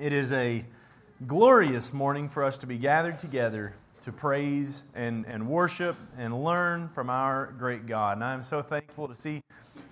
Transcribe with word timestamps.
It 0.00 0.14
is 0.14 0.32
a 0.32 0.64
glorious 1.26 1.92
morning 1.92 2.30
for 2.30 2.42
us 2.42 2.56
to 2.56 2.66
be 2.66 2.78
gathered 2.78 3.18
together 3.18 3.74
to 4.00 4.10
praise 4.10 4.82
and, 4.94 5.26
and 5.26 5.46
worship 5.46 5.94
and 6.16 6.42
learn 6.42 6.88
from 6.88 7.10
our 7.10 7.52
great 7.58 7.84
God. 7.86 8.16
And 8.16 8.24
I'm 8.24 8.42
so 8.42 8.62
thankful 8.62 9.08
to 9.08 9.14
see 9.14 9.42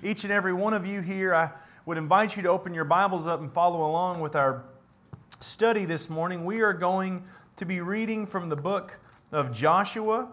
each 0.02 0.24
and 0.24 0.32
every 0.32 0.54
one 0.54 0.72
of 0.72 0.86
you 0.86 1.02
here. 1.02 1.34
I 1.34 1.50
would 1.84 1.98
invite 1.98 2.38
you 2.38 2.42
to 2.44 2.48
open 2.48 2.72
your 2.72 2.86
Bibles 2.86 3.26
up 3.26 3.40
and 3.40 3.52
follow 3.52 3.86
along 3.86 4.20
with 4.20 4.34
our 4.34 4.64
study 5.40 5.84
this 5.84 6.08
morning. 6.08 6.46
We 6.46 6.62
are 6.62 6.72
going 6.72 7.24
to 7.56 7.66
be 7.66 7.82
reading 7.82 8.24
from 8.24 8.48
the 8.48 8.56
book 8.56 9.00
of 9.30 9.52
Joshua. 9.52 10.26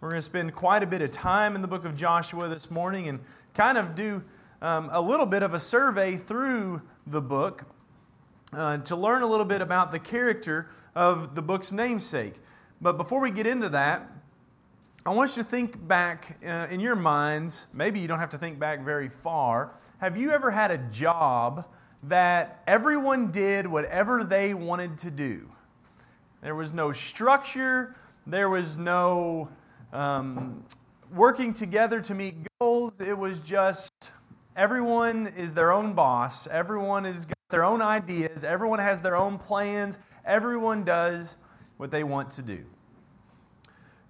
We're 0.00 0.10
going 0.10 0.18
to 0.18 0.26
spend 0.26 0.54
quite 0.54 0.82
a 0.82 0.88
bit 0.88 1.02
of 1.02 1.12
time 1.12 1.54
in 1.54 1.62
the 1.62 1.68
book 1.68 1.84
of 1.84 1.94
Joshua 1.94 2.48
this 2.48 2.68
morning 2.68 3.06
and 3.06 3.20
kind 3.54 3.78
of 3.78 3.94
do 3.94 4.24
um, 4.60 4.90
a 4.90 5.00
little 5.00 5.26
bit 5.26 5.44
of 5.44 5.54
a 5.54 5.60
survey 5.60 6.16
through 6.16 6.82
the 7.06 7.22
book 7.22 7.64
uh, 8.52 8.78
to 8.78 8.96
learn 8.96 9.22
a 9.22 9.26
little 9.26 9.46
bit 9.46 9.60
about 9.60 9.92
the 9.92 9.98
character 9.98 10.68
of 10.94 11.34
the 11.34 11.42
book's 11.42 11.72
namesake. 11.72 12.34
But 12.80 12.96
before 12.96 13.20
we 13.20 13.30
get 13.30 13.46
into 13.46 13.68
that, 13.70 14.10
I 15.04 15.10
want 15.10 15.36
you 15.36 15.42
to 15.42 15.48
think 15.48 15.86
back 15.86 16.38
uh, 16.44 16.66
in 16.70 16.80
your 16.80 16.96
minds. 16.96 17.68
Maybe 17.72 18.00
you 18.00 18.08
don't 18.08 18.18
have 18.18 18.30
to 18.30 18.38
think 18.38 18.58
back 18.58 18.84
very 18.84 19.08
far. 19.08 19.72
Have 19.98 20.16
you 20.16 20.30
ever 20.30 20.50
had 20.50 20.70
a 20.70 20.78
job 20.78 21.66
that 22.02 22.62
everyone 22.66 23.30
did 23.30 23.66
whatever 23.66 24.24
they 24.24 24.52
wanted 24.54 24.98
to 24.98 25.10
do? 25.10 25.50
There 26.42 26.54
was 26.54 26.72
no 26.72 26.92
structure, 26.92 27.96
there 28.26 28.48
was 28.48 28.78
no 28.78 29.48
um, 29.92 30.64
working 31.14 31.52
together 31.52 32.00
to 32.00 32.14
meet 32.14 32.34
goals. 32.58 33.00
It 33.00 33.16
was 33.16 33.40
just 33.40 33.92
everyone 34.56 35.28
is 35.28 35.54
their 35.54 35.72
own 35.72 35.92
boss, 35.94 36.46
everyone 36.46 37.06
is 37.06 37.26
their 37.50 37.64
own 37.64 37.82
ideas, 37.82 38.44
everyone 38.44 38.78
has 38.78 39.00
their 39.00 39.16
own 39.16 39.38
plans, 39.38 39.98
everyone 40.24 40.84
does 40.84 41.36
what 41.76 41.90
they 41.90 42.04
want 42.04 42.30
to 42.32 42.42
do. 42.42 42.64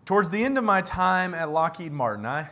Towards 0.05 0.31
the 0.31 0.45
end 0.45 0.59
of 0.59 0.65
my 0.65 0.83
time 0.83 1.35
at 1.35 1.51
Lockheed 1.51 1.93
Martin, 1.93 2.27
I, 2.27 2.51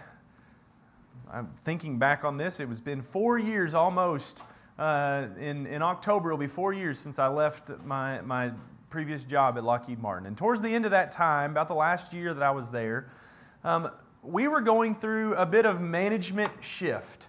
I'm 1.30 1.50
thinking 1.62 1.98
back 1.98 2.24
on 2.24 2.36
this, 2.36 2.60
it 2.60 2.68
was 2.68 2.80
been 2.80 3.02
four 3.02 3.38
years 3.38 3.74
almost. 3.74 4.42
Uh, 4.78 5.26
in, 5.40 5.66
in 5.66 5.82
October, 5.82 6.30
it'll 6.30 6.38
be 6.38 6.46
four 6.46 6.72
years 6.72 7.00
since 7.00 7.18
I 7.18 7.26
left 7.26 7.70
my, 7.84 8.20
my 8.20 8.52
previous 8.90 9.24
job 9.24 9.58
at 9.58 9.64
Lockheed 9.64 9.98
Martin. 9.98 10.26
And 10.26 10.36
towards 10.36 10.62
the 10.62 10.72
end 10.72 10.84
of 10.84 10.92
that 10.92 11.10
time, 11.10 11.50
about 11.50 11.68
the 11.68 11.74
last 11.74 12.12
year 12.12 12.32
that 12.32 12.42
I 12.42 12.52
was 12.52 12.70
there, 12.70 13.10
um, 13.64 13.90
we 14.22 14.46
were 14.46 14.60
going 14.60 14.94
through 14.94 15.34
a 15.34 15.46
bit 15.46 15.66
of 15.66 15.80
management 15.80 16.52
shift 16.62 17.28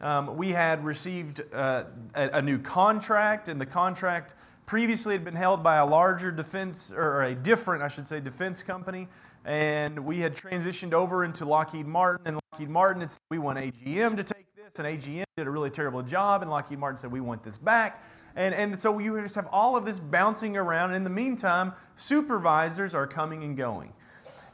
um, 0.00 0.36
we 0.36 0.50
had 0.50 0.84
received 0.84 1.42
uh, 1.52 1.84
a, 2.14 2.28
a, 2.38 2.42
new 2.42 2.58
contract, 2.58 3.48
and 3.48 3.60
the 3.60 3.66
contract 3.66 4.34
previously 4.64 5.14
had 5.14 5.24
been 5.24 5.36
held 5.36 5.62
by 5.62 5.76
a 5.76 5.84
larger 5.84 6.32
defense, 6.32 6.90
or 6.90 7.22
a 7.22 7.34
different, 7.34 7.82
I 7.82 7.88
should 7.88 8.06
say, 8.06 8.20
defense 8.20 8.62
company. 8.62 9.08
And 9.44 10.04
we 10.04 10.20
had 10.20 10.34
transitioned 10.34 10.92
over 10.92 11.24
into 11.24 11.44
Lockheed 11.44 11.86
Martin, 11.86 12.26
and 12.26 12.40
Lockheed 12.52 12.70
Martin 12.70 13.00
had 13.00 13.10
said, 13.10 13.20
We 13.30 13.38
want 13.38 13.58
AGM 13.58 14.16
to 14.16 14.24
take 14.24 14.46
this, 14.56 14.78
and 14.78 14.86
AGM 14.86 15.24
did 15.36 15.46
a 15.46 15.50
really 15.50 15.70
terrible 15.70 16.02
job, 16.02 16.42
and 16.42 16.50
Lockheed 16.50 16.78
Martin 16.78 16.96
said, 16.96 17.12
We 17.12 17.20
want 17.20 17.42
this 17.42 17.58
back. 17.58 18.02
And, 18.36 18.54
and 18.54 18.78
so 18.78 18.98
you 18.98 19.20
just 19.20 19.34
have 19.34 19.48
all 19.50 19.76
of 19.76 19.84
this 19.84 19.98
bouncing 19.98 20.56
around. 20.56 20.90
And 20.90 20.96
in 20.96 21.04
the 21.04 21.10
meantime, 21.10 21.72
supervisors 21.96 22.94
are 22.94 23.06
coming 23.06 23.42
and 23.42 23.56
going. 23.56 23.92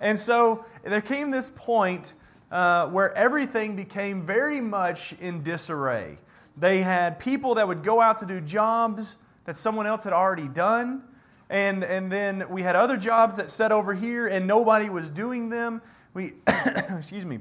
And 0.01 0.19
so 0.19 0.65
there 0.83 1.01
came 1.01 1.31
this 1.31 1.51
point 1.55 2.15
uh, 2.51 2.87
where 2.89 3.17
everything 3.17 3.77
became 3.77 4.23
very 4.23 4.61
much 4.61 5.15
in 5.21 5.43
disarray. 5.43 6.19
They 6.57 6.83
had 6.83 7.19
people 7.19 7.57
that 7.57 7.69
would 7.69 7.83
go 7.83 8.01
out 8.01 8.19
to 8.19 8.27
do 8.27 8.41
jobs 8.41 9.19
that 9.45 9.57
someone 9.57 9.87
else 9.87 10.05
had 10.05 10.13
already 10.13 10.49
done. 10.49 11.03
And, 11.49 11.85
and 11.85 12.11
then 12.11 12.49
we 12.49 12.63
had 12.63 12.77
other 12.77 12.97
jobs 12.97 13.37
that 13.37 13.51
sat 13.51 13.73
over 13.73 13.95
here 13.95 14.27
and 14.27 14.47
nobody 14.47 14.89
was 14.89 15.11
doing 15.11 15.51
them. 15.51 15.83
We, 16.15 16.33
excuse 16.91 17.25
me, 17.25 17.41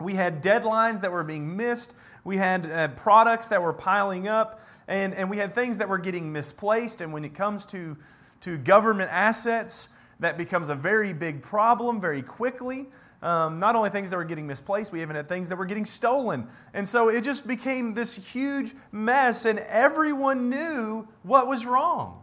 we 0.00 0.14
had 0.14 0.42
deadlines 0.42 1.00
that 1.02 1.10
were 1.12 1.24
being 1.24 1.56
missed. 1.56 1.94
We 2.24 2.36
had 2.36 2.70
uh, 2.70 2.88
products 2.88 3.48
that 3.48 3.62
were 3.62 3.72
piling 3.72 4.28
up. 4.28 4.62
And, 4.86 5.14
and 5.14 5.28
we 5.28 5.36
had 5.36 5.52
things 5.52 5.78
that 5.78 5.88
were 5.88 5.98
getting 5.98 6.32
misplaced. 6.32 7.00
And 7.00 7.12
when 7.12 7.24
it 7.24 7.34
comes 7.34 7.66
to, 7.66 7.96
to 8.42 8.56
government 8.56 9.10
assets, 9.12 9.90
that 10.20 10.38
becomes 10.38 10.68
a 10.68 10.74
very 10.74 11.12
big 11.12 11.42
problem 11.42 12.00
very 12.00 12.22
quickly. 12.22 12.86
Um, 13.20 13.58
not 13.58 13.74
only 13.74 13.90
things 13.90 14.10
that 14.10 14.16
were 14.16 14.24
getting 14.24 14.46
misplaced, 14.46 14.92
we 14.92 15.02
even 15.02 15.16
had 15.16 15.28
things 15.28 15.48
that 15.48 15.56
were 15.56 15.66
getting 15.66 15.84
stolen. 15.84 16.46
And 16.72 16.88
so 16.88 17.08
it 17.08 17.22
just 17.24 17.48
became 17.48 17.94
this 17.94 18.14
huge 18.32 18.74
mess, 18.92 19.44
and 19.44 19.58
everyone 19.58 20.50
knew 20.50 21.08
what 21.24 21.48
was 21.48 21.66
wrong. 21.66 22.22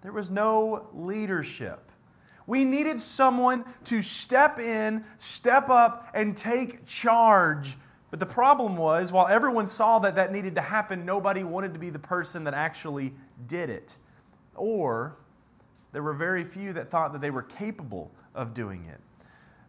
There 0.00 0.12
was 0.12 0.30
no 0.30 0.88
leadership. 0.94 1.90
We 2.46 2.64
needed 2.64 3.00
someone 3.00 3.64
to 3.84 4.02
step 4.02 4.58
in, 4.58 5.04
step 5.18 5.68
up, 5.68 6.08
and 6.14 6.36
take 6.36 6.86
charge. 6.86 7.76
But 8.10 8.20
the 8.20 8.26
problem 8.26 8.76
was, 8.76 9.12
while 9.12 9.26
everyone 9.26 9.66
saw 9.66 9.98
that 9.98 10.14
that 10.14 10.32
needed 10.32 10.54
to 10.54 10.60
happen, 10.60 11.04
nobody 11.04 11.42
wanted 11.42 11.74
to 11.74 11.80
be 11.80 11.90
the 11.90 11.98
person 11.98 12.44
that 12.44 12.54
actually 12.54 13.12
did 13.46 13.68
it. 13.68 13.96
Or 14.54 15.16
there 15.92 16.02
were 16.02 16.14
very 16.14 16.44
few 16.44 16.72
that 16.74 16.88
thought 16.88 17.12
that 17.12 17.20
they 17.20 17.30
were 17.30 17.42
capable 17.42 18.12
of 18.34 18.54
doing 18.54 18.84
it. 18.84 19.00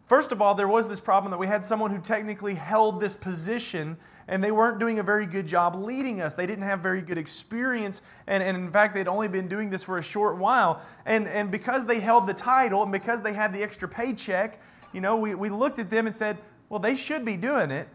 First 0.08 0.32
of 0.32 0.40
all, 0.40 0.54
there 0.54 0.66
was 0.66 0.88
this 0.88 1.00
problem 1.00 1.30
that 1.32 1.36
we 1.36 1.46
had 1.46 1.66
someone 1.66 1.90
who 1.90 1.98
technically 1.98 2.54
held 2.54 2.98
this 2.98 3.14
position 3.14 3.98
and 4.26 4.42
they 4.42 4.50
weren't 4.50 4.80
doing 4.80 4.98
a 4.98 5.02
very 5.02 5.26
good 5.26 5.46
job 5.46 5.76
leading 5.76 6.22
us. 6.22 6.32
They 6.32 6.46
didn't 6.46 6.64
have 6.64 6.80
very 6.80 7.02
good 7.02 7.18
experience, 7.18 8.00
and, 8.26 8.42
and 8.42 8.56
in 8.56 8.70
fact, 8.70 8.94
they'd 8.94 9.08
only 9.08 9.28
been 9.28 9.48
doing 9.48 9.68
this 9.68 9.82
for 9.82 9.98
a 9.98 10.02
short 10.02 10.38
while. 10.38 10.82
And, 11.04 11.28
and 11.28 11.50
because 11.50 11.84
they 11.84 12.00
held 12.00 12.26
the 12.26 12.34
title 12.34 12.82
and 12.82 12.90
because 12.90 13.20
they 13.20 13.34
had 13.34 13.52
the 13.52 13.62
extra 13.62 13.86
paycheck, 13.86 14.60
you 14.94 15.02
know, 15.02 15.18
we, 15.18 15.34
we 15.34 15.50
looked 15.50 15.78
at 15.78 15.90
them 15.90 16.06
and 16.06 16.16
said, 16.16 16.38
well, 16.70 16.80
they 16.80 16.94
should 16.94 17.24
be 17.26 17.36
doing 17.36 17.70
it. 17.70 17.88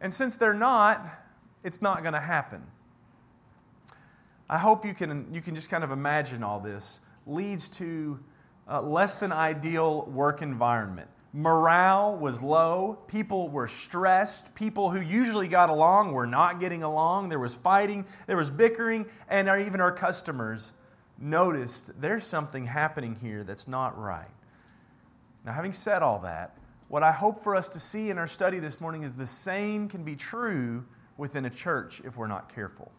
And 0.00 0.14
since 0.14 0.36
they're 0.36 0.54
not, 0.54 1.04
it's 1.64 1.82
not 1.82 2.02
going 2.02 2.14
to 2.14 2.20
happen. 2.20 2.62
I 4.48 4.58
hope 4.58 4.84
you 4.84 4.94
can, 4.94 5.26
you 5.32 5.40
can 5.40 5.56
just 5.56 5.68
kind 5.68 5.82
of 5.82 5.90
imagine 5.90 6.44
all 6.44 6.60
this 6.60 7.00
leads 7.26 7.68
to 7.70 8.20
a 8.68 8.80
less 8.80 9.16
than 9.16 9.32
ideal 9.32 10.04
work 10.06 10.42
environment 10.42 11.08
Morale 11.36 12.16
was 12.16 12.40
low. 12.40 12.96
People 13.08 13.50
were 13.50 13.68
stressed. 13.68 14.54
People 14.54 14.90
who 14.90 15.02
usually 15.02 15.48
got 15.48 15.68
along 15.68 16.12
were 16.12 16.26
not 16.26 16.60
getting 16.60 16.82
along. 16.82 17.28
There 17.28 17.38
was 17.38 17.54
fighting, 17.54 18.06
there 18.26 18.38
was 18.38 18.48
bickering, 18.48 19.04
and 19.28 19.46
our, 19.46 19.60
even 19.60 19.82
our 19.82 19.92
customers 19.92 20.72
noticed 21.18 22.00
there's 22.00 22.24
something 22.24 22.64
happening 22.64 23.16
here 23.16 23.44
that's 23.44 23.68
not 23.68 23.98
right. 23.98 24.30
Now, 25.44 25.52
having 25.52 25.74
said 25.74 26.00
all 26.00 26.20
that, 26.20 26.56
what 26.88 27.02
I 27.02 27.12
hope 27.12 27.44
for 27.44 27.54
us 27.54 27.68
to 27.68 27.80
see 27.80 28.08
in 28.08 28.16
our 28.16 28.26
study 28.26 28.58
this 28.58 28.80
morning 28.80 29.02
is 29.02 29.12
the 29.12 29.26
same 29.26 29.90
can 29.90 30.04
be 30.04 30.16
true 30.16 30.86
within 31.18 31.44
a 31.44 31.50
church 31.50 32.00
if 32.02 32.16
we're 32.16 32.28
not 32.28 32.48
careful. 32.48 32.90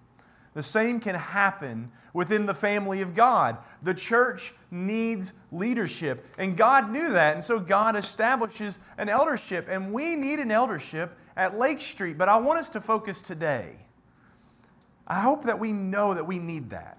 The 0.57 0.63
same 0.63 0.99
can 0.99 1.13
happen 1.13 1.91
within 2.13 2.47
the 2.47 2.53
family 2.55 3.01
of 3.01 3.13
God. 3.13 3.59
The 3.83 3.93
church 3.93 4.55
needs 4.71 5.33
leadership, 5.51 6.25
and 6.35 6.57
God 6.57 6.89
knew 6.89 7.11
that, 7.11 7.35
and 7.35 7.43
so 7.43 7.59
God 7.59 7.95
establishes 7.95 8.79
an 8.97 9.07
eldership, 9.07 9.67
and 9.69 9.93
we 9.93 10.15
need 10.15 10.39
an 10.39 10.49
eldership 10.49 11.15
at 11.35 11.59
Lake 11.59 11.79
Street. 11.79 12.17
But 12.17 12.27
I 12.27 12.37
want 12.37 12.57
us 12.57 12.69
to 12.69 12.81
focus 12.81 13.21
today. 13.21 13.75
I 15.05 15.19
hope 15.19 15.43
that 15.43 15.59
we 15.59 15.73
know 15.73 16.15
that 16.15 16.25
we 16.25 16.39
need 16.39 16.71
that. 16.71 16.97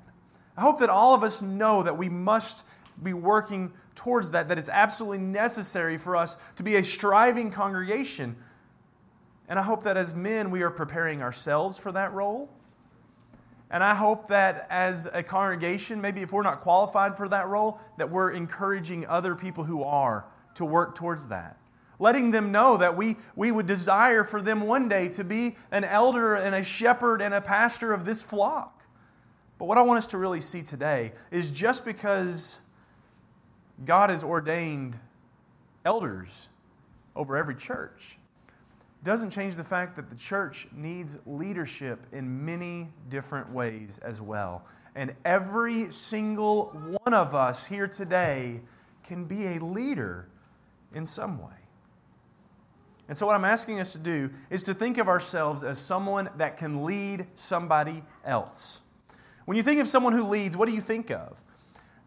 I 0.57 0.61
hope 0.61 0.79
that 0.79 0.89
all 0.89 1.17
of 1.17 1.25
us 1.25 1.43
know 1.43 1.83
that 1.83 1.99
we 1.99 2.09
must 2.09 2.65
be 3.03 3.13
working 3.13 3.73
towards 3.97 4.31
that, 4.31 4.47
that 4.51 4.59
it's 4.59 4.69
absolutely 4.69 5.19
necessary 5.19 5.99
for 5.99 6.15
us 6.15 6.39
to 6.55 6.63
be 6.63 6.77
a 6.77 6.85
striving 6.85 7.51
congregation. 7.51 8.37
And 9.49 9.59
I 9.59 9.63
hope 9.65 9.83
that 9.83 9.97
as 9.97 10.15
men, 10.15 10.53
we 10.53 10.63
are 10.63 10.71
preparing 10.71 11.23
ourselves 11.23 11.77
for 11.77 11.91
that 11.91 12.13
role. 12.13 12.51
And 13.71 13.85
I 13.85 13.95
hope 13.95 14.29
that 14.29 14.67
as 14.71 15.09
a 15.13 15.23
congregation, 15.23 16.01
maybe 16.01 16.23
if 16.23 16.33
we're 16.33 16.43
not 16.43 16.61
qualified 16.61 17.17
for 17.17 17.29
that 17.29 17.49
role, 17.49 17.81
that 17.99 18.11
we're 18.11 18.31
encouraging 18.31 19.07
other 19.07 19.35
people 19.35 19.65
who 19.65 19.83
are 19.83 20.25
to 20.55 20.65
work 20.65 20.95
towards 20.95 21.29
that. 21.29 21.59
Letting 21.99 22.31
them 22.31 22.53
know 22.53 22.77
that 22.77 22.97
we, 22.97 23.17
we 23.35 23.51
would 23.51 23.67
desire 23.67 24.25
for 24.25 24.41
them 24.41 24.63
one 24.63 24.89
day 24.89 25.09
to 25.11 25.25
be 25.25 25.57
an 25.71 25.85
elder 25.85 26.35
and 26.35 26.55
a 26.55 26.63
shepherd 26.63 27.21
and 27.21 27.35
a 27.35 27.41
pastor 27.41 27.93
of 27.93 28.05
this 28.05 28.23
flock. 28.23 28.85
But 29.59 29.67
what 29.67 29.77
I 29.77 29.83
want 29.83 29.99
us 29.99 30.07
to 30.09 30.19
really 30.19 30.41
see 30.41 30.63
today 30.63 31.13
is 31.31 31.51
just 31.51 31.85
because 31.85 32.61
God 33.85 34.11
has 34.11 34.23
ordained 34.23 34.99
elders 35.85 36.49
over 37.17 37.37
every 37.37 37.57
church, 37.57 38.18
doesn't 39.05 39.31
change 39.31 39.55
the 39.55 39.65
fact 39.65 39.97
that 39.97 40.11
the 40.11 40.17
church 40.17 40.67
needs 40.73 41.19
leadership 41.27 42.01
in 42.13 42.45
many 42.45 42.89
different 43.09 43.53
ways 43.53 43.99
as 43.99 44.21
well. 44.21 44.65
And 44.95 45.15
every 45.25 45.91
single 45.91 46.67
one 47.05 47.15
of 47.15 47.35
us 47.35 47.67
here 47.67 47.87
today 47.87 48.61
can 49.05 49.25
be 49.25 49.47
a 49.47 49.59
leader 49.61 50.29
in 50.93 51.07
some 51.07 51.39
way. 51.39 51.53
And 53.07 53.17
so, 53.17 53.27
what 53.27 53.35
I'm 53.35 53.45
asking 53.45 53.81
us 53.81 53.93
to 53.93 53.99
do 53.99 54.31
is 54.51 54.65
to 54.65 54.75
think 54.75 54.99
of 54.99 55.09
ourselves 55.09 55.65
as 55.65 55.79
someone 55.79 56.29
that 56.37 56.59
can 56.59 56.85
lead 56.85 57.27
somebody 57.35 58.03
else. 58.25 58.83
When 59.47 59.57
you 59.57 59.63
think 59.63 59.81
of 59.81 59.89
someone 59.89 60.13
who 60.13 60.25
leads, 60.25 60.57
what 60.57 60.69
do 60.69 60.75
you 60.75 60.83
think 60.83 61.11
of? 61.11 61.41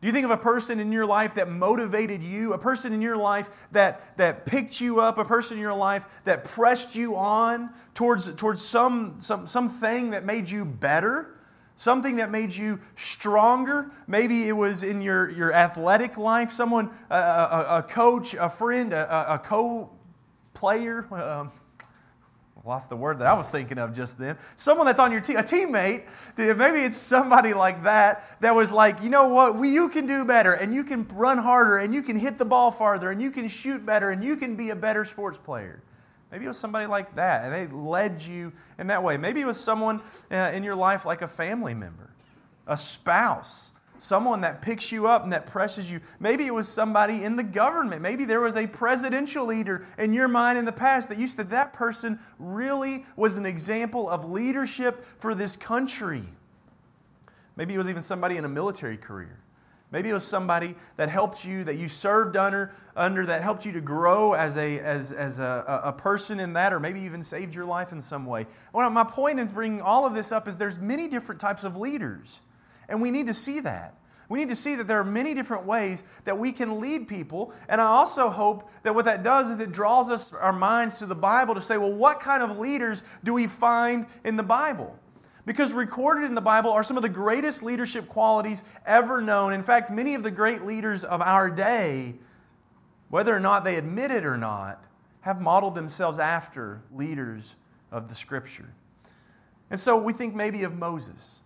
Do 0.01 0.07
you 0.07 0.13
think 0.13 0.25
of 0.25 0.31
a 0.31 0.37
person 0.37 0.79
in 0.79 0.91
your 0.91 1.05
life 1.05 1.35
that 1.35 1.47
motivated 1.47 2.23
you, 2.23 2.53
a 2.53 2.57
person 2.57 2.91
in 2.91 3.01
your 3.01 3.17
life 3.17 3.51
that, 3.71 4.17
that 4.17 4.47
picked 4.47 4.81
you 4.81 4.99
up, 4.99 5.19
a 5.19 5.25
person 5.25 5.57
in 5.57 5.61
your 5.61 5.75
life 5.75 6.07
that 6.23 6.43
pressed 6.43 6.95
you 6.95 7.15
on 7.15 7.69
towards, 7.93 8.33
towards 8.33 8.63
some, 8.63 9.17
some, 9.19 9.45
something 9.45 10.09
that 10.09 10.25
made 10.25 10.49
you 10.49 10.65
better? 10.65 11.37
Something 11.75 12.15
that 12.15 12.31
made 12.31 12.55
you 12.55 12.79
stronger. 12.95 13.91
Maybe 14.07 14.47
it 14.47 14.53
was 14.53 14.81
in 14.81 15.01
your, 15.01 15.29
your 15.29 15.53
athletic 15.53 16.17
life, 16.17 16.51
someone, 16.51 16.89
a, 17.11 17.15
a, 17.15 17.77
a 17.77 17.83
coach, 17.83 18.33
a 18.33 18.49
friend, 18.49 18.93
a, 18.93 19.35
a 19.35 19.39
co 19.39 19.91
player. 20.55 21.05
Um, 21.13 21.51
lost 22.63 22.89
the 22.89 22.95
word 22.95 23.19
that 23.19 23.27
I 23.27 23.33
was 23.33 23.49
thinking 23.49 23.77
of 23.77 23.93
just 23.93 24.19
then. 24.19 24.37
Someone 24.55 24.85
that's 24.85 24.99
on 24.99 25.11
your 25.11 25.21
team, 25.21 25.37
a 25.37 25.43
teammate. 25.43 26.03
Maybe 26.37 26.79
it's 26.79 26.97
somebody 26.97 27.53
like 27.53 27.83
that 27.83 28.39
that 28.41 28.53
was 28.53 28.71
like, 28.71 29.01
you 29.01 29.09
know 29.09 29.33
what, 29.33 29.55
we, 29.55 29.73
you 29.73 29.89
can 29.89 30.05
do 30.05 30.25
better, 30.25 30.53
and 30.53 30.73
you 30.73 30.83
can 30.83 31.07
run 31.09 31.39
harder, 31.39 31.77
and 31.77 31.93
you 31.93 32.03
can 32.03 32.19
hit 32.19 32.37
the 32.37 32.45
ball 32.45 32.71
farther, 32.71 33.09
and 33.09 33.21
you 33.21 33.31
can 33.31 33.47
shoot 33.47 33.85
better, 33.85 34.11
and 34.11 34.23
you 34.23 34.35
can 34.37 34.55
be 34.55 34.69
a 34.69 34.75
better 34.75 35.05
sports 35.05 35.37
player. 35.37 35.81
Maybe 36.31 36.45
it 36.45 36.49
was 36.49 36.57
somebody 36.57 36.85
like 36.85 37.15
that, 37.15 37.45
and 37.45 37.53
they 37.53 37.67
led 37.75 38.21
you 38.21 38.53
in 38.77 38.87
that 38.87 39.03
way. 39.03 39.17
Maybe 39.17 39.41
it 39.41 39.47
was 39.47 39.59
someone 39.59 40.01
uh, 40.31 40.35
in 40.53 40.63
your 40.63 40.75
life 40.75 41.05
like 41.05 41.21
a 41.21 41.27
family 41.27 41.73
member, 41.73 42.11
a 42.67 42.77
spouse, 42.77 43.70
someone 44.01 44.41
that 44.41 44.61
picks 44.61 44.91
you 44.91 45.07
up 45.07 45.23
and 45.23 45.31
that 45.31 45.45
presses 45.45 45.91
you. 45.91 46.01
Maybe 46.19 46.47
it 46.47 46.53
was 46.53 46.67
somebody 46.67 47.23
in 47.23 47.35
the 47.35 47.43
government. 47.43 48.01
Maybe 48.01 48.25
there 48.25 48.41
was 48.41 48.55
a 48.55 48.65
presidential 48.65 49.45
leader 49.45 49.85
in 49.97 50.13
your 50.13 50.27
mind 50.27 50.57
in 50.57 50.65
the 50.65 50.71
past 50.71 51.09
that 51.09 51.19
you 51.19 51.27
said 51.27 51.51
that 51.51 51.71
person 51.71 52.19
really 52.39 53.05
was 53.15 53.37
an 53.37 53.45
example 53.45 54.09
of 54.09 54.29
leadership 54.29 55.05
for 55.19 55.35
this 55.35 55.55
country. 55.55 56.23
Maybe 57.55 57.75
it 57.75 57.77
was 57.77 57.89
even 57.89 58.01
somebody 58.01 58.37
in 58.37 58.45
a 58.45 58.49
military 58.49 58.97
career. 58.97 59.37
Maybe 59.91 60.09
it 60.09 60.13
was 60.13 60.25
somebody 60.25 60.75
that 60.95 61.09
helped 61.09 61.45
you, 61.45 61.65
that 61.65 61.75
you 61.75 61.89
served 61.89 62.37
under, 62.37 62.71
under 62.95 63.25
that 63.25 63.43
helped 63.43 63.65
you 63.65 63.73
to 63.73 63.81
grow 63.81 64.33
as, 64.33 64.57
a, 64.57 64.79
as, 64.79 65.11
as 65.11 65.39
a, 65.39 65.81
a 65.83 65.91
person 65.91 66.39
in 66.39 66.53
that, 66.53 66.71
or 66.71 66.79
maybe 66.79 67.01
even 67.01 67.21
saved 67.21 67.53
your 67.53 67.65
life 67.65 67.91
in 67.91 68.01
some 68.01 68.25
way. 68.25 68.47
Well, 68.73 68.89
my 68.89 69.03
point 69.03 69.39
in 69.39 69.47
bringing 69.47 69.81
all 69.81 70.07
of 70.07 70.15
this 70.15 70.31
up 70.31 70.47
is 70.47 70.55
there's 70.55 70.79
many 70.79 71.09
different 71.09 71.41
types 71.41 71.65
of 71.65 71.75
leaders. 71.75 72.41
And 72.91 73.01
we 73.01 73.09
need 73.09 73.27
to 73.27 73.33
see 73.33 73.61
that. 73.61 73.95
We 74.27 74.39
need 74.39 74.49
to 74.49 74.55
see 74.55 74.75
that 74.75 74.87
there 74.87 74.99
are 74.99 75.03
many 75.03 75.33
different 75.33 75.65
ways 75.65 76.03
that 76.25 76.37
we 76.37 76.51
can 76.51 76.79
lead 76.79 77.07
people. 77.07 77.53
And 77.67 77.81
I 77.81 77.85
also 77.85 78.29
hope 78.29 78.69
that 78.83 78.93
what 78.93 79.05
that 79.05 79.23
does 79.23 79.49
is 79.49 79.59
it 79.59 79.71
draws 79.71 80.09
us 80.09 80.31
our 80.33 80.53
minds 80.53 80.99
to 80.99 81.05
the 81.05 81.15
Bible 81.15 81.55
to 81.55 81.61
say, 81.61 81.77
well, 81.77 81.91
what 81.91 82.19
kind 82.19 82.43
of 82.43 82.57
leaders 82.57 83.03
do 83.23 83.33
we 83.33 83.47
find 83.47 84.05
in 84.23 84.35
the 84.35 84.43
Bible? 84.43 84.97
Because 85.45 85.73
recorded 85.73 86.25
in 86.25 86.35
the 86.35 86.41
Bible 86.41 86.71
are 86.71 86.83
some 86.83 86.97
of 86.97 87.03
the 87.03 87.09
greatest 87.09 87.63
leadership 87.63 88.07
qualities 88.07 88.63
ever 88.85 89.21
known. 89.21 89.53
In 89.53 89.63
fact, 89.63 89.89
many 89.89 90.15
of 90.15 90.23
the 90.23 90.31
great 90.31 90.63
leaders 90.63 91.03
of 91.03 91.21
our 91.21 91.49
day, 91.49 92.15
whether 93.09 93.35
or 93.35 93.39
not 93.39 93.63
they 93.63 93.75
admit 93.75 94.11
it 94.11 94.25
or 94.25 94.37
not, 94.37 94.83
have 95.21 95.41
modeled 95.41 95.75
themselves 95.75 96.19
after 96.19 96.81
leaders 96.93 97.55
of 97.91 98.07
the 98.07 98.15
Scripture. 98.15 98.73
And 99.69 99.79
so 99.79 100.01
we 100.01 100.13
think 100.13 100.35
maybe 100.35 100.63
of 100.63 100.77
Moses. 100.77 101.41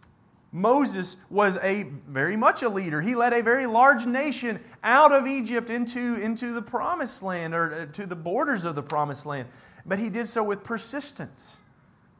Moses 0.56 1.18
was 1.30 1.57
a 1.57 1.84
very 2.07 2.38
much 2.38 2.63
a 2.63 2.69
leader. 2.69 3.02
He 3.02 3.13
led 3.13 3.34
a 3.34 3.44
very 3.44 3.66
large 3.66 4.06
nation 4.06 4.62
out 4.86 5.12
of 5.12 5.28
Egypt 5.28 5.69
into, 5.69 6.16
into 6.16 6.54
the 6.54 6.62
promised 6.62 7.22
land 7.22 7.54
or 7.54 7.74
uh, 7.74 7.86
to 7.92 8.06
the 8.06 8.16
borders 8.16 8.63
of 8.63 8.74
the 8.74 8.81
promised 8.81 9.25
land. 9.25 9.50
But 9.86 10.00
he 10.00 10.10
did 10.10 10.28
so 10.28 10.46
with 10.46 10.63
persistence. 10.63 11.60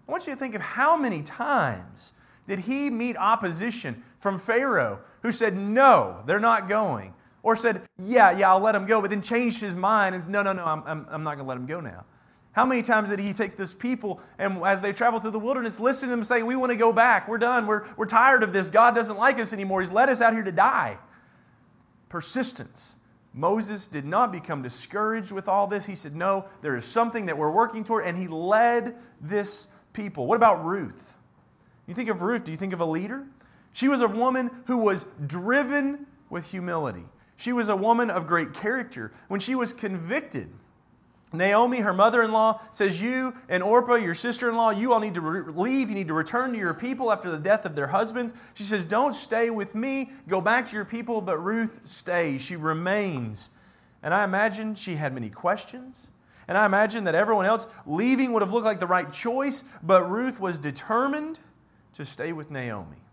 I 0.06 0.12
want 0.12 0.28
you 0.28 0.34
to 0.34 0.40
think 0.40 0.54
of 0.54 0.62
how 0.62 0.98
many 0.98 1.24
times 1.24 2.12
did 2.46 2.60
he 2.60 2.90
meet 2.90 3.16
opposition 3.16 4.04
from 4.20 4.38
Pharaoh 4.38 5.00
who 5.22 5.32
said, 5.32 5.56
No, 5.56 6.22
they're 6.26 6.38
not 6.38 6.68
going. 6.68 7.14
Or 7.42 7.56
said, 7.56 7.84
Yeah, 7.98 8.32
yeah, 8.32 8.50
I'll 8.50 8.60
let 8.60 8.74
them 8.74 8.86
go, 8.86 9.00
but 9.00 9.12
then 9.12 9.22
changed 9.22 9.62
his 9.62 9.78
mind 9.78 10.14
and 10.14 10.26
said, 10.26 10.32
No, 10.34 10.44
no, 10.44 10.52
no, 10.52 10.66
I'm, 10.66 10.84
I'm, 10.86 11.08
I'm 11.10 11.24
not 11.24 11.36
going 11.36 11.46
to 11.46 11.50
let 11.50 11.56
them 11.56 11.68
go 11.68 11.80
now. 11.80 12.04
How 12.56 12.66
many 12.66 12.82
times 12.84 13.10
did 13.10 13.20
he 13.20 13.34
take 13.34 13.58
this 13.58 13.74
people 13.74 14.22
and 14.40 14.64
as 14.64 14.80
they 14.80 14.94
travel 14.94 15.20
through 15.20 15.32
the 15.32 15.40
wilderness, 15.40 15.78
listen 15.78 16.08
to 16.08 16.16
them 16.16 16.24
say, 16.24 16.42
We 16.42 16.56
want 16.56 16.72
to 16.72 16.78
go 16.78 16.94
back. 16.94 17.28
We're 17.28 17.38
done. 17.38 17.68
We're, 17.68 17.84
we're 17.98 18.06
tired 18.06 18.44
of 18.44 18.54
this. 18.54 18.70
God 18.70 18.96
doesn't 18.96 19.18
like 19.18 19.40
us 19.40 19.52
anymore. 19.52 19.82
He's 19.82 19.92
led 19.92 20.08
us 20.08 20.22
out 20.22 20.34
here 20.34 20.44
to 20.44 20.54
die. 20.54 20.98
Persistence. 22.08 22.96
Moses 23.34 23.88
did 23.88 24.06
not 24.06 24.32
become 24.32 24.62
discouraged 24.62 25.34
with 25.34 25.50
all 25.50 25.68
this. 25.68 25.86
He 25.86 25.96
said, 25.96 26.16
No, 26.16 26.46
there 26.62 26.78
is 26.78 26.86
something 26.86 27.26
that 27.26 27.38
we're 27.38 27.52
working 27.52 27.84
toward. 27.84 28.06
And 28.06 28.18
he 28.18 28.30
led 28.30 28.96
this 29.20 29.68
people. 29.92 30.26
What 30.26 30.38
about 30.38 30.64
Ruth? 30.64 31.18
You 31.88 31.94
think 31.94 32.08
of 32.08 32.22
Ruth, 32.22 32.46
do 32.46 32.52
you 32.52 32.58
think 32.58 32.72
of 32.72 32.80
a 32.80 32.86
leader? 32.86 33.26
She 33.74 33.90
was 33.90 34.00
a 34.00 34.08
woman 34.08 34.50
who 34.68 34.78
was 34.78 35.06
driven 35.28 36.08
with 36.30 36.52
humility. 36.52 37.04
She 37.36 37.52
was 37.52 37.68
a 37.68 37.76
woman 37.76 38.10
of 38.10 38.26
great 38.26 38.54
character. 38.54 39.12
When 39.28 39.42
she 39.42 39.56
was 39.56 39.74
convicted, 39.74 40.54
Naomi, 41.34 41.82
her 41.82 41.94
mother 41.94 42.22
in 42.22 42.32
law, 42.32 42.62
says, 42.72 43.02
You 43.02 43.36
and 43.50 43.64
Orpah, 43.64 43.96
your 43.96 44.14
sister 44.14 44.50
in 44.50 44.56
law, 44.56 44.70
you 44.70 44.94
all 44.94 45.00
need 45.00 45.16
to 45.16 45.22
re- 45.22 45.54
leave. 45.54 45.90
You 45.90 45.96
need 45.96 46.08
to 46.08 46.14
return 46.14 46.52
to 46.54 46.58
your 46.58 46.74
people 46.74 47.12
after 47.12 47.32
the 47.32 47.40
death 47.40 47.66
of 47.66 47.76
their 47.76 47.88
husbands. 47.88 48.34
She 48.54 48.64
says, 48.64 48.86
Don't 48.86 49.14
stay 49.14 49.50
with 49.50 49.76
me. 49.76 50.12
Go 50.28 50.40
back 50.40 50.70
to 50.70 50.76
your 50.76 50.86
people. 50.86 51.22
But 51.22 51.38
Ruth 51.40 51.82
stays. 51.84 52.42
She 52.42 52.56
remains. 52.56 53.50
And 54.04 54.14
I 54.14 54.24
imagine 54.24 54.76
she 54.76 54.96
had 54.96 55.14
many 55.14 55.30
questions. 55.30 56.10
And 56.48 56.58
I 56.58 56.66
imagine 56.66 57.06
that 57.06 57.16
everyone 57.16 57.48
else 57.48 57.68
leaving 57.88 58.32
would 58.34 58.44
have 58.44 58.54
looked 58.54 58.66
like 58.66 58.80
the 58.80 58.88
right 58.88 59.12
choice. 59.12 59.64
But 59.82 60.10
Ruth 60.10 60.40
was 60.40 60.60
determined 60.60 61.40
to 61.94 62.06
stay 62.06 62.34
with 62.34 62.52
Naomi. 62.52 63.05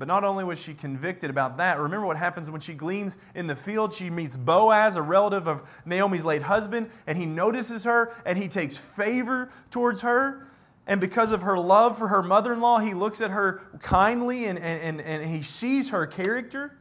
But 0.00 0.08
not 0.08 0.24
only 0.24 0.44
was 0.44 0.58
she 0.58 0.72
convicted 0.72 1.28
about 1.28 1.58
that, 1.58 1.78
remember 1.78 2.06
what 2.06 2.16
happens 2.16 2.50
when 2.50 2.62
she 2.62 2.72
gleans 2.72 3.18
in 3.34 3.48
the 3.48 3.54
field. 3.54 3.92
She 3.92 4.08
meets 4.08 4.34
Boaz, 4.34 4.96
a 4.96 5.02
relative 5.02 5.46
of 5.46 5.62
Naomi's 5.84 6.24
late 6.24 6.40
husband, 6.40 6.88
and 7.06 7.18
he 7.18 7.26
notices 7.26 7.84
her 7.84 8.14
and 8.24 8.38
he 8.38 8.48
takes 8.48 8.78
favor 8.78 9.50
towards 9.70 10.00
her. 10.00 10.46
And 10.86 11.02
because 11.02 11.32
of 11.32 11.42
her 11.42 11.58
love 11.58 11.98
for 11.98 12.08
her 12.08 12.22
mother 12.22 12.54
in 12.54 12.62
law, 12.62 12.78
he 12.78 12.94
looks 12.94 13.20
at 13.20 13.30
her 13.30 13.60
kindly 13.82 14.46
and, 14.46 14.58
and, 14.58 15.02
and 15.02 15.22
he 15.22 15.42
sees 15.42 15.90
her 15.90 16.06
character. 16.06 16.74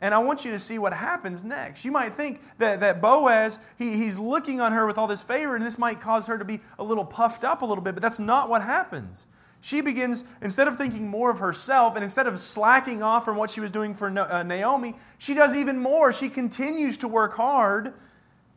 And 0.00 0.14
I 0.14 0.18
want 0.18 0.46
you 0.46 0.50
to 0.52 0.58
see 0.58 0.78
what 0.78 0.94
happens 0.94 1.44
next. 1.44 1.84
You 1.84 1.92
might 1.92 2.14
think 2.14 2.40
that, 2.56 2.80
that 2.80 3.02
Boaz, 3.02 3.58
he, 3.76 3.98
he's 3.98 4.18
looking 4.18 4.62
on 4.62 4.72
her 4.72 4.86
with 4.86 4.96
all 4.96 5.06
this 5.06 5.22
favor, 5.22 5.56
and 5.56 5.64
this 5.64 5.76
might 5.76 6.00
cause 6.00 6.26
her 6.28 6.38
to 6.38 6.44
be 6.46 6.60
a 6.78 6.84
little 6.84 7.04
puffed 7.04 7.44
up 7.44 7.60
a 7.60 7.66
little 7.66 7.84
bit, 7.84 7.94
but 7.94 8.02
that's 8.02 8.18
not 8.18 8.48
what 8.48 8.62
happens 8.62 9.26
she 9.64 9.80
begins, 9.80 10.26
instead 10.42 10.68
of 10.68 10.76
thinking 10.76 11.08
more 11.08 11.30
of 11.30 11.38
herself 11.38 11.94
and 11.94 12.04
instead 12.04 12.26
of 12.26 12.38
slacking 12.38 13.02
off 13.02 13.24
from 13.24 13.38
what 13.38 13.48
she 13.48 13.62
was 13.62 13.70
doing 13.70 13.94
for 13.94 14.08
uh, 14.08 14.42
Naomi, 14.42 14.94
she 15.16 15.32
does 15.32 15.56
even 15.56 15.78
more. 15.78 16.12
She 16.12 16.28
continues 16.28 16.98
to 16.98 17.08
work 17.08 17.32
hard. 17.32 17.94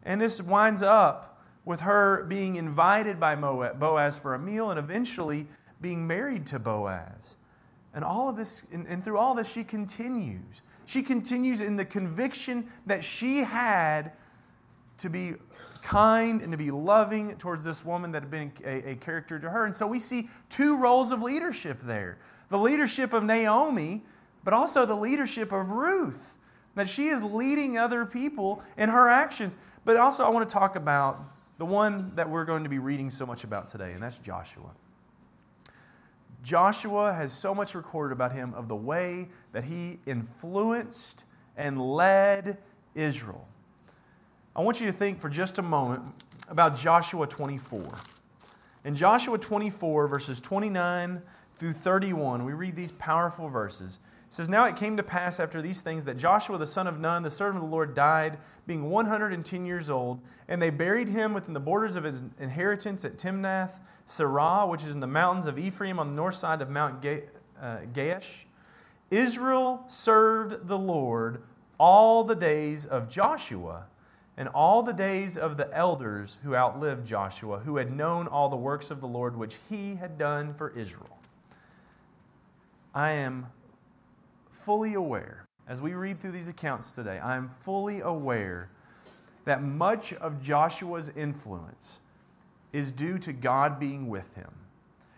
And 0.03 0.19
this 0.19 0.41
winds 0.41 0.83
up 0.83 1.41
with 1.63 1.79
her 1.79 2.25
being 2.25 2.57
invited 2.57 3.21
by 3.21 3.35
Boaz 3.35 4.19
for 4.19 4.33
a 4.33 4.39
meal 4.39 4.69
and 4.69 4.77
eventually 4.77 5.47
being 5.79 6.05
married 6.05 6.45
to 6.47 6.59
Boaz. 6.59 7.37
And 7.93 8.03
all 8.03 8.27
of 8.27 8.35
this, 8.35 8.65
and 8.73 9.01
through 9.01 9.17
all 9.17 9.33
this, 9.33 9.49
she 9.49 9.63
continues. 9.63 10.61
She 10.83 11.03
continues 11.03 11.61
in 11.61 11.77
the 11.77 11.85
conviction 11.85 12.67
that 12.85 13.05
she 13.05 13.45
had 13.45 14.11
to 14.97 15.09
be 15.09 15.35
kind 15.87 16.41
and 16.41 16.51
to 16.51 16.57
be 16.57 16.69
loving 16.69 17.33
towards 17.37 17.63
this 17.63 17.85
woman 17.85 18.11
that 18.11 18.21
had 18.21 18.29
been 18.29 18.51
a, 18.65 18.91
a, 18.91 18.95
character 18.97 19.39
to 19.39 19.49
her. 19.49 19.63
And 19.63 19.73
so 19.73 19.87
we 19.87 19.99
see 19.99 20.27
two 20.49 20.77
roles 20.77 21.13
of 21.13 21.21
leadership 21.21 21.79
there 21.81 22.17
the 22.49 22.57
leadership 22.57 23.13
of 23.13 23.23
Naomi, 23.23 24.03
but 24.43 24.53
also 24.53 24.85
the 24.85 24.95
leadership 24.95 25.51
of 25.51 25.69
Ruth. 25.69 26.37
That 26.75 26.87
she 26.87 27.07
is 27.07 27.23
leading 27.23 27.77
other 27.77 28.05
people 28.05 28.61
in 28.77 28.89
her 28.89 29.09
actions. 29.09 29.55
But 29.83 29.97
also, 29.97 30.25
I 30.25 30.29
want 30.29 30.47
to 30.47 30.53
talk 30.53 30.75
about 30.75 31.19
the 31.57 31.65
one 31.65 32.11
that 32.15 32.29
we're 32.29 32.45
going 32.45 32.63
to 32.63 32.69
be 32.69 32.79
reading 32.79 33.09
so 33.09 33.25
much 33.25 33.43
about 33.43 33.67
today, 33.67 33.93
and 33.93 34.03
that's 34.03 34.19
Joshua. 34.19 34.69
Joshua 36.43 37.13
has 37.13 37.33
so 37.33 37.55
much 37.55 37.73
recorded 37.73 38.13
about 38.13 38.31
him 38.33 38.53
of 38.53 38.67
the 38.67 38.75
way 38.75 39.29
that 39.53 39.63
he 39.63 39.99
influenced 40.05 41.23
and 41.55 41.81
led 41.81 42.57
Israel. 42.93 43.47
I 44.57 44.61
want 44.61 44.81
you 44.81 44.87
to 44.87 44.91
think 44.91 45.19
for 45.19 45.29
just 45.29 45.59
a 45.59 45.61
moment 45.61 46.03
about 46.49 46.75
Joshua 46.75 47.27
24. 47.27 47.93
In 48.85 48.95
Joshua 48.95 49.37
24, 49.37 50.07
verses 50.07 50.41
29 50.41 51.21
through 51.53 51.73
31, 51.73 52.43
we 52.43 52.53
read 52.53 52.75
these 52.75 52.91
powerful 52.93 53.49
verses. 53.49 53.99
It 54.25 54.33
says, 54.33 54.49
Now 54.49 54.65
it 54.65 54.75
came 54.75 54.97
to 54.97 55.03
pass 55.03 55.39
after 55.39 55.61
these 55.61 55.81
things 55.81 56.05
that 56.05 56.17
Joshua 56.17 56.57
the 56.57 56.65
son 56.65 56.87
of 56.87 56.99
Nun, 56.99 57.21
the 57.21 57.29
servant 57.29 57.63
of 57.63 57.69
the 57.69 57.71
Lord, 57.71 57.93
died, 57.93 58.39
being 58.65 58.89
110 58.89 59.63
years 59.63 59.91
old, 59.91 60.21
and 60.47 60.59
they 60.59 60.71
buried 60.71 61.09
him 61.09 61.35
within 61.35 61.53
the 61.53 61.59
borders 61.59 61.95
of 61.95 62.03
his 62.03 62.23
inheritance 62.39 63.05
at 63.05 63.19
Timnath 63.19 63.79
Serah, 64.07 64.67
which 64.67 64.81
is 64.81 64.95
in 64.95 65.01
the 65.01 65.05
mountains 65.05 65.45
of 65.45 65.59
Ephraim 65.59 65.99
on 65.99 66.07
the 66.07 66.15
north 66.15 66.35
side 66.35 66.63
of 66.63 66.69
Mount 66.71 67.05
uh, 67.05 67.77
Gaash. 67.93 68.45
Israel 69.11 69.85
served 69.87 70.67
the 70.67 70.79
Lord 70.79 71.43
all 71.77 72.23
the 72.23 72.35
days 72.35 72.87
of 72.87 73.07
Joshua 73.07 73.85
and 74.37 74.47
all 74.49 74.83
the 74.83 74.93
days 74.93 75.35
of 75.35 75.57
the 75.57 75.73
elders 75.75 76.37
who 76.43 76.55
outlived 76.55 77.07
Joshua, 77.07 77.59
who 77.59 77.77
had 77.77 77.91
known 77.91 78.27
all 78.27 78.49
the 78.49 78.55
works 78.55 78.91
of 78.91 79.01
the 79.01 79.07
Lord 79.07 79.35
which 79.35 79.57
he 79.67 79.95
had 79.95 80.17
done 80.17 80.53
for 80.53 80.69
Israel. 80.69 81.17
I 82.93 83.11
am 83.11 83.47
fully 84.51 84.93
aware, 84.93 85.47
as 85.67 85.81
we 85.81 85.93
read 85.93 86.19
through 86.19 86.31
these 86.31 86.47
accounts 86.47 86.93
today, 86.93 87.19
I 87.19 87.35
am 87.35 87.49
fully 87.61 87.99
aware 87.99 88.69
that 89.45 89.63
much 89.63 90.13
of 90.13 90.41
Joshua's 90.41 91.09
influence 91.15 92.01
is 92.73 92.91
due 92.91 93.17
to 93.19 93.33
God 93.33 93.79
being 93.79 94.07
with 94.07 94.35
him, 94.35 94.51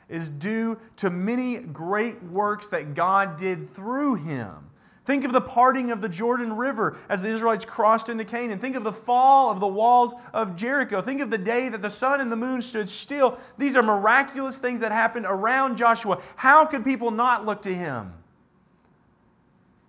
is 0.07 0.29
due 0.29 0.79
to 0.97 1.09
many 1.09 1.57
great 1.57 2.23
works 2.23 2.69
that 2.69 2.93
God 2.93 3.37
did 3.37 3.69
through 3.69 4.15
him. 4.15 4.68
Think 5.09 5.25
of 5.25 5.31
the 5.31 5.41
parting 5.41 5.89
of 5.89 6.01
the 6.01 6.07
Jordan 6.07 6.55
River 6.55 6.95
as 7.09 7.23
the 7.23 7.29
Israelites 7.29 7.65
crossed 7.65 8.09
into 8.09 8.23
Canaan. 8.23 8.59
Think 8.59 8.75
of 8.75 8.83
the 8.83 8.93
fall 8.93 9.49
of 9.49 9.59
the 9.59 9.67
walls 9.67 10.13
of 10.35 10.55
Jericho. 10.55 11.01
Think 11.01 11.19
of 11.19 11.31
the 11.31 11.37
day 11.39 11.67
that 11.67 11.81
the 11.81 11.89
sun 11.89 12.21
and 12.21 12.31
the 12.31 12.35
moon 12.35 12.61
stood 12.61 12.87
still. 12.87 13.39
These 13.57 13.75
are 13.75 13.81
miraculous 13.81 14.59
things 14.59 14.81
that 14.81 14.91
happened 14.91 15.25
around 15.27 15.77
Joshua. 15.77 16.21
How 16.35 16.63
could 16.63 16.83
people 16.83 17.09
not 17.09 17.43
look 17.43 17.63
to 17.63 17.73
him? 17.73 18.13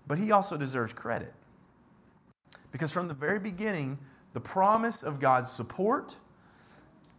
But 0.06 0.16
he 0.16 0.32
also 0.32 0.56
deserves 0.56 0.94
credit. 0.94 1.34
Because 2.72 2.90
from 2.90 3.08
the 3.08 3.12
very 3.12 3.38
beginning, 3.38 3.98
the 4.32 4.40
promise 4.40 5.02
of 5.02 5.20
God's 5.20 5.52
support 5.52 6.16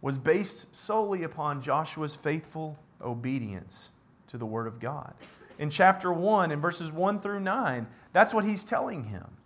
was 0.00 0.18
based 0.18 0.74
solely 0.74 1.22
upon 1.22 1.62
Joshua's 1.62 2.16
faithful 2.16 2.80
obedience 3.00 3.92
to 4.26 4.38
the 4.38 4.46
Word 4.46 4.66
of 4.66 4.80
God 4.80 5.14
in 5.58 5.70
chapter 5.70 6.12
1 6.12 6.50
in 6.50 6.60
verses 6.60 6.92
1 6.92 7.20
through 7.20 7.40
9. 7.40 7.86
That's 8.12 8.34
what 8.34 8.44
he's 8.44 8.64
telling 8.64 9.04
him. 9.04 9.36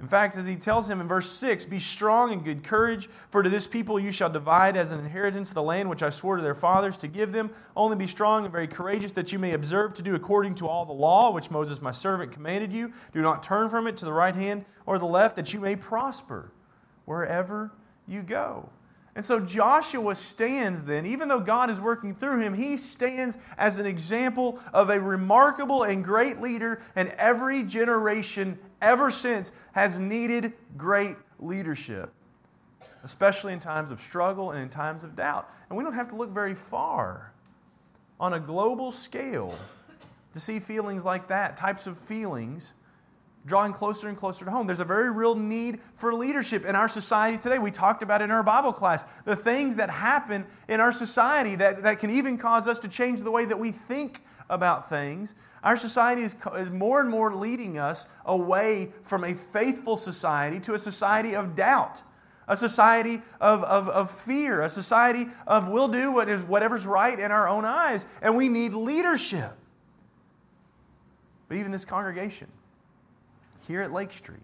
In 0.00 0.08
fact, 0.08 0.34
as 0.38 0.46
he 0.46 0.56
tells 0.56 0.88
him 0.88 0.98
in 0.98 1.08
verse 1.08 1.30
6, 1.30 1.66
Be 1.66 1.78
strong 1.78 2.32
and 2.32 2.42
good 2.42 2.64
courage, 2.64 3.08
for 3.28 3.42
to 3.42 3.50
this 3.50 3.66
people 3.66 4.00
you 4.00 4.10
shall 4.10 4.30
divide 4.30 4.74
as 4.74 4.92
an 4.92 5.00
inheritance 5.00 5.52
the 5.52 5.62
land 5.62 5.90
which 5.90 6.02
I 6.02 6.08
swore 6.08 6.36
to 6.36 6.42
their 6.42 6.54
fathers 6.54 6.96
to 6.98 7.08
give 7.08 7.32
them. 7.32 7.50
Only 7.76 7.96
be 7.96 8.06
strong 8.06 8.44
and 8.44 8.52
very 8.52 8.66
courageous, 8.66 9.12
that 9.12 9.30
you 9.30 9.38
may 9.38 9.52
observe 9.52 9.92
to 9.94 10.02
do 10.02 10.14
according 10.14 10.54
to 10.56 10.68
all 10.68 10.86
the 10.86 10.94
law 10.94 11.30
which 11.32 11.50
Moses 11.50 11.82
my 11.82 11.90
servant 11.90 12.32
commanded 12.32 12.72
you. 12.72 12.94
Do 13.12 13.20
not 13.20 13.42
turn 13.42 13.68
from 13.68 13.86
it 13.86 13.98
to 13.98 14.06
the 14.06 14.12
right 14.12 14.34
hand 14.34 14.64
or 14.86 14.98
the 14.98 15.04
left, 15.04 15.36
that 15.36 15.52
you 15.52 15.60
may 15.60 15.76
prosper 15.76 16.50
wherever 17.04 17.70
you 18.08 18.22
go. 18.22 18.70
And 19.16 19.24
so 19.24 19.40
Joshua 19.40 20.14
stands 20.14 20.84
then, 20.84 21.04
even 21.04 21.28
though 21.28 21.40
God 21.40 21.68
is 21.68 21.80
working 21.80 22.14
through 22.14 22.42
him, 22.42 22.54
he 22.54 22.76
stands 22.76 23.36
as 23.58 23.78
an 23.78 23.86
example 23.86 24.60
of 24.72 24.88
a 24.88 25.00
remarkable 25.00 25.82
and 25.82 26.04
great 26.04 26.40
leader, 26.40 26.80
and 26.94 27.08
every 27.18 27.64
generation 27.64 28.58
ever 28.80 29.10
since 29.10 29.50
has 29.72 29.98
needed 29.98 30.52
great 30.76 31.16
leadership, 31.40 32.12
especially 33.02 33.52
in 33.52 33.58
times 33.58 33.90
of 33.90 34.00
struggle 34.00 34.52
and 34.52 34.62
in 34.62 34.68
times 34.68 35.02
of 35.02 35.16
doubt. 35.16 35.50
And 35.68 35.76
we 35.76 35.82
don't 35.82 35.94
have 35.94 36.08
to 36.08 36.16
look 36.16 36.30
very 36.30 36.54
far 36.54 37.32
on 38.20 38.32
a 38.32 38.40
global 38.40 38.92
scale 38.92 39.58
to 40.32 40.38
see 40.38 40.60
feelings 40.60 41.04
like 41.04 41.26
that, 41.28 41.56
types 41.56 41.88
of 41.88 41.98
feelings 41.98 42.74
drawing 43.46 43.72
closer 43.72 44.08
and 44.08 44.16
closer 44.16 44.44
to 44.44 44.50
home. 44.50 44.66
There's 44.66 44.80
a 44.80 44.84
very 44.84 45.10
real 45.10 45.34
need 45.34 45.80
for 45.94 46.12
leadership 46.12 46.64
in 46.64 46.76
our 46.76 46.88
society 46.88 47.38
today. 47.38 47.58
We 47.58 47.70
talked 47.70 48.02
about 48.02 48.20
in 48.22 48.30
our 48.30 48.42
Bible 48.42 48.72
class 48.72 49.04
the 49.24 49.36
things 49.36 49.76
that 49.76 49.90
happen 49.90 50.46
in 50.68 50.80
our 50.80 50.92
society 50.92 51.56
that, 51.56 51.82
that 51.82 51.98
can 51.98 52.10
even 52.10 52.36
cause 52.36 52.68
us 52.68 52.80
to 52.80 52.88
change 52.88 53.20
the 53.22 53.30
way 53.30 53.44
that 53.46 53.58
we 53.58 53.72
think 53.72 54.22
about 54.50 54.88
things. 54.88 55.34
Our 55.62 55.76
society 55.76 56.22
is, 56.22 56.36
is 56.58 56.70
more 56.70 57.00
and 57.00 57.08
more 57.08 57.34
leading 57.34 57.78
us 57.78 58.06
away 58.24 58.92
from 59.04 59.24
a 59.24 59.34
faithful 59.34 59.96
society 59.96 60.60
to 60.60 60.74
a 60.74 60.78
society 60.78 61.34
of 61.34 61.56
doubt. 61.56 62.02
A 62.48 62.56
society 62.56 63.22
of, 63.40 63.62
of, 63.62 63.88
of 63.88 64.10
fear, 64.10 64.62
a 64.62 64.68
society 64.68 65.28
of 65.46 65.68
we'll 65.68 65.86
do 65.86 66.10
what 66.10 66.28
is, 66.28 66.42
whatever's 66.42 66.84
right 66.84 67.16
in 67.16 67.30
our 67.30 67.48
own 67.48 67.64
eyes, 67.64 68.06
and 68.20 68.36
we 68.36 68.48
need 68.48 68.74
leadership. 68.74 69.52
But 71.48 71.58
even 71.58 71.70
this 71.70 71.84
congregation, 71.84 72.48
here 73.66 73.82
at 73.82 73.92
Lake 73.92 74.12
Street. 74.12 74.42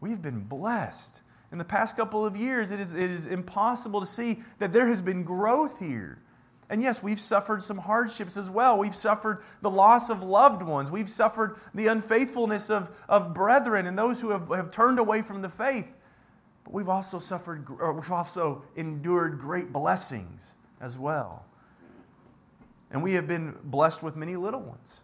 We've 0.00 0.20
been 0.20 0.40
blessed. 0.40 1.22
In 1.52 1.58
the 1.58 1.64
past 1.64 1.96
couple 1.96 2.24
of 2.24 2.34
years, 2.36 2.70
it 2.70 2.80
is, 2.80 2.94
it 2.94 3.10
is 3.10 3.26
impossible 3.26 4.00
to 4.00 4.06
see 4.06 4.42
that 4.58 4.72
there 4.72 4.88
has 4.88 5.02
been 5.02 5.22
growth 5.22 5.78
here. 5.78 6.18
And 6.70 6.82
yes, 6.82 7.02
we've 7.02 7.20
suffered 7.20 7.62
some 7.62 7.76
hardships 7.76 8.38
as 8.38 8.48
well. 8.48 8.78
We've 8.78 8.94
suffered 8.94 9.42
the 9.60 9.68
loss 9.68 10.08
of 10.08 10.22
loved 10.22 10.62
ones. 10.62 10.90
We've 10.90 11.10
suffered 11.10 11.58
the 11.74 11.88
unfaithfulness 11.88 12.70
of, 12.70 12.90
of 13.08 13.34
brethren 13.34 13.86
and 13.86 13.98
those 13.98 14.22
who 14.22 14.30
have, 14.30 14.48
have 14.48 14.72
turned 14.72 14.98
away 14.98 15.20
from 15.20 15.42
the 15.42 15.50
faith. 15.50 15.94
But 16.64 16.72
we've 16.72 16.88
also 16.88 17.18
suffered, 17.18 17.68
we've 17.68 18.10
also 18.10 18.64
endured 18.74 19.38
great 19.38 19.70
blessings 19.70 20.56
as 20.80 20.98
well. 20.98 21.44
And 22.90 23.02
we 23.02 23.12
have 23.14 23.26
been 23.26 23.56
blessed 23.62 24.02
with 24.02 24.16
many 24.16 24.36
little 24.36 24.60
ones. 24.60 25.02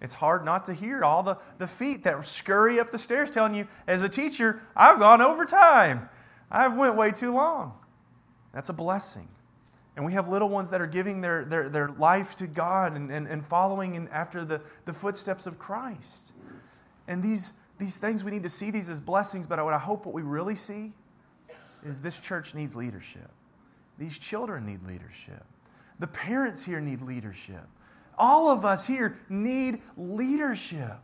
It's 0.00 0.14
hard 0.14 0.44
not 0.44 0.64
to 0.66 0.74
hear 0.74 1.02
all 1.04 1.22
the, 1.22 1.38
the 1.58 1.66
feet 1.66 2.04
that 2.04 2.24
scurry 2.24 2.78
up 2.78 2.90
the 2.90 2.98
stairs 2.98 3.30
telling 3.30 3.54
you, 3.54 3.66
as 3.86 4.02
a 4.02 4.08
teacher, 4.08 4.62
I've 4.76 4.98
gone 4.98 5.22
over 5.22 5.44
time. 5.44 6.08
I've 6.50 6.76
went 6.76 6.96
way 6.96 7.10
too 7.10 7.32
long. 7.32 7.74
That's 8.52 8.68
a 8.68 8.74
blessing. 8.74 9.28
And 9.96 10.04
we 10.04 10.12
have 10.12 10.28
little 10.28 10.48
ones 10.48 10.70
that 10.70 10.80
are 10.80 10.86
giving 10.86 11.20
their, 11.20 11.44
their, 11.44 11.68
their 11.68 11.88
life 11.88 12.34
to 12.36 12.46
God 12.46 12.96
and, 12.96 13.10
and, 13.10 13.26
and 13.26 13.44
following 13.46 13.94
in 13.94 14.08
after 14.08 14.44
the, 14.44 14.60
the 14.84 14.92
footsteps 14.92 15.46
of 15.46 15.58
Christ. 15.58 16.32
And 17.06 17.22
these, 17.22 17.52
these 17.78 17.96
things, 17.96 18.24
we 18.24 18.30
need 18.30 18.42
to 18.42 18.48
see 18.48 18.70
these 18.70 18.90
as 18.90 19.00
blessings, 19.00 19.46
but 19.46 19.62
what 19.64 19.74
I 19.74 19.78
hope 19.78 20.04
what 20.06 20.14
we 20.14 20.22
really 20.22 20.56
see 20.56 20.92
is 21.84 22.00
this 22.00 22.18
church 22.18 22.54
needs 22.54 22.74
leadership. 22.74 23.30
These 23.98 24.18
children 24.18 24.66
need 24.66 24.82
leadership. 24.84 25.44
The 26.00 26.08
parents 26.08 26.64
here 26.64 26.80
need 26.80 27.00
leadership. 27.00 27.66
All 28.18 28.48
of 28.50 28.64
us 28.64 28.86
here 28.86 29.18
need 29.28 29.80
leadership. 29.96 30.98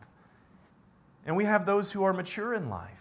And 1.27 1.37
we 1.37 1.45
have 1.45 1.67
those 1.67 1.93
who 1.93 2.03
are 2.03 2.13
mature 2.13 2.55
in 2.55 2.69
life. 2.69 3.01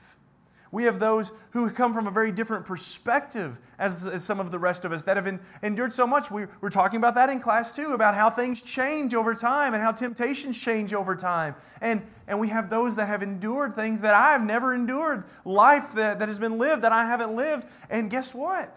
We 0.71 0.83
have 0.83 0.99
those 0.99 1.31
who 1.51 1.69
come 1.71 1.93
from 1.93 2.05
a 2.05 2.11
very 2.11 2.31
different 2.31 2.65
perspective 2.65 3.57
as, 3.79 4.05
as 4.05 4.23
some 4.23 4.39
of 4.39 4.51
the 4.51 4.59
rest 4.59 4.85
of 4.85 4.91
us 4.91 5.01
that 5.03 5.17
have 5.17 5.25
in, 5.25 5.39
endured 5.63 5.93
so 5.93 6.05
much. 6.05 6.29
We, 6.29 6.45
we're 6.61 6.69
talking 6.69 6.97
about 6.97 7.15
that 7.15 7.29
in 7.29 7.39
class 7.39 7.75
too, 7.75 7.93
about 7.93 8.13
how 8.13 8.29
things 8.29 8.61
change 8.61 9.15
over 9.15 9.33
time 9.33 9.73
and 9.73 9.81
how 9.81 9.91
temptations 9.91 10.59
change 10.59 10.93
over 10.93 11.15
time. 11.15 11.55
And, 11.81 12.05
and 12.27 12.39
we 12.39 12.49
have 12.49 12.69
those 12.69 12.97
that 12.97 13.07
have 13.07 13.23
endured 13.23 13.73
things 13.73 14.01
that 14.01 14.13
I 14.13 14.31
have 14.33 14.43
never 14.43 14.75
endured, 14.75 15.23
life 15.43 15.93
that, 15.93 16.19
that 16.19 16.27
has 16.27 16.37
been 16.37 16.59
lived 16.59 16.83
that 16.83 16.91
I 16.91 17.05
haven't 17.05 17.35
lived. 17.35 17.65
And 17.89 18.11
guess 18.11 18.35
what? 18.35 18.75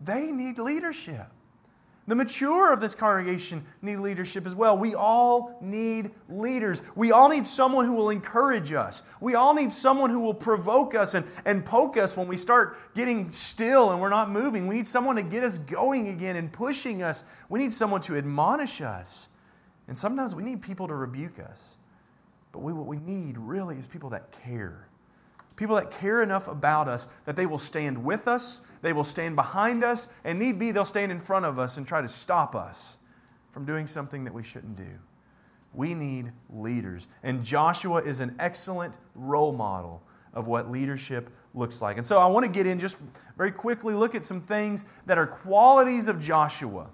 They 0.00 0.26
need 0.26 0.58
leadership. 0.58 1.28
The 2.08 2.14
mature 2.14 2.72
of 2.72 2.80
this 2.80 2.94
congregation 2.94 3.64
need 3.82 3.96
leadership 3.96 4.46
as 4.46 4.54
well. 4.54 4.78
We 4.78 4.94
all 4.94 5.58
need 5.60 6.12
leaders. 6.28 6.80
We 6.94 7.10
all 7.10 7.28
need 7.28 7.46
someone 7.46 7.84
who 7.84 7.94
will 7.94 8.10
encourage 8.10 8.72
us. 8.72 9.02
We 9.20 9.34
all 9.34 9.54
need 9.54 9.72
someone 9.72 10.10
who 10.10 10.20
will 10.20 10.34
provoke 10.34 10.94
us 10.94 11.14
and, 11.14 11.26
and 11.44 11.64
poke 11.64 11.96
us 11.96 12.16
when 12.16 12.28
we 12.28 12.36
start 12.36 12.78
getting 12.94 13.32
still 13.32 13.90
and 13.90 14.00
we're 14.00 14.10
not 14.10 14.30
moving. 14.30 14.68
We 14.68 14.76
need 14.76 14.86
someone 14.86 15.16
to 15.16 15.22
get 15.22 15.42
us 15.42 15.58
going 15.58 16.06
again 16.08 16.36
and 16.36 16.52
pushing 16.52 17.02
us. 17.02 17.24
We 17.48 17.58
need 17.58 17.72
someone 17.72 18.02
to 18.02 18.16
admonish 18.16 18.80
us. 18.80 19.28
And 19.88 19.98
sometimes 19.98 20.32
we 20.32 20.44
need 20.44 20.62
people 20.62 20.86
to 20.86 20.94
rebuke 20.94 21.40
us. 21.40 21.78
But 22.52 22.60
we, 22.60 22.72
what 22.72 22.86
we 22.86 22.98
need 22.98 23.36
really 23.36 23.78
is 23.78 23.88
people 23.88 24.10
that 24.10 24.30
care. 24.30 24.88
People 25.56 25.76
that 25.76 25.90
care 25.90 26.22
enough 26.22 26.48
about 26.48 26.86
us 26.86 27.08
that 27.24 27.34
they 27.34 27.46
will 27.46 27.58
stand 27.58 28.04
with 28.04 28.28
us 28.28 28.62
they 28.86 28.92
will 28.92 29.02
stand 29.02 29.34
behind 29.34 29.82
us, 29.82 30.06
and 30.22 30.38
need 30.38 30.60
be, 30.60 30.70
they'll 30.70 30.84
stand 30.84 31.10
in 31.10 31.18
front 31.18 31.44
of 31.44 31.58
us 31.58 31.76
and 31.76 31.88
try 31.88 32.02
to 32.02 32.06
stop 32.06 32.54
us 32.54 32.98
from 33.50 33.64
doing 33.64 33.88
something 33.88 34.22
that 34.22 34.32
we 34.32 34.44
shouldn't 34.44 34.76
do. 34.76 35.00
We 35.74 35.92
need 35.92 36.30
leaders. 36.48 37.08
And 37.24 37.42
Joshua 37.42 38.02
is 38.02 38.20
an 38.20 38.36
excellent 38.38 38.98
role 39.16 39.52
model 39.52 40.04
of 40.32 40.46
what 40.46 40.70
leadership 40.70 41.30
looks 41.52 41.82
like. 41.82 41.96
And 41.96 42.06
so 42.06 42.20
I 42.20 42.26
want 42.26 42.46
to 42.46 42.52
get 42.52 42.64
in 42.64 42.78
just 42.78 42.98
very 43.36 43.50
quickly, 43.50 43.92
look 43.92 44.14
at 44.14 44.24
some 44.24 44.40
things 44.40 44.84
that 45.06 45.18
are 45.18 45.26
qualities 45.26 46.06
of 46.06 46.20
Joshua 46.20 46.88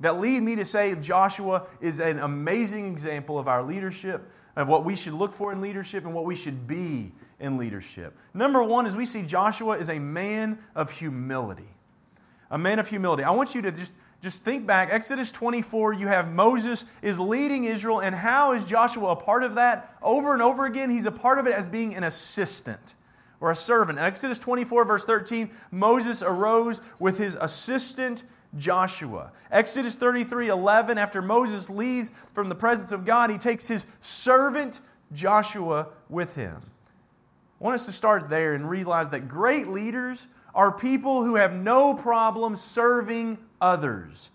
that 0.00 0.20
lead 0.20 0.42
me 0.42 0.54
to 0.56 0.66
say 0.66 0.94
Joshua 0.96 1.66
is 1.80 1.98
an 1.98 2.18
amazing 2.18 2.92
example 2.92 3.38
of 3.38 3.48
our 3.48 3.62
leadership, 3.62 4.28
of 4.54 4.68
what 4.68 4.84
we 4.84 4.96
should 4.96 5.14
look 5.14 5.32
for 5.32 5.50
in 5.50 5.62
leadership 5.62 6.04
and 6.04 6.12
what 6.12 6.26
we 6.26 6.36
should 6.36 6.66
be 6.66 7.12
in 7.38 7.56
leadership. 7.56 8.16
Number 8.32 8.62
one 8.62 8.86
is 8.86 8.96
we 8.96 9.06
see 9.06 9.22
Joshua 9.22 9.76
is 9.76 9.88
a 9.88 9.98
man 9.98 10.58
of 10.74 10.90
humility. 10.90 11.68
A 12.50 12.58
man 12.58 12.78
of 12.78 12.88
humility. 12.88 13.24
I 13.24 13.30
want 13.30 13.54
you 13.54 13.62
to 13.62 13.72
just, 13.72 13.92
just 14.20 14.44
think 14.44 14.66
back. 14.66 14.88
Exodus 14.90 15.32
24, 15.32 15.94
you 15.94 16.06
have 16.06 16.32
Moses 16.32 16.84
is 17.02 17.18
leading 17.18 17.64
Israel, 17.64 18.00
and 18.00 18.14
how 18.14 18.52
is 18.52 18.64
Joshua 18.64 19.08
a 19.08 19.16
part 19.16 19.42
of 19.42 19.56
that? 19.56 19.96
Over 20.02 20.32
and 20.32 20.42
over 20.42 20.66
again, 20.66 20.90
he's 20.90 21.06
a 21.06 21.12
part 21.12 21.38
of 21.38 21.46
it 21.46 21.52
as 21.52 21.68
being 21.68 21.94
an 21.94 22.04
assistant 22.04 22.94
or 23.40 23.50
a 23.50 23.56
servant. 23.56 23.98
Exodus 23.98 24.38
24, 24.38 24.84
verse 24.84 25.04
13, 25.04 25.50
Moses 25.70 26.22
arose 26.22 26.80
with 26.98 27.18
his 27.18 27.36
assistant 27.40 28.22
Joshua. 28.56 29.32
Exodus 29.50 29.94
33, 29.94 30.48
11, 30.48 30.98
after 30.98 31.20
Moses 31.20 31.68
leaves 31.68 32.10
from 32.32 32.48
the 32.48 32.54
presence 32.54 32.92
of 32.92 33.04
God, 33.04 33.30
he 33.30 33.38
takes 33.38 33.68
his 33.68 33.86
servant 34.00 34.80
Joshua 35.12 35.88
with 36.08 36.36
him. 36.36 36.62
I 37.60 37.64
want 37.64 37.74
us 37.74 37.86
to 37.86 37.92
start 37.92 38.28
there 38.28 38.54
and 38.54 38.68
realize 38.68 39.10
that 39.10 39.28
great 39.28 39.68
leaders 39.68 40.28
are 40.54 40.70
people 40.70 41.24
who 41.24 41.36
have 41.36 41.52
no 41.52 41.94
problem 41.94 42.56
serving 42.56 43.38
others. 43.60 44.30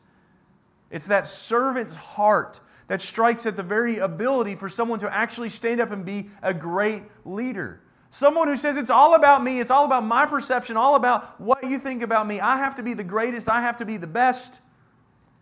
It's 0.90 1.08
that 1.08 1.28
servant's 1.28 1.96
heart 1.96 2.60
that 2.88 3.02
strikes 3.02 3.46
at 3.46 3.56
the 3.56 3.64
very 3.64 3.98
ability 4.00 4.56
for 4.56 4.68
someone 4.68 5.00
to 5.00 5.14
actually 5.14 5.50
stand 5.50 5.80
up 5.80 5.92
and 5.92 6.04
be 6.04 6.30
a 6.42 6.54
great 6.54 7.04
leader. 7.24 7.82
Someone 8.10 8.48
who 8.48 8.58
says, 8.58 8.78
It's 8.78 8.90
all 8.90 9.14
about 9.14 9.44
me, 9.44 9.60
it's 9.60 9.70
all 9.70 9.86
about 9.86 10.04
my 10.04 10.26
perception, 10.26 10.76
all 10.76 10.96
about 10.96 11.40
what 11.40 11.64
you 11.64 11.78
think 11.78 12.02
about 12.02 12.26
me. 12.26 12.40
I 12.40 12.58
have 12.58 12.76
to 12.76 12.84
be 12.84 12.96
the 12.96 13.04
greatest, 13.04 13.48
I 13.48 13.62
have 13.62 13.78
to 13.78 13.86
be 13.86 13.98
the 13.98 14.08
best. 14.08 14.62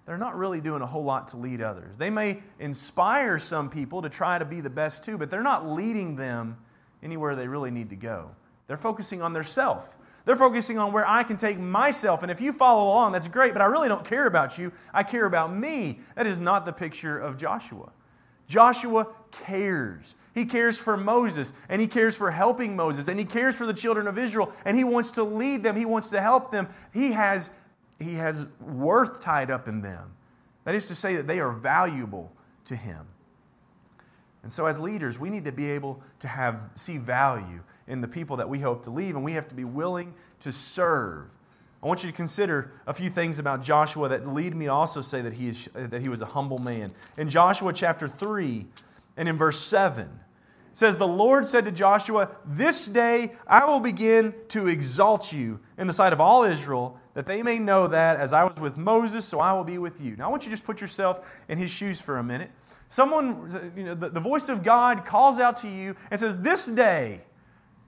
They're 0.05 0.17
not 0.17 0.38
really 0.38 0.62
doing 0.62 0.81
a 0.81 0.86
whole 0.86 1.03
lot 1.03 1.29
to 1.29 1.38
lead 1.38 1.62
others. 1.62 1.98
They 1.98 2.10
may 2.10 2.41
inspire 2.60 3.39
some 3.39 3.69
people 3.69 4.01
to 4.01 4.10
try 4.10 4.38
to 4.38 4.46
be 4.46 4.62
the 4.62 4.69
best 4.69 5.03
too, 5.03 5.17
but 5.17 5.29
they're 5.29 5.43
not 5.43 5.67
leading 5.69 6.15
them 6.15 6.57
anywhere 7.03 7.35
they 7.35 7.47
really 7.47 7.71
need 7.71 7.89
to 7.89 7.95
go. 7.95 8.31
They're 8.67 8.77
focusing 8.77 9.21
on 9.21 9.33
their 9.33 9.43
self. 9.43 9.97
They're 10.25 10.35
focusing 10.35 10.77
on 10.77 10.91
where 10.91 11.07
I 11.07 11.23
can 11.23 11.37
take 11.37 11.57
myself. 11.57 12.21
And 12.21 12.29
if 12.29 12.41
you 12.41 12.51
follow 12.51 12.91
along, 12.91 13.13
that's 13.13 13.29
great, 13.29 13.53
but 13.53 13.61
I 13.61 13.65
really 13.65 13.87
don't 13.87 14.03
care 14.03 14.27
about 14.27 14.57
you. 14.57 14.73
I 14.93 15.03
care 15.03 15.25
about 15.25 15.55
me. 15.55 15.99
That 16.15 16.27
is 16.27 16.39
not 16.39 16.65
the 16.65 16.73
picture 16.73 17.17
of 17.17 17.37
Joshua. 17.37 17.91
Joshua 18.47 19.07
cares. 19.31 20.15
He 20.33 20.45
cares 20.45 20.77
for 20.77 20.97
Moses, 20.97 21.53
and 21.69 21.81
he 21.81 21.87
cares 21.87 22.15
for 22.15 22.31
helping 22.31 22.75
Moses, 22.75 23.07
and 23.07 23.17
he 23.17 23.25
cares 23.25 23.55
for 23.55 23.65
the 23.65 23.73
children 23.73 24.07
of 24.07 24.17
Israel, 24.17 24.51
and 24.65 24.77
he 24.77 24.83
wants 24.83 25.11
to 25.11 25.23
lead 25.23 25.63
them, 25.63 25.75
he 25.75 25.85
wants 25.85 26.09
to 26.09 26.21
help 26.21 26.51
them. 26.51 26.67
He 26.93 27.13
has, 27.13 27.51
he 27.99 28.15
has 28.15 28.45
worth 28.59 29.21
tied 29.21 29.49
up 29.49 29.67
in 29.67 29.81
them. 29.81 30.11
That 30.65 30.75
is 30.75 30.87
to 30.89 30.95
say, 30.95 31.15
that 31.15 31.27
they 31.27 31.39
are 31.39 31.51
valuable 31.51 32.31
to 32.65 32.75
him. 32.75 33.07
And 34.44 34.51
so, 34.51 34.65
as 34.65 34.79
leaders, 34.79 35.20
we 35.20 35.29
need 35.29 35.46
to 35.46 35.51
be 35.51 35.70
able 35.70 36.01
to 36.20 36.27
have, 36.27 36.72
see 36.75 36.98
value 36.98 37.62
in 37.88 38.01
the 38.01 38.08
people 38.08 38.38
that 38.38 38.48
we 38.48 38.60
hope 38.60 38.84
to 38.84 38.89
leave, 38.89 39.15
and 39.15 39.24
we 39.24 39.34
have 39.34 39.48
to 39.50 39.56
be 39.56 39.63
willing 39.63 40.13
to 40.41 40.51
serve. 40.51 41.27
I 41.82 41.88
want 41.88 42.03
you 42.03 42.10
to 42.10 42.15
consider 42.15 42.72
a 42.86 42.94
few 42.94 43.10
things 43.10 43.39
about 43.39 43.62
Joshua 43.62 44.10
that 44.10 44.27
lead 44.27 44.56
me 44.56 44.65
to 44.65 44.72
also 44.72 45.01
say 45.01 45.22
that 45.22 45.34
he, 45.34 45.50
is, 45.50 45.70
that 45.74 46.01
he 46.01 46.10
was 46.10 46.22
a 46.22 46.25
humble 46.25 46.58
man. 46.60 46.91
In 47.17 47.29
Joshua 47.29 47.72
chapter 47.72 48.08
3 48.08 48.65
and 49.15 49.29
in 49.29 49.38
verse 49.38 49.60
7, 49.60 50.10
says, 50.77 50.98
The 50.98 51.08
Lord 51.08 51.48
said 51.48 51.65
to 51.65 51.72
Joshua, 51.72 52.29
This 52.46 52.88
day 52.88 53.34
I 53.48 53.65
will 53.65 53.79
begin 53.79 54.36
to 54.50 54.67
exalt 54.67 55.34
you 55.34 55.60
in 55.77 55.88
the 55.88 55.94
sight 55.94 56.13
of 56.13 56.22
all 56.22 56.44
Israel, 56.44 57.00
that 57.15 57.25
they 57.25 57.41
may 57.41 57.58
know 57.58 57.88
that 57.88 58.20
as 58.20 58.32
I 58.32 58.44
was 58.44 58.60
with 58.60 58.77
Moses, 58.77 59.25
so 59.25 59.39
I 59.39 59.53
will 59.53 59.63
be 59.63 59.79
with 59.79 60.00
you. 60.00 60.15
Now 60.15 60.27
I 60.27 60.29
want 60.29 60.44
you 60.44 60.50
to 60.50 60.53
just 60.53 60.65
put 60.65 60.79
yourself 60.79 61.27
in 61.48 61.58
his 61.58 61.72
shoes 61.72 62.00
for 62.00 62.17
a 62.17 62.24
minute. 62.24 62.51
Someone, 62.89 63.74
you 63.75 63.84
know, 63.84 63.96
the, 63.96 64.10
the 64.10 64.20
voice 64.20 64.50
of 64.50 64.63
God 64.63 65.06
calls 65.06 65.39
out 65.39 65.58
to 65.58 65.67
you 65.67 65.96
and 66.10 66.20
says, 66.20 66.39
This 66.39 66.65
day, 66.65 67.22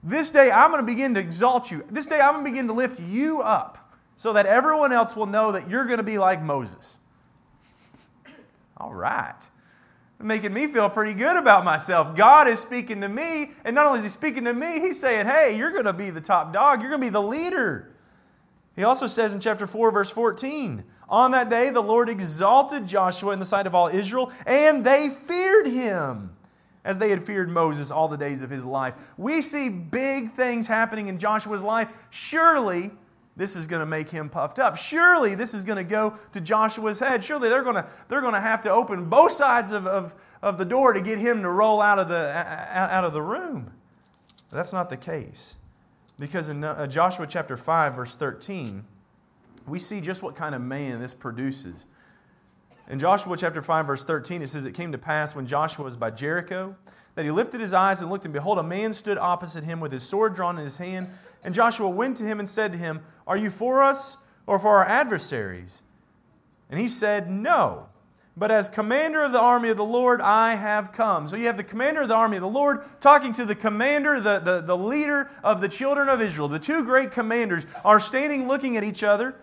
this 0.02 0.30
day 0.30 0.50
I'm 0.50 0.70
going 0.70 0.84
to 0.84 0.86
begin 0.86 1.14
to 1.14 1.20
exalt 1.20 1.70
you. 1.70 1.84
This 1.90 2.06
day 2.06 2.20
I'm 2.20 2.34
going 2.34 2.44
to 2.44 2.50
begin 2.50 2.66
to 2.68 2.72
lift 2.72 3.00
you 3.00 3.40
up 3.40 3.94
so 4.16 4.32
that 4.34 4.46
everyone 4.46 4.92
else 4.92 5.16
will 5.16 5.26
know 5.26 5.52
that 5.52 5.70
you're 5.70 5.86
going 5.86 5.98
to 5.98 6.04
be 6.04 6.18
like 6.18 6.42
Moses. 6.42 6.98
All 8.76 8.92
right. 8.92 9.34
Making 10.22 10.52
me 10.52 10.66
feel 10.66 10.90
pretty 10.90 11.14
good 11.14 11.38
about 11.38 11.64
myself. 11.64 12.14
God 12.14 12.46
is 12.46 12.60
speaking 12.60 13.00
to 13.00 13.08
me, 13.08 13.52
and 13.64 13.74
not 13.74 13.86
only 13.86 14.00
is 14.00 14.04
He 14.04 14.10
speaking 14.10 14.44
to 14.44 14.52
me, 14.52 14.80
He's 14.80 15.00
saying, 15.00 15.24
Hey, 15.26 15.56
you're 15.56 15.72
going 15.72 15.86
to 15.86 15.94
be 15.94 16.10
the 16.10 16.20
top 16.20 16.52
dog, 16.52 16.80
you're 16.80 16.90
going 16.90 17.00
to 17.00 17.06
be 17.06 17.10
the 17.10 17.22
leader. 17.22 17.90
He 18.76 18.84
also 18.84 19.06
says 19.06 19.34
in 19.34 19.40
chapter 19.40 19.66
4, 19.66 19.90
verse 19.90 20.10
14, 20.10 20.84
On 21.10 21.32
that 21.32 21.50
day 21.50 21.70
the 21.70 21.82
Lord 21.82 22.08
exalted 22.08 22.86
Joshua 22.86 23.32
in 23.32 23.40
the 23.40 23.44
sight 23.44 23.66
of 23.66 23.74
all 23.74 23.88
Israel, 23.88 24.32
and 24.46 24.84
they 24.84 25.08
feared 25.08 25.66
him 25.66 26.36
as 26.84 26.98
they 26.98 27.10
had 27.10 27.22
feared 27.22 27.50
Moses 27.50 27.90
all 27.90 28.08
the 28.08 28.16
days 28.16 28.40
of 28.40 28.50
his 28.50 28.64
life. 28.64 28.94
We 29.18 29.42
see 29.42 29.68
big 29.68 30.32
things 30.32 30.66
happening 30.66 31.08
in 31.08 31.18
Joshua's 31.18 31.62
life. 31.62 31.88
Surely 32.08 32.92
this 33.36 33.56
is 33.56 33.66
going 33.66 33.80
to 33.80 33.86
make 33.86 34.10
him 34.10 34.28
puffed 34.28 34.58
up. 34.58 34.76
Surely 34.76 35.34
this 35.34 35.54
is 35.54 35.64
going 35.64 35.76
to 35.76 35.84
go 35.84 36.14
to 36.32 36.40
Joshua's 36.40 37.00
head. 37.00 37.22
Surely 37.22 37.48
they're 37.48 37.62
going 37.62 37.76
to, 37.76 37.86
they're 38.08 38.20
going 38.20 38.34
to 38.34 38.40
have 38.40 38.60
to 38.62 38.70
open 38.70 39.06
both 39.06 39.32
sides 39.32 39.72
of, 39.72 39.86
of, 39.86 40.14
of 40.42 40.58
the 40.58 40.64
door 40.64 40.92
to 40.92 41.00
get 41.00 41.18
him 41.18 41.42
to 41.42 41.50
roll 41.50 41.80
out 41.80 41.98
of 41.98 42.08
the, 42.08 42.32
out 42.36 43.04
of 43.04 43.12
the 43.12 43.22
room. 43.22 43.72
But 44.48 44.56
that's 44.56 44.72
not 44.72 44.88
the 44.90 44.96
case. 44.96 45.56
Because 46.18 46.48
in 46.48 46.62
uh, 46.64 46.86
Joshua 46.86 47.26
chapter 47.26 47.56
5, 47.56 47.94
verse 47.94 48.14
13, 48.14 48.84
we 49.70 49.78
see 49.78 50.00
just 50.00 50.22
what 50.22 50.34
kind 50.34 50.54
of 50.54 50.60
man 50.60 51.00
this 51.00 51.14
produces. 51.14 51.86
In 52.88 52.98
Joshua 52.98 53.36
chapter 53.36 53.62
5, 53.62 53.86
verse 53.86 54.04
13, 54.04 54.42
it 54.42 54.48
says, 54.48 54.66
It 54.66 54.74
came 54.74 54.92
to 54.92 54.98
pass 54.98 55.36
when 55.36 55.46
Joshua 55.46 55.84
was 55.84 55.96
by 55.96 56.10
Jericho 56.10 56.76
that 57.14 57.24
he 57.24 57.30
lifted 57.30 57.60
his 57.60 57.74
eyes 57.74 58.00
and 58.00 58.10
looked, 58.10 58.24
and 58.24 58.34
behold, 58.34 58.58
a 58.58 58.62
man 58.62 58.92
stood 58.92 59.18
opposite 59.18 59.64
him 59.64 59.80
with 59.80 59.92
his 59.92 60.02
sword 60.02 60.34
drawn 60.34 60.58
in 60.58 60.64
his 60.64 60.78
hand. 60.78 61.08
And 61.42 61.54
Joshua 61.54 61.88
went 61.88 62.16
to 62.18 62.24
him 62.24 62.40
and 62.40 62.48
said 62.48 62.72
to 62.72 62.78
him, 62.78 63.00
Are 63.26 63.36
you 63.36 63.50
for 63.50 63.82
us 63.82 64.16
or 64.46 64.58
for 64.58 64.76
our 64.76 64.86
adversaries? 64.86 65.82
And 66.68 66.80
he 66.80 66.88
said, 66.88 67.30
No. 67.30 67.88
But 68.36 68.50
as 68.50 68.68
commander 68.68 69.22
of 69.24 69.32
the 69.32 69.40
army 69.40 69.68
of 69.68 69.76
the 69.76 69.84
Lord, 69.84 70.20
I 70.20 70.54
have 70.54 70.92
come. 70.92 71.26
So 71.26 71.36
you 71.36 71.46
have 71.46 71.56
the 71.56 71.64
commander 71.64 72.02
of 72.02 72.08
the 72.08 72.14
army 72.14 72.36
of 72.36 72.42
the 72.42 72.48
Lord 72.48 72.80
talking 73.00 73.32
to 73.34 73.44
the 73.44 73.56
commander, 73.56 74.20
the, 74.20 74.38
the, 74.38 74.60
the 74.62 74.76
leader 74.76 75.30
of 75.42 75.60
the 75.60 75.68
children 75.68 76.08
of 76.08 76.22
Israel. 76.22 76.48
The 76.48 76.58
two 76.58 76.84
great 76.84 77.10
commanders 77.10 77.66
are 77.84 78.00
standing 78.00 78.48
looking 78.48 78.76
at 78.76 78.84
each 78.84 79.02
other. 79.02 79.34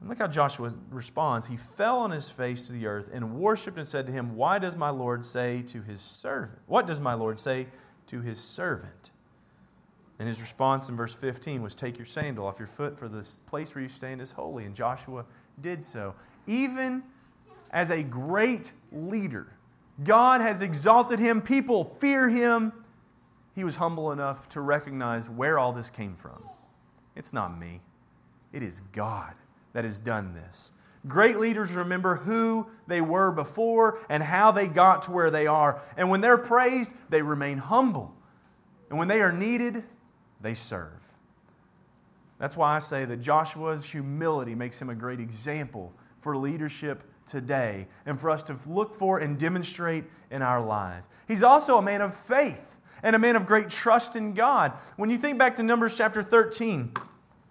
And 0.00 0.08
look 0.08 0.18
how 0.18 0.26
Joshua 0.26 0.72
responds. 0.90 1.46
He 1.46 1.56
fell 1.56 1.98
on 1.98 2.10
his 2.10 2.30
face 2.30 2.66
to 2.66 2.72
the 2.72 2.86
earth 2.86 3.10
and 3.12 3.34
worshiped 3.38 3.76
and 3.76 3.86
said 3.86 4.06
to 4.06 4.12
him, 4.12 4.34
Why 4.34 4.58
does 4.58 4.74
my 4.74 4.90
Lord 4.90 5.24
say 5.24 5.62
to 5.62 5.82
his 5.82 6.00
servant? 6.00 6.58
What 6.66 6.86
does 6.86 7.00
my 7.00 7.14
Lord 7.14 7.38
say 7.38 7.66
to 8.06 8.22
his 8.22 8.40
servant? 8.40 9.12
And 10.18 10.26
his 10.26 10.40
response 10.40 10.88
in 10.88 10.96
verse 10.96 11.14
15 11.14 11.62
was, 11.62 11.74
Take 11.74 11.98
your 11.98 12.06
sandal 12.06 12.46
off 12.46 12.58
your 12.58 12.66
foot, 12.66 12.98
for 12.98 13.08
the 13.08 13.26
place 13.46 13.74
where 13.74 13.82
you 13.82 13.88
stand 13.90 14.22
is 14.22 14.32
holy. 14.32 14.64
And 14.64 14.74
Joshua 14.74 15.26
did 15.60 15.84
so. 15.84 16.14
Even 16.46 17.02
as 17.70 17.90
a 17.90 18.02
great 18.02 18.72
leader, 18.90 19.52
God 20.02 20.40
has 20.40 20.62
exalted 20.62 21.18
him, 21.18 21.42
people 21.42 21.84
fear 22.00 22.30
him. 22.30 22.72
He 23.54 23.64
was 23.64 23.76
humble 23.76 24.12
enough 24.12 24.48
to 24.50 24.62
recognize 24.62 25.28
where 25.28 25.58
all 25.58 25.72
this 25.72 25.90
came 25.90 26.16
from. 26.16 26.42
It's 27.14 27.34
not 27.34 27.58
me, 27.58 27.82
it 28.50 28.62
is 28.62 28.80
God 28.92 29.34
that 29.72 29.84
has 29.84 29.98
done 29.98 30.34
this. 30.34 30.72
Great 31.06 31.38
leaders 31.38 31.72
remember 31.72 32.16
who 32.16 32.68
they 32.86 33.00
were 33.00 33.30
before 33.30 33.98
and 34.08 34.22
how 34.22 34.50
they 34.50 34.68
got 34.68 35.02
to 35.02 35.10
where 35.10 35.30
they 35.30 35.46
are. 35.46 35.80
And 35.96 36.10
when 36.10 36.20
they're 36.20 36.38
praised, 36.38 36.92
they 37.08 37.22
remain 37.22 37.58
humble. 37.58 38.14
And 38.90 38.98
when 38.98 39.08
they 39.08 39.22
are 39.22 39.32
needed, 39.32 39.84
they 40.40 40.54
serve. 40.54 41.00
That's 42.38 42.56
why 42.56 42.76
I 42.76 42.80
say 42.80 43.04
that 43.04 43.20
Joshua's 43.20 43.90
humility 43.90 44.54
makes 44.54 44.80
him 44.80 44.90
a 44.90 44.94
great 44.94 45.20
example 45.20 45.92
for 46.18 46.36
leadership 46.36 47.04
today 47.26 47.86
and 48.04 48.20
for 48.20 48.30
us 48.30 48.42
to 48.44 48.58
look 48.66 48.94
for 48.94 49.18
and 49.18 49.38
demonstrate 49.38 50.04
in 50.30 50.42
our 50.42 50.62
lives. 50.62 51.08
He's 51.28 51.42
also 51.42 51.78
a 51.78 51.82
man 51.82 52.00
of 52.00 52.14
faith 52.14 52.78
and 53.02 53.16
a 53.16 53.18
man 53.18 53.36
of 53.36 53.46
great 53.46 53.70
trust 53.70 54.16
in 54.16 54.34
God. 54.34 54.72
When 54.96 55.10
you 55.10 55.16
think 55.16 55.38
back 55.38 55.56
to 55.56 55.62
Numbers 55.62 55.96
chapter 55.96 56.22
13, 56.22 56.92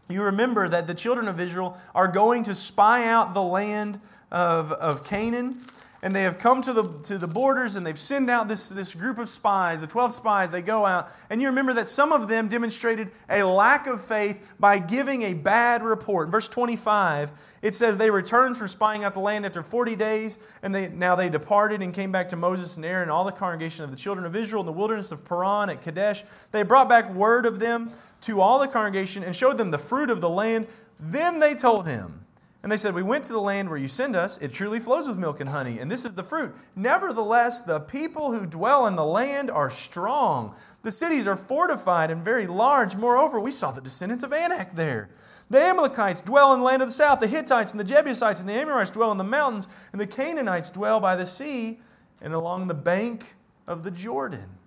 you 0.10 0.24
remember 0.24 0.67
that 0.67 0.88
the 0.88 0.95
children 0.95 1.28
of 1.28 1.39
Israel 1.39 1.78
are 1.93 2.08
going 2.08 2.43
to 2.43 2.56
spy 2.56 3.06
out 3.08 3.36
the 3.36 3.43
land 3.43 4.02
of, 4.32 4.72
of 4.72 5.06
Canaan. 5.06 5.62
And 6.02 6.15
they 6.15 6.22
have 6.22 6.39
come 6.39 6.62
to 6.62 6.72
the, 6.72 6.84
to 7.04 7.17
the 7.17 7.28
borders 7.28 7.76
and 7.76 7.86
they've 7.86 8.00
sent 8.00 8.30
out 8.30 8.48
this, 8.48 8.69
this 8.69 8.95
group 8.95 9.17
of 9.17 9.28
spies, 9.28 9.82
the 9.82 9.88
12 9.88 10.13
spies, 10.13 10.50
they 10.50 10.62
go 10.62 10.86
out. 10.86 11.12
And 11.30 11.41
you 11.41 11.48
remember 11.48 11.74
that 11.74 11.89
some 11.89 12.13
of 12.13 12.30
them 12.30 12.48
demonstrated 12.48 13.12
a 13.30 13.43
lack 13.43 13.86
of 13.86 14.02
faith 14.02 14.39
by 14.58 14.80
giving 14.80 15.24
a 15.24 15.34
bad 15.34 15.84
report. 15.84 16.30
Verse 16.30 16.48
25, 16.48 17.34
it 17.62 17.76
says, 17.76 17.98
They 17.98 18.10
returned 18.10 18.56
from 18.56 18.69
spying 18.69 19.04
out 19.04 19.13
the 19.13 19.19
land 19.19 19.45
after 19.45 19.62
40 19.62 19.98
days, 19.98 20.39
and 20.63 20.74
they, 20.74 20.88
now 20.88 21.15
they 21.17 21.28
departed 21.28 21.82
and 21.82 21.93
came 21.93 22.13
back 22.13 22.30
to 22.30 22.38
Moses 22.38 22.78
and 22.78 22.86
Aaron 22.86 23.10
all 23.10 23.26
the 23.26 23.34
congregation 23.34 23.84
of 23.84 23.91
the 23.91 23.98
children 23.98 24.26
of 24.26 24.38
Israel 24.38 24.62
in 24.62 24.67
the 24.67 24.72
wilderness 24.72 25.12
of 25.12 25.26
Paran 25.26 25.69
at 25.69 25.82
Kadesh. 25.82 26.24
They 26.54 26.63
brought 26.63 26.88
back 26.88 27.13
word 27.13 27.45
of 27.45 27.60
them 27.60 27.91
to 28.21 28.41
all 28.41 28.60
the 28.60 28.67
congregation 28.67 29.23
and 29.23 29.36
showed 29.36 29.58
them 29.58 29.71
the 29.71 29.77
fruit 29.77 30.10
of 30.10 30.21
the 30.21 30.29
land. 30.29 30.67
Then 30.99 31.39
they 31.39 31.55
told 31.55 31.88
him, 31.88 32.25
and 32.62 32.71
they 32.71 32.77
said, 32.77 32.93
We 32.93 33.03
went 33.03 33.23
to 33.25 33.34
the 33.34 33.41
land 33.41 33.69
where 33.69 33.77
you 33.77 33.88
send 33.88 34.15
us. 34.15 34.38
It 34.39 34.53
truly 34.53 34.79
flows 34.79 35.08
with 35.08 35.17
milk 35.17 35.39
and 35.39 35.49
honey, 35.49 35.79
and 35.79 35.89
this 35.89 36.03
is 36.03 36.15
the 36.15 36.23
fruit. 36.23 36.53
Nevertheless, 36.75 37.60
the 37.60 37.79
people 37.79 38.34
who 38.34 38.45
dwell 38.45 38.86
in 38.86 38.95
the 38.95 39.05
land 39.05 39.49
are 39.49 39.69
strong. 39.69 40.55
The 40.84 40.91
cities 40.91 41.27
are 41.27 41.38
fortified 41.38 42.12
and 42.12 42.23
very 42.23 42.47
large. 42.47 42.95
Moreover, 42.95 43.39
we 43.39 43.51
saw 43.51 43.71
the 43.71 43.82
descendants 43.82 44.23
of 44.23 44.34
Anak 44.34 44.75
there. 44.75 45.10
The 45.49 45.60
Amalekites 45.60 46.21
dwell 46.21 46.53
in 46.53 46.60
the 46.60 46.65
land 46.65 46.82
of 46.82 46.89
the 46.89 46.93
south. 46.93 47.21
The 47.21 47.27
Hittites 47.27 47.71
and 47.71 47.79
the 47.79 47.86
Jebusites 47.86 48.39
and 48.39 48.47
the 48.47 48.53
Amorites 48.53 48.91
dwell 48.91 49.12
in 49.12 49.17
the 49.17 49.23
mountains. 49.23 49.67
And 49.91 49.99
the 49.99 50.08
Canaanites 50.08 50.69
dwell 50.69 50.99
by 50.99 51.15
the 51.15 51.25
sea 51.25 51.79
and 52.21 52.34
along 52.34 52.67
the 52.67 52.75
bank 52.75 53.36
of 53.67 53.84
the 53.84 53.91
Jordan. 53.91 54.59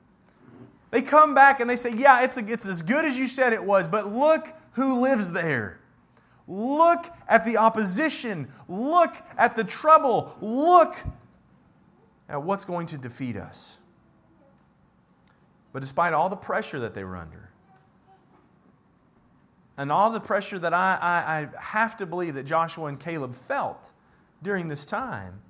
They 0.93 1.01
come 1.01 1.35
back 1.35 1.59
and 1.59 1.69
they 1.69 1.75
say, 1.75 1.95
Yeah, 1.95 2.23
it's, 2.23 2.37
a, 2.37 2.47
it's 2.47 2.67
as 2.67 2.83
good 2.83 3.05
as 3.05 3.19
you 3.19 3.27
said 3.27 3.53
it 3.53 3.65
was, 3.65 3.89
but 3.89 4.13
look 4.13 4.53
who 4.73 5.01
lives 5.01 5.33
there. 5.33 5.81
Look 6.47 7.07
at 7.27 7.45
the 7.47 7.57
opposition. 7.57 8.49
Look 8.69 9.17
at 9.39 9.57
the 9.57 9.65
trouble. 9.65 10.37
Look 10.41 10.97
at 12.29 12.43
what's 12.43 12.67
going 12.67 12.87
to 12.89 12.99
defeat 12.99 13.37
us. 13.37 13.79
But 15.73 15.81
despite 15.81 16.13
all 16.13 16.29
the 16.29 16.37
pressure 16.37 16.79
that 16.81 16.93
they 16.93 17.05
were 17.05 17.17
under, 17.17 17.51
and 19.79 19.91
all 19.91 20.11
the 20.11 20.21
pressure 20.21 20.59
that 20.59 20.75
I, 20.75 20.99
I, 21.01 21.39
I 21.39 21.63
have 21.63 21.97
to 21.97 22.07
believe 22.07 22.35
that 22.35 22.45
Joshua 22.45 22.87
and 22.87 23.01
Caleb 23.01 23.35
felt 23.35 23.91
during 24.43 24.69
this 24.69 24.85
time, 24.85 25.41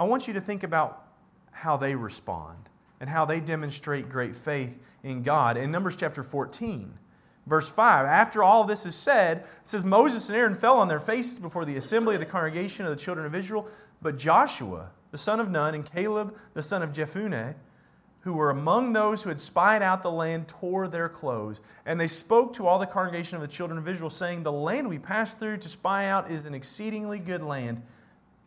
I 0.00 0.04
want 0.04 0.26
you 0.26 0.32
to 0.32 0.40
think 0.40 0.62
about 0.62 1.06
how 1.50 1.76
they 1.76 1.94
respond 1.94 2.70
and 3.02 3.10
how 3.10 3.24
they 3.24 3.40
demonstrate 3.40 4.08
great 4.08 4.36
faith 4.36 4.78
in 5.02 5.24
God. 5.24 5.56
In 5.56 5.72
Numbers 5.72 5.96
chapter 5.96 6.22
14, 6.22 7.00
verse 7.48 7.68
5, 7.68 8.06
after 8.06 8.44
all 8.44 8.62
this 8.62 8.86
is 8.86 8.94
said, 8.94 9.38
it 9.38 9.46
says, 9.64 9.84
Moses 9.84 10.28
and 10.28 10.38
Aaron 10.38 10.54
fell 10.54 10.78
on 10.78 10.86
their 10.86 11.00
faces 11.00 11.40
before 11.40 11.64
the 11.64 11.76
assembly 11.76 12.14
of 12.14 12.20
the 12.20 12.26
congregation 12.26 12.86
of 12.86 12.92
the 12.92 13.04
children 13.04 13.26
of 13.26 13.34
Israel, 13.34 13.66
but 14.00 14.16
Joshua, 14.16 14.90
the 15.10 15.18
son 15.18 15.40
of 15.40 15.50
Nun, 15.50 15.74
and 15.74 15.84
Caleb, 15.84 16.36
the 16.54 16.62
son 16.62 16.80
of 16.80 16.92
Jephunneh, 16.92 17.56
who 18.20 18.34
were 18.34 18.50
among 18.50 18.92
those 18.92 19.24
who 19.24 19.30
had 19.30 19.40
spied 19.40 19.82
out 19.82 20.04
the 20.04 20.10
land 20.10 20.46
tore 20.46 20.86
their 20.86 21.08
clothes. 21.08 21.60
And 21.84 22.00
they 22.00 22.06
spoke 22.06 22.52
to 22.52 22.68
all 22.68 22.78
the 22.78 22.86
congregation 22.86 23.34
of 23.34 23.42
the 23.42 23.48
children 23.48 23.80
of 23.80 23.88
Israel, 23.88 24.10
saying, 24.10 24.44
The 24.44 24.52
land 24.52 24.88
we 24.88 25.00
passed 25.00 25.40
through 25.40 25.56
to 25.56 25.68
spy 25.68 26.06
out 26.06 26.30
is 26.30 26.46
an 26.46 26.54
exceedingly 26.54 27.18
good 27.18 27.42
land. 27.42 27.82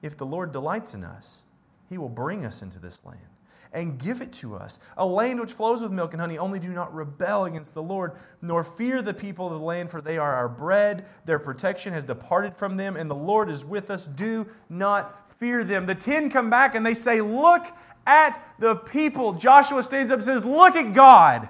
If 0.01 0.15
the 0.15 0.25
Lord 0.25 0.53
delights 0.53 0.93
in 0.93 1.03
us, 1.03 1.43
he 1.89 1.97
will 1.97 2.07
bring 2.07 2.45
us 2.45 2.61
into 2.61 2.79
this 2.79 3.03
land 3.03 3.34
and 3.75 3.99
give 3.99 4.21
it 4.21 4.31
to 4.31 4.55
us, 4.55 4.79
a 4.97 5.05
land 5.05 5.39
which 5.39 5.51
flows 5.51 5.81
with 5.81 5.91
milk 5.91 6.13
and 6.13 6.21
honey. 6.21 6.37
Only 6.37 6.59
do 6.59 6.69
not 6.69 6.95
rebel 6.95 7.43
against 7.43 7.73
the 7.73 7.83
Lord, 7.83 8.13
nor 8.41 8.63
fear 8.63 9.01
the 9.01 9.13
people 9.13 9.47
of 9.47 9.59
the 9.59 9.65
land, 9.65 9.91
for 9.91 9.99
they 10.01 10.17
are 10.17 10.33
our 10.33 10.47
bread. 10.47 11.05
Their 11.25 11.39
protection 11.39 11.91
has 11.93 12.05
departed 12.05 12.55
from 12.55 12.77
them, 12.77 12.95
and 12.95 13.11
the 13.11 13.15
Lord 13.15 13.49
is 13.49 13.65
with 13.65 13.91
us. 13.91 14.07
Do 14.07 14.47
not 14.69 15.29
fear 15.37 15.65
them. 15.65 15.85
The 15.85 15.93
ten 15.93 16.29
come 16.29 16.49
back 16.49 16.73
and 16.73 16.85
they 16.85 16.93
say, 16.93 17.21
Look 17.21 17.67
at 18.07 18.41
the 18.59 18.75
people. 18.75 19.33
Joshua 19.33 19.83
stands 19.83 20.11
up 20.11 20.19
and 20.19 20.25
says, 20.25 20.45
Look 20.45 20.77
at 20.77 20.93
God. 20.93 21.49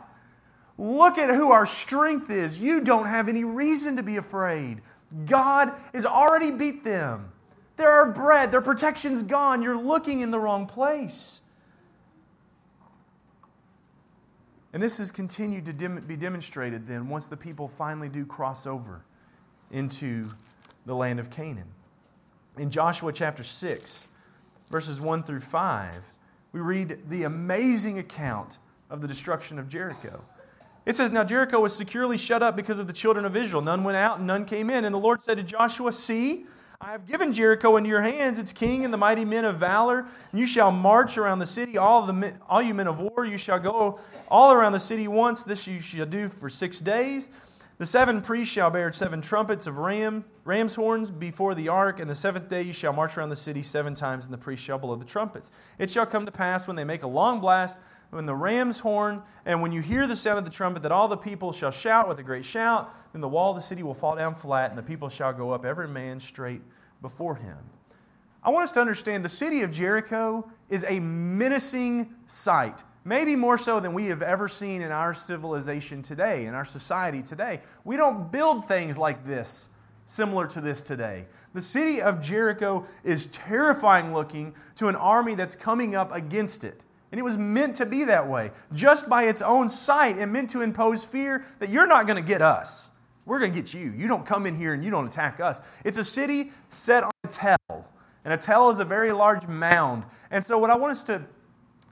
Look 0.78 1.18
at 1.20 1.34
who 1.34 1.52
our 1.52 1.68
strength 1.68 2.30
is. 2.30 2.60
You 2.60 2.82
don't 2.82 3.06
have 3.06 3.30
any 3.30 3.44
reason 3.44 3.96
to 3.98 4.04
be 4.04 4.18
afraid. 4.18 4.82
God 5.26 5.72
has 5.94 6.06
already 6.06 6.52
beat 6.58 6.84
them. 6.84 7.32
They're 7.78 7.90
our 7.90 8.12
bread, 8.12 8.52
their 8.52 8.62
protection's 8.62 9.22
gone. 9.22 9.62
You're 9.62 9.78
looking 9.78 10.22
in 10.22 10.32
the 10.32 10.40
wrong 10.40 10.66
place. 10.66 11.42
And 14.76 14.84
this 14.84 14.98
has 14.98 15.10
continued 15.10 15.66
to 15.68 16.02
be 16.02 16.18
demonstrated 16.18 16.86
then 16.86 17.08
once 17.08 17.28
the 17.28 17.38
people 17.38 17.70
finally 17.70 18.10
do 18.10 18.26
cross 18.26 18.68
over 18.68 19.06
into 19.72 20.26
the 20.86 20.94
land 20.94 21.18
of 21.18 21.30
Canaan. 21.30 21.70
In 22.58 22.70
Joshua 22.70 23.14
chapter 23.14 23.42
6, 23.42 24.10
verses 24.70 25.00
1 25.00 25.24
through 25.24 25.40
5, 25.40 26.12
we 26.52 26.60
read 26.60 27.08
the 27.08 27.24
amazing 27.24 28.00
account 28.00 28.60
of 28.90 29.02
the 29.02 29.08
destruction 29.08 29.60
of 29.60 29.70
Jericho. 29.70 30.26
It 30.86 30.98
says, 30.98 31.10
Now 31.10 31.24
Jericho 31.24 31.62
was 31.62 31.74
securely 31.74 32.18
shut 32.18 32.44
up 32.44 32.58
because 32.58 32.78
of 32.78 32.88
the 32.88 32.94
children 32.94 33.24
of 33.24 33.38
Israel. 33.38 33.62
None 33.62 33.86
went 33.86 33.96
out 33.96 34.18
and 34.18 34.28
none 34.28 34.44
came 34.44 34.70
in. 34.70 34.84
And 34.84 34.94
the 34.94 35.00
Lord 35.00 35.22
said 35.22 35.38
to 35.38 35.44
Joshua, 35.44 35.94
See, 35.94 36.48
I 36.82 36.92
have 36.92 37.06
given 37.06 37.32
Jericho 37.32 37.78
into 37.78 37.90
your 37.90 38.02
hands, 38.02 38.38
its 38.38 38.52
king 38.52 38.84
and 38.84 38.94
the 38.94 38.98
mighty 38.98 39.24
men 39.24 39.46
of 39.46 39.58
valor. 39.58 40.06
And 40.32 40.40
you 40.40 40.46
shall 40.46 40.72
march 40.72 41.18
around 41.18 41.40
the 41.40 41.46
city, 41.46 41.78
all, 41.78 42.06
the, 42.06 42.34
all 42.50 42.62
you 42.62 42.74
men 42.74 42.88
of 42.88 43.00
war. 43.00 43.26
You 43.26 43.38
shall 43.38 43.60
go 43.60 44.00
all 44.30 44.52
around 44.52 44.74
the 44.74 44.80
city 44.80 45.08
once. 45.08 45.44
This 45.44 45.68
you 45.68 45.80
shall 45.80 46.06
do 46.06 46.28
for 46.28 46.50
six 46.50 46.82
days. 46.82 47.30
The 47.78 47.86
seven 47.86 48.22
priests 48.22 48.54
shall 48.54 48.70
bear 48.70 48.92
seven 48.94 49.22
trumpets 49.22 49.68
of 49.68 49.78
ram, 49.78 50.24
ram's 50.46 50.76
horns 50.76 51.12
before 51.12 51.56
the 51.56 51.68
ark, 51.68 52.00
and 52.00 52.10
the 52.10 52.16
seventh 52.16 52.48
day 52.48 52.62
you 52.62 52.72
shall 52.72 52.94
march 52.94 53.18
around 53.18 53.30
the 53.30 53.36
city 53.36 53.62
seven 53.62 53.94
times, 53.94 54.24
and 54.24 54.34
the 54.34 54.38
priests 54.38 54.66
shall 54.66 54.78
blow 54.78 54.96
the 54.96 55.04
trumpets. 55.04 55.52
It 55.78 55.90
shall 55.90 56.06
come 56.06 56.26
to 56.26 56.32
pass 56.32 56.68
when 56.68 56.78
they 56.78 56.86
make 56.86 57.04
a 57.04 57.08
long 57.08 57.42
blast, 57.42 57.80
when 58.10 58.26
the 58.26 58.36
ram's 58.36 58.80
horn, 58.80 59.22
and 59.46 59.62
when 59.62 59.72
you 59.72 59.82
hear 59.82 60.08
the 60.08 60.16
sound 60.16 60.38
of 60.38 60.46
the 60.46 60.52
trumpet, 60.52 60.84
that 60.84 60.92
all 60.92 61.08
the 61.08 61.18
people 61.18 61.52
shall 61.52 61.72
shout 61.72 62.08
with 62.08 62.20
a 62.20 62.24
great 62.24 62.46
shout, 62.46 62.94
then 63.12 63.22
the 63.22 63.28
wall 63.28 63.52
of 63.52 63.56
the 63.56 63.62
city 63.62 63.84
will 63.84 63.94
fall 63.94 64.16
down 64.16 64.36
flat, 64.36 64.70
and 64.70 64.78
the 64.78 64.84
people 64.84 65.10
shall 65.10 65.34
go 65.34 65.52
up, 65.52 65.66
every 65.66 65.88
man 65.88 66.20
straight 66.20 66.62
before 67.02 67.36
him. 67.36 67.58
I 68.44 68.50
want 68.50 68.66
us 68.66 68.72
to 68.74 68.80
understand 68.80 69.26
the 69.26 69.30
city 69.30 69.62
of 69.62 69.72
Jericho 69.72 70.50
is 70.70 70.86
a 70.88 71.00
menacing 71.00 72.14
sight 72.28 72.84
maybe 73.06 73.36
more 73.36 73.58
so 73.58 73.80
than 73.80 73.94
we 73.94 74.08
have 74.08 74.24
ever 74.24 74.50
seen 74.50 74.82
in 74.82 74.92
our 74.92 75.14
civilization 75.14 76.02
today, 76.02 76.48
in 76.48 76.54
our 76.54 76.66
society 76.66 77.22
today. 77.22 77.62
We 77.86 77.96
don't 77.96 78.32
build 78.32 78.66
things 78.66 78.98
like 78.98 79.26
this, 79.26 79.70
similar 80.08 80.48
to 80.48 80.60
this 80.60 80.82
today. 80.82 81.28
The 81.54 81.62
city 81.62 82.02
of 82.02 82.20
Jericho 82.20 82.86
is 83.04 83.28
terrifying 83.28 84.14
looking 84.14 84.56
to 84.76 84.88
an 84.88 84.96
army 84.96 85.36
that's 85.36 85.56
coming 85.56 85.96
up 85.96 86.12
against 86.14 86.64
it. 86.64 86.84
And 87.16 87.20
it 87.22 87.24
was 87.24 87.38
meant 87.38 87.78
to 87.78 87.86
be 87.86 88.04
that 88.04 88.28
way. 88.28 88.52
Just 88.74 89.08
by 89.08 89.24
its 89.24 89.42
own 89.42 89.70
sight, 89.70 90.18
it 90.18 90.26
meant 90.26 90.50
to 90.50 90.60
impose 90.60 91.06
fear 91.06 91.46
that 91.60 91.70
you're 91.70 91.88
not 91.88 92.08
going 92.08 92.22
to 92.22 92.28
get 92.28 92.42
us. 92.42 92.90
We're 93.26 93.40
going 93.40 93.54
to 93.54 93.58
get 93.58 93.74
you. 93.74 93.94
You 93.94 94.10
don't 94.10 94.26
come 94.26 94.46
in 94.46 94.58
here 94.58 94.74
and 94.74 94.84
you 94.84 94.92
don't 94.92 95.08
attack 95.08 95.40
us. 95.40 95.62
It's 95.86 95.98
a 95.98 96.04
city 96.04 96.52
set 96.68 97.06
on 97.06 97.12
a 97.24 97.30
tell. 97.30 97.88
And 98.26 98.34
a 98.34 98.38
tell 98.38 98.70
is 98.70 98.80
a 98.80 98.84
very 98.84 99.14
large 99.14 99.48
mound. 99.48 100.04
And 100.30 100.44
so, 100.44 100.58
what 100.58 100.70
I 100.70 100.76
want 100.76 100.92
us 100.92 101.04
to 101.04 101.22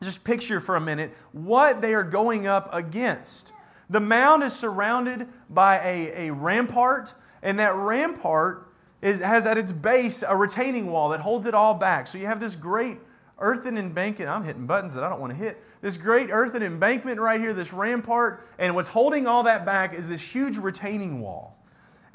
just 0.01 0.25
picture 0.25 0.59
for 0.59 0.75
a 0.75 0.81
minute 0.81 1.15
what 1.31 1.81
they 1.81 1.93
are 1.93 2.03
going 2.03 2.45
up 2.45 2.67
against. 2.73 3.53
The 3.89 4.01
mound 4.01 4.43
is 4.43 4.53
surrounded 4.53 5.29
by 5.49 5.77
a, 5.77 6.27
a 6.27 6.33
rampart, 6.33 7.13
and 7.41 7.57
that 7.59 7.73
rampart 7.77 8.67
is, 9.01 9.19
has 9.19 9.45
at 9.45 9.57
its 9.57 9.71
base 9.71 10.21
a 10.21 10.35
retaining 10.35 10.91
wall 10.91 11.07
that 11.11 11.21
holds 11.21 11.45
it 11.45 11.53
all 11.53 11.75
back. 11.75 12.07
So 12.07 12.17
you 12.17 12.25
have 12.25 12.41
this 12.41 12.57
great 12.57 12.97
earthen 13.43 13.77
embankment. 13.77 14.29
I'm 14.29 14.43
hitting 14.43 14.65
buttons 14.65 14.93
that 14.95 15.03
I 15.03 15.09
don't 15.09 15.19
want 15.19 15.33
to 15.33 15.37
hit. 15.37 15.63
This 15.81 15.97
great 15.97 16.29
earthen 16.31 16.63
embankment 16.63 17.19
right 17.19 17.39
here, 17.39 17.53
this 17.53 17.73
rampart, 17.73 18.47
and 18.57 18.73
what's 18.73 18.89
holding 18.89 19.27
all 19.27 19.43
that 19.43 19.65
back 19.65 19.93
is 19.93 20.09
this 20.09 20.21
huge 20.21 20.57
retaining 20.57 21.21
wall. 21.21 21.57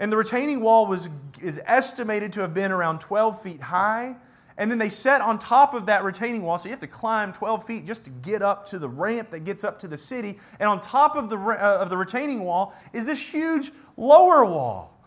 And 0.01 0.11
the 0.11 0.17
retaining 0.17 0.61
wall 0.61 0.87
was, 0.87 1.09
is 1.41 1.61
estimated 1.65 2.33
to 2.33 2.41
have 2.41 2.55
been 2.55 2.73
around 2.73 3.01
12 3.01 3.43
feet 3.43 3.61
high 3.61 4.17
and 4.59 4.69
then 4.69 4.79
they 4.79 4.89
set 4.89 5.21
on 5.21 5.39
top 5.39 5.73
of 5.73 5.87
that 5.87 6.03
retaining 6.03 6.43
wall, 6.43 6.59
so 6.59 6.65
you 6.65 6.73
have 6.73 6.81
to 6.81 6.89
climb 6.89 7.33
12 7.33 7.65
feet 7.65 7.87
just 7.87 8.05
to 8.05 8.11
get 8.11 8.43
up 8.43 8.67
to 8.67 8.81
the 8.81 8.89
ramp 8.89 9.31
that 9.31 9.45
gets 9.45 9.63
up 9.63 9.79
to 9.79 9.89
the 9.89 9.97
city. 9.97 10.41
And 10.59 10.69
on 10.69 10.81
top 10.81 11.15
of 11.15 11.31
the, 11.31 11.39
uh, 11.39 11.79
of 11.81 11.91
the 11.91 11.97
retaining 11.97 12.43
wall 12.43 12.75
is 12.93 13.07
this 13.07 13.21
huge 13.21 13.71
lower 13.97 14.45
wall. 14.45 14.98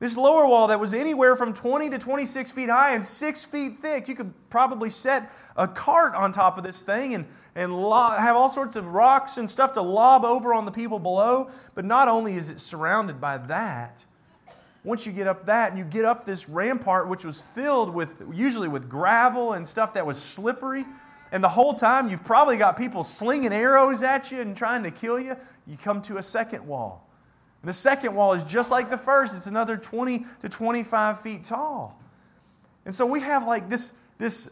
This 0.00 0.16
lower 0.16 0.46
wall 0.46 0.68
that 0.68 0.80
was 0.80 0.94
anywhere 0.94 1.36
from 1.36 1.52
20 1.52 1.90
to 1.90 1.98
26 1.98 2.50
feet 2.52 2.70
high 2.70 2.94
and 2.94 3.04
six 3.04 3.44
feet 3.44 3.80
thick. 3.82 4.08
You 4.08 4.14
could 4.14 4.32
probably 4.48 4.88
set 4.88 5.30
a 5.56 5.68
cart 5.68 6.14
on 6.14 6.32
top 6.32 6.56
of 6.56 6.64
this 6.64 6.80
thing 6.80 7.14
and, 7.14 7.26
and 7.54 7.74
lo- 7.74 8.10
have 8.12 8.34
all 8.34 8.48
sorts 8.48 8.76
of 8.76 8.86
rocks 8.86 9.36
and 9.36 9.48
stuff 9.48 9.74
to 9.74 9.82
lob 9.82 10.24
over 10.24 10.54
on 10.54 10.64
the 10.64 10.72
people 10.72 10.98
below. 10.98 11.50
But 11.74 11.84
not 11.84 12.08
only 12.08 12.34
is 12.34 12.48
it 12.48 12.60
surrounded 12.60 13.20
by 13.20 13.36
that, 13.36 14.06
once 14.84 15.04
you 15.04 15.12
get 15.12 15.26
up 15.26 15.44
that 15.44 15.68
and 15.68 15.78
you 15.78 15.84
get 15.84 16.06
up 16.06 16.24
this 16.24 16.48
rampart, 16.48 17.06
which 17.06 17.22
was 17.22 17.42
filled 17.42 17.92
with 17.92 18.22
usually 18.32 18.68
with 18.68 18.88
gravel 18.88 19.52
and 19.52 19.66
stuff 19.66 19.92
that 19.92 20.06
was 20.06 20.18
slippery, 20.18 20.86
and 21.30 21.44
the 21.44 21.50
whole 21.50 21.74
time 21.74 22.08
you've 22.08 22.24
probably 22.24 22.56
got 22.56 22.78
people 22.78 23.04
slinging 23.04 23.52
arrows 23.52 24.02
at 24.02 24.32
you 24.32 24.40
and 24.40 24.56
trying 24.56 24.82
to 24.82 24.90
kill 24.90 25.20
you, 25.20 25.36
you 25.66 25.76
come 25.76 26.00
to 26.00 26.16
a 26.16 26.22
second 26.22 26.66
wall. 26.66 27.06
And 27.62 27.68
the 27.68 27.74
second 27.74 28.14
wall 28.14 28.32
is 28.32 28.44
just 28.44 28.70
like 28.70 28.90
the 28.90 28.98
first, 28.98 29.36
it's 29.36 29.46
another 29.46 29.76
20 29.76 30.24
to 30.40 30.48
25 30.48 31.20
feet 31.20 31.44
tall. 31.44 32.00
And 32.84 32.94
so 32.94 33.04
we 33.04 33.20
have 33.20 33.46
like 33.46 33.68
this, 33.68 33.92
this 34.18 34.50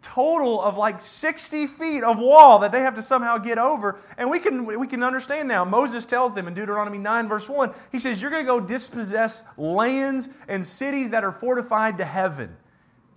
total 0.00 0.62
of 0.62 0.76
like 0.76 1.00
60 1.00 1.66
feet 1.66 2.04
of 2.04 2.18
wall 2.18 2.60
that 2.60 2.72
they 2.72 2.80
have 2.80 2.94
to 2.94 3.02
somehow 3.02 3.38
get 3.38 3.58
over. 3.58 4.00
And 4.16 4.30
we 4.30 4.38
can, 4.38 4.64
we 4.64 4.86
can 4.86 5.02
understand 5.02 5.48
now. 5.48 5.64
Moses 5.64 6.06
tells 6.06 6.32
them 6.32 6.48
in 6.48 6.54
Deuteronomy 6.54 6.98
9, 6.98 7.28
verse 7.28 7.48
1, 7.48 7.72
he 7.92 7.98
says, 7.98 8.22
You're 8.22 8.30
going 8.30 8.44
to 8.44 8.50
go 8.50 8.60
dispossess 8.60 9.44
lands 9.56 10.28
and 10.48 10.64
cities 10.64 11.10
that 11.10 11.24
are 11.24 11.32
fortified 11.32 11.98
to 11.98 12.04
heaven. 12.04 12.56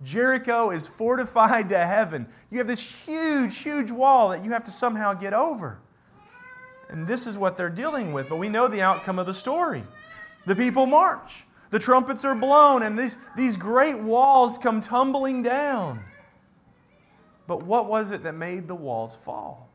Jericho 0.02 0.70
is 0.70 0.86
fortified 0.86 1.68
to 1.68 1.78
heaven. 1.78 2.26
You 2.50 2.58
have 2.58 2.66
this 2.66 3.06
huge, 3.06 3.58
huge 3.58 3.90
wall 3.90 4.30
that 4.30 4.44
you 4.44 4.50
have 4.52 4.64
to 4.64 4.70
somehow 4.70 5.14
get 5.14 5.32
over. 5.32 5.78
And 6.90 7.06
this 7.06 7.26
is 7.26 7.38
what 7.38 7.56
they're 7.56 7.70
dealing 7.70 8.12
with. 8.12 8.28
But 8.28 8.36
we 8.36 8.48
know 8.48 8.68
the 8.68 8.82
outcome 8.82 9.18
of 9.18 9.26
the 9.26 9.34
story. 9.34 9.82
The 10.46 10.56
people 10.56 10.86
march, 10.86 11.44
the 11.70 11.78
trumpets 11.78 12.24
are 12.24 12.34
blown, 12.34 12.82
and 12.82 12.98
these, 12.98 13.16
these 13.36 13.56
great 13.56 14.00
walls 14.00 14.58
come 14.58 14.80
tumbling 14.80 15.42
down. 15.42 16.00
But 17.46 17.62
what 17.62 17.86
was 17.86 18.12
it 18.12 18.22
that 18.22 18.34
made 18.34 18.66
the 18.68 18.74
walls 18.74 19.14
fall? 19.14 19.68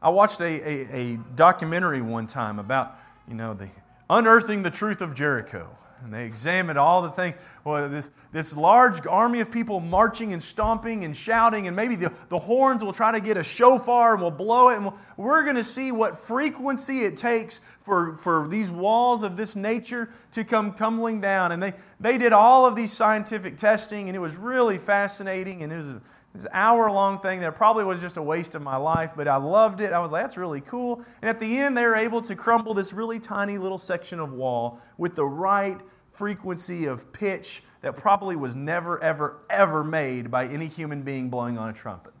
I 0.00 0.10
watched 0.10 0.40
a, 0.40 0.44
a, 0.44 0.96
a 0.96 1.16
documentary 1.34 2.00
one 2.00 2.26
time 2.26 2.58
about, 2.58 2.94
you 3.26 3.34
know, 3.34 3.54
the 3.54 3.68
unearthing 4.08 4.62
the 4.62 4.70
truth 4.70 5.00
of 5.00 5.14
Jericho. 5.14 5.68
And 6.04 6.12
they 6.12 6.24
examined 6.24 6.78
all 6.78 7.02
the 7.02 7.10
things. 7.10 7.36
Well, 7.64 7.88
this, 7.88 8.10
this 8.30 8.56
large 8.56 9.06
army 9.06 9.40
of 9.40 9.50
people 9.50 9.80
marching 9.80 10.32
and 10.32 10.42
stomping 10.42 11.04
and 11.04 11.16
shouting, 11.16 11.66
and 11.66 11.74
maybe 11.74 11.96
the, 11.96 12.12
the 12.28 12.38
horns 12.38 12.84
will 12.84 12.92
try 12.92 13.12
to 13.12 13.20
get 13.20 13.36
a 13.36 13.42
shofar 13.42 14.12
and 14.12 14.20
we'll 14.20 14.30
blow 14.30 14.68
it. 14.68 14.76
And 14.76 14.84
we'll, 14.84 14.98
we're 15.16 15.42
going 15.44 15.56
to 15.56 15.64
see 15.64 15.90
what 15.90 16.16
frequency 16.16 17.00
it 17.00 17.16
takes 17.16 17.60
for, 17.80 18.18
for 18.18 18.46
these 18.46 18.70
walls 18.70 19.22
of 19.22 19.36
this 19.36 19.56
nature 19.56 20.10
to 20.32 20.44
come 20.44 20.74
tumbling 20.74 21.20
down. 21.20 21.52
And 21.52 21.62
they, 21.62 21.72
they 21.98 22.18
did 22.18 22.32
all 22.32 22.66
of 22.66 22.76
these 22.76 22.92
scientific 22.92 23.56
testing, 23.56 24.08
and 24.08 24.14
it 24.14 24.20
was 24.20 24.36
really 24.36 24.78
fascinating. 24.78 25.62
And 25.62 25.72
it 25.72 25.78
was 25.78 25.88
a, 25.88 26.00
this 26.36 26.46
hour 26.52 26.90
long 26.90 27.18
thing 27.20 27.40
that 27.40 27.54
probably 27.54 27.84
was 27.84 28.00
just 28.00 28.16
a 28.16 28.22
waste 28.22 28.54
of 28.54 28.62
my 28.62 28.76
life, 28.76 29.12
but 29.16 29.28
I 29.28 29.36
loved 29.36 29.80
it. 29.80 29.92
I 29.92 29.98
was 29.98 30.10
like, 30.10 30.22
that's 30.22 30.36
really 30.36 30.60
cool. 30.60 31.02
And 31.22 31.28
at 31.28 31.40
the 31.40 31.58
end, 31.58 31.76
they 31.76 31.84
were 31.84 31.96
able 31.96 32.20
to 32.22 32.36
crumble 32.36 32.74
this 32.74 32.92
really 32.92 33.18
tiny 33.18 33.58
little 33.58 33.78
section 33.78 34.20
of 34.20 34.32
wall 34.32 34.80
with 34.98 35.14
the 35.14 35.24
right 35.24 35.80
frequency 36.10 36.86
of 36.86 37.12
pitch 37.12 37.62
that 37.82 37.96
probably 37.96 38.36
was 38.36 38.56
never, 38.56 39.02
ever, 39.02 39.38
ever 39.50 39.84
made 39.84 40.30
by 40.30 40.46
any 40.46 40.66
human 40.66 41.02
being 41.02 41.30
blowing 41.30 41.58
on 41.58 41.68
a 41.68 41.72
trumpet 41.72 42.12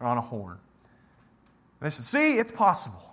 or 0.00 0.06
on 0.06 0.18
a 0.18 0.22
horn. 0.22 0.58
And 1.80 1.86
they 1.86 1.90
said, 1.90 2.04
See, 2.04 2.38
it's 2.38 2.50
possible. 2.50 3.12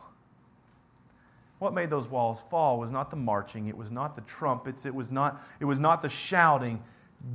What 1.60 1.74
made 1.74 1.90
those 1.90 2.08
walls 2.08 2.42
fall 2.50 2.80
was 2.80 2.90
not 2.90 3.10
the 3.10 3.18
marching, 3.18 3.68
it 3.68 3.78
was 3.78 3.92
not 3.92 4.16
the 4.16 4.22
trumpets, 4.22 4.86
it 4.86 4.96
was 4.96 5.12
not, 5.12 5.42
it 5.60 5.66
was 5.66 5.80
not 5.80 6.02
the 6.02 6.10
shouting. 6.10 6.82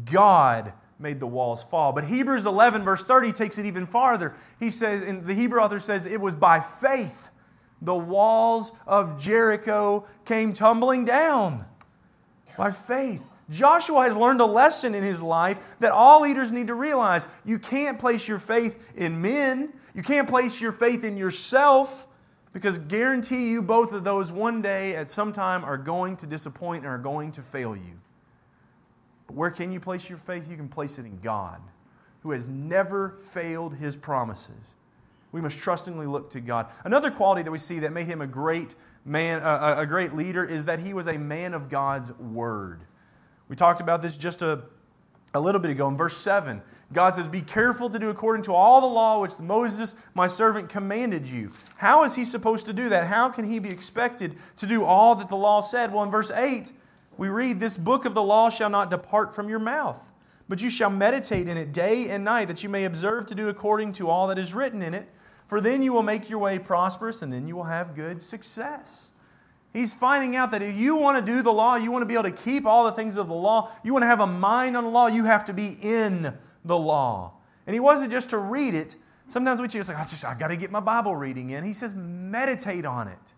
God 0.06 0.72
made 0.98 1.20
the 1.20 1.26
walls 1.26 1.62
fall. 1.62 1.92
But 1.92 2.04
Hebrews 2.04 2.46
11, 2.46 2.84
verse 2.84 3.04
30, 3.04 3.32
takes 3.32 3.58
it 3.58 3.66
even 3.66 3.86
farther. 3.86 4.34
He 4.58 4.70
says, 4.70 5.02
and 5.02 5.26
the 5.26 5.34
Hebrew 5.34 5.60
author 5.60 5.80
says, 5.80 6.06
it 6.06 6.20
was 6.20 6.34
by 6.34 6.60
faith 6.60 7.30
the 7.84 7.94
walls 7.94 8.72
of 8.86 9.20
Jericho 9.20 10.06
came 10.24 10.54
tumbling 10.54 11.04
down. 11.04 11.66
By 12.56 12.70
faith. 12.70 13.22
Joshua 13.50 14.04
has 14.04 14.16
learned 14.16 14.40
a 14.40 14.46
lesson 14.46 14.94
in 14.94 15.04
his 15.04 15.20
life 15.20 15.60
that 15.80 15.92
all 15.92 16.22
leaders 16.22 16.50
need 16.50 16.68
to 16.68 16.74
realize. 16.74 17.26
You 17.44 17.58
can't 17.58 17.98
place 17.98 18.26
your 18.26 18.38
faith 18.38 18.92
in 18.96 19.20
men, 19.20 19.72
you 19.94 20.02
can't 20.02 20.28
place 20.28 20.60
your 20.60 20.72
faith 20.72 21.04
in 21.04 21.16
yourself. 21.16 22.08
Because 22.52 22.78
guarantee 22.78 23.50
you 23.50 23.62
both 23.62 23.92
of 23.92 24.04
those 24.04 24.30
one 24.30 24.62
day 24.62 24.94
at 24.94 25.10
some 25.10 25.32
time 25.32 25.64
are 25.64 25.76
going 25.76 26.16
to 26.18 26.26
disappoint 26.26 26.84
and 26.84 26.92
are 26.92 26.98
going 26.98 27.32
to 27.32 27.42
fail 27.42 27.74
you. 27.74 28.00
Where 29.34 29.50
can 29.50 29.72
you 29.72 29.80
place 29.80 30.08
your 30.08 30.18
faith? 30.18 30.48
You 30.50 30.56
can 30.56 30.68
place 30.68 30.98
it 30.98 31.04
in 31.04 31.18
God, 31.18 31.60
who 32.22 32.30
has 32.30 32.48
never 32.48 33.10
failed 33.18 33.74
his 33.74 33.96
promises. 33.96 34.74
We 35.32 35.40
must 35.40 35.58
trustingly 35.58 36.06
look 36.06 36.30
to 36.30 36.40
God. 36.40 36.68
Another 36.84 37.10
quality 37.10 37.42
that 37.42 37.50
we 37.50 37.58
see 37.58 37.80
that 37.80 37.92
made 37.92 38.06
him 38.06 38.20
a 38.20 38.26
great 38.26 38.76
man, 39.04 39.42
a, 39.42 39.80
a 39.80 39.86
great 39.86 40.14
leader, 40.14 40.44
is 40.44 40.66
that 40.66 40.78
he 40.78 40.94
was 40.94 41.08
a 41.08 41.18
man 41.18 41.54
of 41.54 41.68
God's 41.68 42.12
word. 42.18 42.82
We 43.48 43.56
talked 43.56 43.80
about 43.80 44.00
this 44.00 44.16
just 44.16 44.42
a, 44.42 44.62
a 45.34 45.40
little 45.40 45.60
bit 45.60 45.72
ago 45.72 45.88
in 45.88 45.96
verse 45.96 46.16
7. 46.16 46.62
God 46.92 47.14
says, 47.16 47.26
Be 47.26 47.40
careful 47.40 47.90
to 47.90 47.98
do 47.98 48.10
according 48.10 48.44
to 48.44 48.54
all 48.54 48.80
the 48.80 48.86
law 48.86 49.20
which 49.20 49.38
Moses, 49.40 49.96
my 50.14 50.28
servant, 50.28 50.68
commanded 50.68 51.26
you. 51.26 51.50
How 51.78 52.04
is 52.04 52.14
he 52.14 52.24
supposed 52.24 52.66
to 52.66 52.72
do 52.72 52.88
that? 52.90 53.08
How 53.08 53.28
can 53.28 53.44
he 53.44 53.58
be 53.58 53.70
expected 53.70 54.36
to 54.56 54.66
do 54.66 54.84
all 54.84 55.16
that 55.16 55.28
the 55.28 55.36
law 55.36 55.60
said? 55.60 55.92
Well, 55.92 56.04
in 56.04 56.10
verse 56.10 56.30
8, 56.30 56.70
we 57.16 57.28
read, 57.28 57.60
This 57.60 57.76
book 57.76 58.04
of 58.04 58.14
the 58.14 58.22
law 58.22 58.50
shall 58.50 58.70
not 58.70 58.90
depart 58.90 59.34
from 59.34 59.48
your 59.48 59.58
mouth, 59.58 60.00
but 60.48 60.62
you 60.62 60.70
shall 60.70 60.90
meditate 60.90 61.48
in 61.48 61.56
it 61.56 61.72
day 61.72 62.08
and 62.08 62.24
night, 62.24 62.48
that 62.48 62.62
you 62.62 62.68
may 62.68 62.84
observe 62.84 63.26
to 63.26 63.34
do 63.34 63.48
according 63.48 63.92
to 63.94 64.08
all 64.08 64.26
that 64.28 64.38
is 64.38 64.54
written 64.54 64.82
in 64.82 64.94
it. 64.94 65.08
For 65.46 65.60
then 65.60 65.82
you 65.82 65.92
will 65.92 66.02
make 66.02 66.30
your 66.30 66.38
way 66.38 66.58
prosperous, 66.58 67.22
and 67.22 67.32
then 67.32 67.46
you 67.46 67.56
will 67.56 67.64
have 67.64 67.94
good 67.94 68.22
success. 68.22 69.12
He's 69.72 69.92
finding 69.92 70.36
out 70.36 70.52
that 70.52 70.62
if 70.62 70.76
you 70.76 70.96
want 70.96 71.24
to 71.24 71.32
do 71.32 71.42
the 71.42 71.52
law, 71.52 71.74
you 71.74 71.90
want 71.90 72.02
to 72.02 72.06
be 72.06 72.14
able 72.14 72.24
to 72.24 72.30
keep 72.30 72.64
all 72.64 72.84
the 72.84 72.92
things 72.92 73.16
of 73.16 73.28
the 73.28 73.34
law, 73.34 73.72
you 73.82 73.92
want 73.92 74.04
to 74.04 74.06
have 74.06 74.20
a 74.20 74.26
mind 74.26 74.76
on 74.76 74.84
the 74.84 74.90
law, 74.90 75.08
you 75.08 75.24
have 75.24 75.44
to 75.46 75.52
be 75.52 75.76
in 75.82 76.32
the 76.64 76.78
law. 76.78 77.32
And 77.66 77.74
he 77.74 77.80
wasn't 77.80 78.12
just 78.12 78.30
to 78.30 78.38
read 78.38 78.74
it. 78.74 78.94
Sometimes 79.26 79.60
we 79.60 79.66
just 79.66 79.88
like, 79.88 79.98
I 79.98 80.02
just 80.02 80.24
I 80.24 80.34
got 80.34 80.48
to 80.48 80.56
get 80.56 80.70
my 80.70 80.80
Bible 80.80 81.16
reading 81.16 81.50
in. 81.50 81.64
He 81.64 81.72
says, 81.72 81.94
meditate 81.94 82.84
on 82.84 83.08
it. 83.08 83.34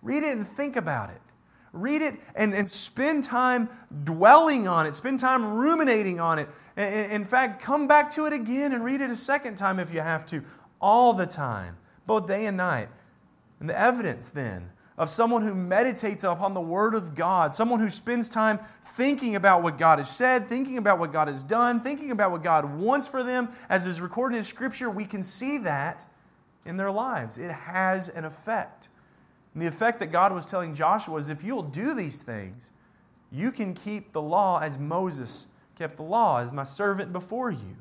Read 0.00 0.22
it 0.22 0.36
and 0.36 0.48
think 0.48 0.76
about 0.76 1.10
it. 1.10 1.20
Read 1.72 2.02
it 2.02 2.14
and, 2.34 2.54
and 2.54 2.68
spend 2.68 3.24
time 3.24 3.68
dwelling 4.04 4.66
on 4.66 4.86
it, 4.86 4.94
spend 4.94 5.20
time 5.20 5.44
ruminating 5.54 6.20
on 6.20 6.38
it. 6.38 6.48
In 6.76 7.24
fact, 7.24 7.62
come 7.62 7.86
back 7.86 8.10
to 8.12 8.26
it 8.26 8.32
again 8.32 8.72
and 8.72 8.84
read 8.84 9.00
it 9.00 9.10
a 9.10 9.16
second 9.16 9.56
time 9.56 9.78
if 9.78 9.92
you 9.92 10.00
have 10.00 10.24
to, 10.26 10.42
all 10.80 11.12
the 11.12 11.26
time, 11.26 11.76
both 12.06 12.26
day 12.26 12.46
and 12.46 12.56
night. 12.56 12.88
And 13.60 13.68
the 13.68 13.78
evidence 13.78 14.30
then 14.30 14.70
of 14.98 15.10
someone 15.10 15.42
who 15.42 15.54
meditates 15.54 16.24
upon 16.24 16.54
the 16.54 16.60
Word 16.60 16.94
of 16.94 17.14
God, 17.14 17.52
someone 17.52 17.80
who 17.80 17.90
spends 17.90 18.30
time 18.30 18.58
thinking 18.82 19.36
about 19.36 19.62
what 19.62 19.76
God 19.76 19.98
has 19.98 20.08
said, 20.08 20.48
thinking 20.48 20.78
about 20.78 20.98
what 20.98 21.12
God 21.12 21.28
has 21.28 21.42
done, 21.42 21.80
thinking 21.80 22.10
about 22.10 22.30
what 22.30 22.42
God 22.42 22.78
wants 22.78 23.06
for 23.06 23.22
them, 23.22 23.50
as 23.68 23.86
is 23.86 24.00
recorded 24.00 24.36
in 24.36 24.42
Scripture, 24.42 24.88
we 24.88 25.04
can 25.04 25.22
see 25.22 25.58
that 25.58 26.06
in 26.64 26.78
their 26.78 26.90
lives. 26.90 27.36
It 27.36 27.50
has 27.50 28.08
an 28.08 28.24
effect. 28.24 28.88
And 29.56 29.62
the 29.62 29.68
effect 29.68 30.00
that 30.00 30.08
God 30.08 30.34
was 30.34 30.44
telling 30.44 30.74
Joshua 30.74 31.16
is 31.16 31.30
if 31.30 31.42
you'll 31.42 31.62
do 31.62 31.94
these 31.94 32.22
things, 32.22 32.72
you 33.32 33.50
can 33.50 33.72
keep 33.72 34.12
the 34.12 34.20
law 34.20 34.60
as 34.60 34.78
Moses 34.78 35.46
kept 35.76 35.96
the 35.96 36.02
law, 36.02 36.40
as 36.40 36.52
my 36.52 36.62
servant 36.62 37.10
before 37.10 37.50
you. 37.50 37.76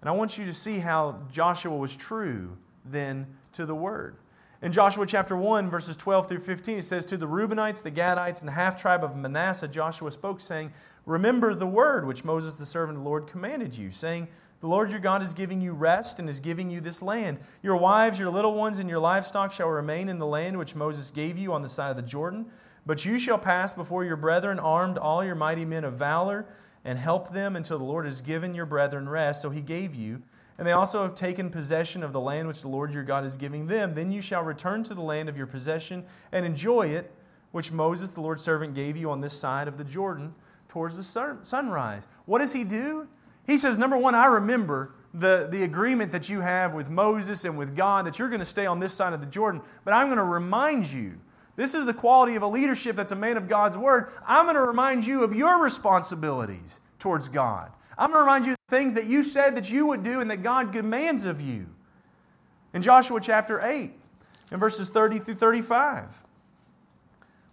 And 0.00 0.10
I 0.10 0.10
want 0.10 0.38
you 0.38 0.44
to 0.46 0.52
see 0.52 0.80
how 0.80 1.20
Joshua 1.30 1.76
was 1.76 1.94
true 1.94 2.58
then 2.84 3.28
to 3.52 3.64
the 3.64 3.76
Word. 3.76 4.16
In 4.62 4.70
Joshua 4.70 5.04
chapter 5.06 5.36
1, 5.36 5.70
verses 5.70 5.96
12 5.96 6.28
through 6.28 6.38
15, 6.38 6.78
it 6.78 6.84
says, 6.84 7.04
To 7.06 7.16
the 7.16 7.26
Reubenites, 7.26 7.82
the 7.82 7.90
Gadites, 7.90 8.38
and 8.38 8.46
the 8.46 8.52
half 8.52 8.80
tribe 8.80 9.02
of 9.02 9.16
Manasseh, 9.16 9.66
Joshua 9.66 10.12
spoke, 10.12 10.40
saying, 10.40 10.70
Remember 11.04 11.52
the 11.52 11.66
word 11.66 12.06
which 12.06 12.24
Moses, 12.24 12.54
the 12.54 12.64
servant 12.64 12.96
of 12.96 13.02
the 13.02 13.08
Lord, 13.08 13.26
commanded 13.26 13.76
you, 13.76 13.90
saying, 13.90 14.28
The 14.60 14.68
Lord 14.68 14.92
your 14.92 15.00
God 15.00 15.20
is 15.20 15.34
giving 15.34 15.60
you 15.60 15.72
rest 15.72 16.20
and 16.20 16.28
is 16.28 16.38
giving 16.38 16.70
you 16.70 16.80
this 16.80 17.02
land. 17.02 17.40
Your 17.60 17.76
wives, 17.76 18.20
your 18.20 18.30
little 18.30 18.54
ones, 18.54 18.78
and 18.78 18.88
your 18.88 19.00
livestock 19.00 19.50
shall 19.50 19.68
remain 19.68 20.08
in 20.08 20.20
the 20.20 20.26
land 20.26 20.56
which 20.56 20.76
Moses 20.76 21.10
gave 21.10 21.36
you 21.36 21.52
on 21.52 21.62
the 21.62 21.68
side 21.68 21.90
of 21.90 21.96
the 21.96 22.02
Jordan. 22.02 22.46
But 22.86 23.04
you 23.04 23.18
shall 23.18 23.38
pass 23.38 23.74
before 23.74 24.04
your 24.04 24.16
brethren, 24.16 24.60
armed 24.60 24.96
all 24.96 25.24
your 25.24 25.34
mighty 25.34 25.64
men 25.64 25.82
of 25.82 25.94
valor, 25.94 26.46
and 26.84 27.00
help 27.00 27.32
them 27.32 27.56
until 27.56 27.78
the 27.78 27.84
Lord 27.84 28.06
has 28.06 28.20
given 28.20 28.54
your 28.54 28.66
brethren 28.66 29.08
rest. 29.08 29.42
So 29.42 29.50
he 29.50 29.60
gave 29.60 29.92
you 29.92 30.22
and 30.58 30.66
they 30.66 30.72
also 30.72 31.02
have 31.02 31.14
taken 31.14 31.50
possession 31.50 32.02
of 32.02 32.12
the 32.12 32.20
land 32.20 32.48
which 32.48 32.62
the 32.62 32.68
Lord 32.68 32.92
your 32.92 33.02
God 33.02 33.24
is 33.24 33.36
giving 33.36 33.66
them. 33.66 33.94
Then 33.94 34.12
you 34.12 34.20
shall 34.20 34.42
return 34.42 34.82
to 34.84 34.94
the 34.94 35.02
land 35.02 35.28
of 35.28 35.36
your 35.36 35.46
possession 35.46 36.04
and 36.30 36.44
enjoy 36.44 36.88
it, 36.88 37.12
which 37.50 37.72
Moses, 37.72 38.12
the 38.12 38.20
Lord's 38.20 38.42
servant, 38.42 38.74
gave 38.74 38.96
you 38.96 39.10
on 39.10 39.20
this 39.20 39.38
side 39.38 39.68
of 39.68 39.78
the 39.78 39.84
Jordan 39.84 40.34
towards 40.68 40.96
the 40.96 41.02
sun, 41.02 41.44
sunrise. 41.44 42.06
What 42.24 42.38
does 42.38 42.52
he 42.52 42.64
do? 42.64 43.08
He 43.46 43.58
says, 43.58 43.76
number 43.76 43.98
one, 43.98 44.14
I 44.14 44.26
remember 44.26 44.94
the, 45.12 45.48
the 45.50 45.62
agreement 45.64 46.12
that 46.12 46.28
you 46.28 46.40
have 46.40 46.72
with 46.74 46.88
Moses 46.88 47.44
and 47.44 47.58
with 47.58 47.76
God 47.76 48.06
that 48.06 48.18
you're 48.18 48.28
going 48.28 48.40
to 48.40 48.46
stay 48.46 48.66
on 48.66 48.80
this 48.80 48.94
side 48.94 49.12
of 49.12 49.20
the 49.20 49.26
Jordan, 49.26 49.60
but 49.84 49.92
I'm 49.92 50.06
going 50.06 50.18
to 50.18 50.24
remind 50.24 50.90
you. 50.90 51.18
This 51.54 51.74
is 51.74 51.84
the 51.84 51.92
quality 51.92 52.34
of 52.34 52.42
a 52.42 52.46
leadership 52.46 52.96
that's 52.96 53.12
a 53.12 53.16
man 53.16 53.36
of 53.36 53.48
God's 53.48 53.76
word. 53.76 54.10
I'm 54.26 54.46
going 54.46 54.56
to 54.56 54.62
remind 54.62 55.04
you 55.04 55.22
of 55.22 55.34
your 55.34 55.62
responsibilities 55.62 56.80
towards 56.98 57.28
God. 57.28 57.70
I'm 57.98 58.10
going 58.10 58.20
to 58.20 58.24
remind 58.24 58.46
you 58.46 58.56
things 58.72 58.94
that 58.94 59.04
you 59.04 59.22
said 59.22 59.54
that 59.54 59.70
you 59.70 59.86
would 59.86 60.02
do 60.02 60.22
and 60.22 60.30
that 60.30 60.42
God 60.42 60.72
demands 60.72 61.26
of 61.26 61.42
you. 61.42 61.66
In 62.72 62.80
Joshua 62.80 63.20
chapter 63.20 63.60
8, 63.60 63.92
in 64.50 64.58
verses 64.58 64.88
30 64.88 65.18
through 65.18 65.34
35. 65.34 66.24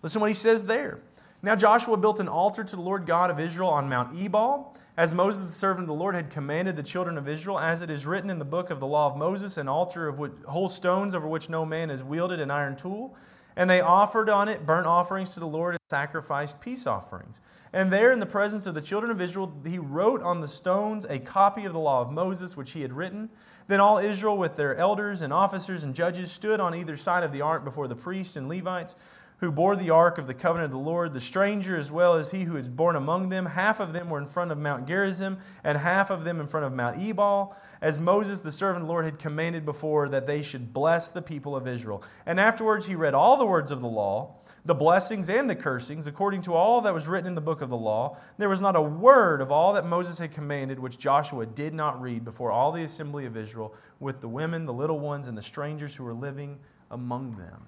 Listen 0.01 0.21
what 0.21 0.29
he 0.29 0.33
says 0.33 0.63
there. 0.63 0.99
Now 1.41 1.57
Joshua 1.57 1.97
built 1.97 2.21
an 2.21 2.29
altar 2.29 2.63
to 2.63 2.75
the 2.75 2.81
Lord 2.81 3.05
God 3.05 3.29
of 3.29 3.37
Israel 3.37 3.67
on 3.67 3.89
Mount 3.89 4.17
Ebal, 4.17 4.73
as 4.95 5.13
Moses, 5.13 5.47
the 5.47 5.53
servant 5.53 5.83
of 5.83 5.87
the 5.87 5.93
Lord, 5.93 6.15
had 6.15 6.29
commanded 6.29 6.77
the 6.77 6.83
children 6.83 7.17
of 7.17 7.27
Israel, 7.27 7.59
as 7.59 7.81
it 7.81 7.89
is 7.89 8.05
written 8.05 8.29
in 8.29 8.39
the 8.39 8.45
book 8.45 8.69
of 8.69 8.79
the 8.79 8.87
law 8.87 9.11
of 9.11 9.17
Moses, 9.17 9.57
an 9.57 9.67
altar 9.67 10.07
of 10.07 10.19
which, 10.19 10.31
whole 10.47 10.69
stones 10.69 11.13
over 11.13 11.27
which 11.27 11.49
no 11.49 11.65
man 11.65 11.89
has 11.89 12.01
wielded 12.01 12.39
an 12.39 12.49
iron 12.49 12.77
tool. 12.77 13.15
And 13.57 13.69
they 13.69 13.81
offered 13.81 14.29
on 14.29 14.47
it 14.47 14.65
burnt 14.65 14.87
offerings 14.87 15.33
to 15.33 15.41
the 15.41 15.47
Lord 15.47 15.73
and 15.73 15.79
sacrificed 15.89 16.61
peace 16.61 16.87
offerings. 16.87 17.41
And 17.71 17.93
there, 17.93 18.11
in 18.11 18.19
the 18.19 18.25
presence 18.25 18.65
of 18.65 18.73
the 18.73 18.81
children 18.81 19.11
of 19.11 19.21
Israel, 19.21 19.53
he 19.65 19.77
wrote 19.77 20.23
on 20.23 20.41
the 20.41 20.47
stones 20.47 21.05
a 21.05 21.19
copy 21.19 21.65
of 21.65 21.73
the 21.73 21.79
law 21.79 22.01
of 22.01 22.11
Moses, 22.11 22.57
which 22.57 22.71
he 22.71 22.81
had 22.81 22.93
written. 22.93 23.29
Then 23.67 23.79
all 23.79 23.99
Israel, 23.99 24.37
with 24.37 24.55
their 24.55 24.75
elders 24.75 25.21
and 25.21 25.31
officers 25.31 25.83
and 25.83 25.93
judges, 25.93 26.31
stood 26.31 26.59
on 26.59 26.73
either 26.73 26.97
side 26.97 27.23
of 27.23 27.31
the 27.31 27.41
ark 27.41 27.63
before 27.63 27.87
the 27.87 27.95
priests 27.95 28.35
and 28.35 28.49
Levites 28.49 28.95
who 29.39 29.51
bore 29.51 29.75
the 29.75 29.89
ark 29.89 30.17
of 30.17 30.27
the 30.27 30.33
covenant 30.33 30.65
of 30.65 30.71
the 30.71 30.77
Lord, 30.77 31.13
the 31.13 31.21
stranger 31.21 31.77
as 31.77 31.91
well 31.91 32.15
as 32.15 32.31
he 32.31 32.43
who 32.43 32.53
was 32.53 32.67
born 32.67 32.95
among 32.95 33.29
them. 33.29 33.45
Half 33.45 33.79
of 33.79 33.93
them 33.93 34.09
were 34.09 34.19
in 34.19 34.25
front 34.25 34.51
of 34.51 34.57
Mount 34.57 34.85
Gerizim, 34.85 35.37
and 35.63 35.77
half 35.77 36.09
of 36.09 36.25
them 36.25 36.41
in 36.41 36.47
front 36.47 36.65
of 36.65 36.73
Mount 36.73 37.01
Ebal, 37.01 37.55
as 37.81 37.99
Moses, 37.99 38.41
the 38.41 38.51
servant 38.51 38.81
of 38.81 38.87
the 38.87 38.91
Lord, 38.91 39.05
had 39.05 39.17
commanded 39.17 39.63
before 39.63 40.09
that 40.09 40.27
they 40.27 40.41
should 40.41 40.73
bless 40.73 41.09
the 41.09 41.21
people 41.21 41.55
of 41.55 41.67
Israel. 41.67 42.03
And 42.25 42.39
afterwards 42.39 42.87
he 42.87 42.95
read 42.95 43.13
all 43.13 43.37
the 43.37 43.45
words 43.45 43.71
of 43.71 43.79
the 43.79 43.87
law, 43.87 44.35
the 44.65 44.75
blessings 44.75 45.29
and 45.29 45.49
the 45.49 45.55
cursings, 45.55 46.07
according 46.07 46.41
to 46.41 46.53
all 46.53 46.81
that 46.81 46.93
was 46.93 47.07
written 47.07 47.27
in 47.27 47.35
the 47.35 47.41
book 47.41 47.61
of 47.61 47.69
the 47.69 47.77
law. 47.77 48.17
There 48.37 48.49
was 48.49 48.61
not 48.61 48.75
a 48.75 48.81
word 48.81 49.41
of 49.41 49.51
all 49.51 49.73
that 49.73 49.85
Moses 49.85 50.19
had 50.19 50.31
commanded 50.31 50.79
which 50.79 50.97
Joshua 50.97 51.45
did 51.45 51.73
not 51.73 52.01
read 52.01 52.23
before 52.23 52.51
all 52.51 52.71
the 52.71 52.83
assembly 52.83 53.25
of 53.25 53.37
Israel, 53.37 53.73
with 53.99 54.21
the 54.21 54.27
women, 54.27 54.65
the 54.65 54.73
little 54.73 54.99
ones, 54.99 55.27
and 55.27 55.37
the 55.37 55.41
strangers 55.41 55.95
who 55.95 56.03
were 56.03 56.13
living 56.13 56.59
among 56.91 57.37
them. 57.37 57.67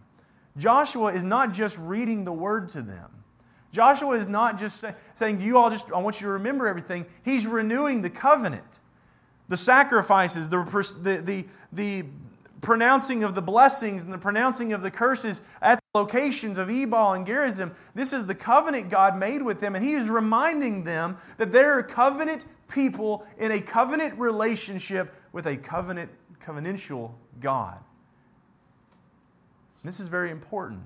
Joshua 0.58 1.13
is 1.13 1.23
not 1.23 1.54
just 1.54 1.77
reading 1.77 2.23
the 2.23 2.34
word 2.34 2.69
to 2.69 2.82
them. 2.82 3.10
Joshua 3.71 4.17
is 4.17 4.27
not 4.27 4.60
just 4.60 4.80
say, 4.80 4.93
saying, 5.15 5.39
You 5.39 5.58
all 5.58 5.69
just, 5.69 5.91
I 5.91 5.99
want 5.99 6.19
you 6.19 6.27
to 6.27 6.34
remember 6.34 6.67
everything. 6.67 7.06
He's 7.23 7.47
renewing 7.47 8.01
the 8.01 8.10
covenant, 8.10 8.80
the 9.47 9.58
sacrifices, 9.58 10.49
the, 10.49 10.63
the, 11.01 11.21
the, 11.21 11.45
the 11.71 12.06
pronouncing 12.62 13.24
of 13.24 13.36
the 13.36 13.41
blessings 13.41 14.04
and 14.04 14.13
the 14.13 14.17
pronouncing 14.17 14.71
of 14.71 14.82
the 14.82 14.91
curses 14.91 15.41
at 15.62 15.80
the 15.80 16.00
locations 16.00 16.58
of 16.58 16.69
Ebal 16.69 17.13
and 17.13 17.26
Gerizim. 17.26 17.71
This 17.95 18.13
is 18.13 18.28
the 18.28 18.36
covenant 18.36 18.89
God 18.89 19.17
made 19.17 19.41
with 19.41 19.60
them, 19.60 19.76
and 19.76 19.84
He 19.84 19.93
is 19.93 20.10
reminding 20.10 20.84
them 20.84 21.17
that 21.38 21.52
they're 21.52 21.82
covenant 21.84 22.45
people 22.67 23.26
in 23.38 23.52
a 23.52 23.60
covenant 23.60 24.17
relationship 24.17 25.13
with 25.34 25.45
a 25.47 25.58
covenant, 25.58 26.12
covenantal 26.39 27.12
God. 27.39 27.80
This 29.84 30.00
is 30.00 30.08
very 30.08 30.30
important 30.30 30.84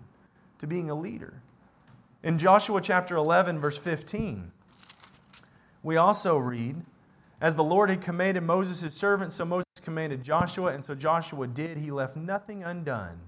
to 0.59 0.67
being 0.67 0.89
a 0.89 0.95
leader. 0.95 1.41
In 2.23 2.37
Joshua 2.37 2.81
chapter 2.81 3.15
11, 3.15 3.59
verse 3.59 3.77
15, 3.77 4.51
we 5.83 5.97
also 5.97 6.37
read, 6.37 6.77
As 7.41 7.55
the 7.55 7.63
Lord 7.63 7.89
had 7.89 8.01
commanded 8.01 8.43
Moses 8.43 8.81
his 8.81 8.93
servant, 8.93 9.31
so 9.31 9.45
Moses 9.45 9.65
commanded 9.81 10.23
Joshua, 10.23 10.71
and 10.71 10.83
so 10.83 10.95
Joshua 10.95 11.47
did. 11.47 11.77
He 11.77 11.91
left 11.91 12.15
nothing 12.15 12.63
undone 12.63 13.19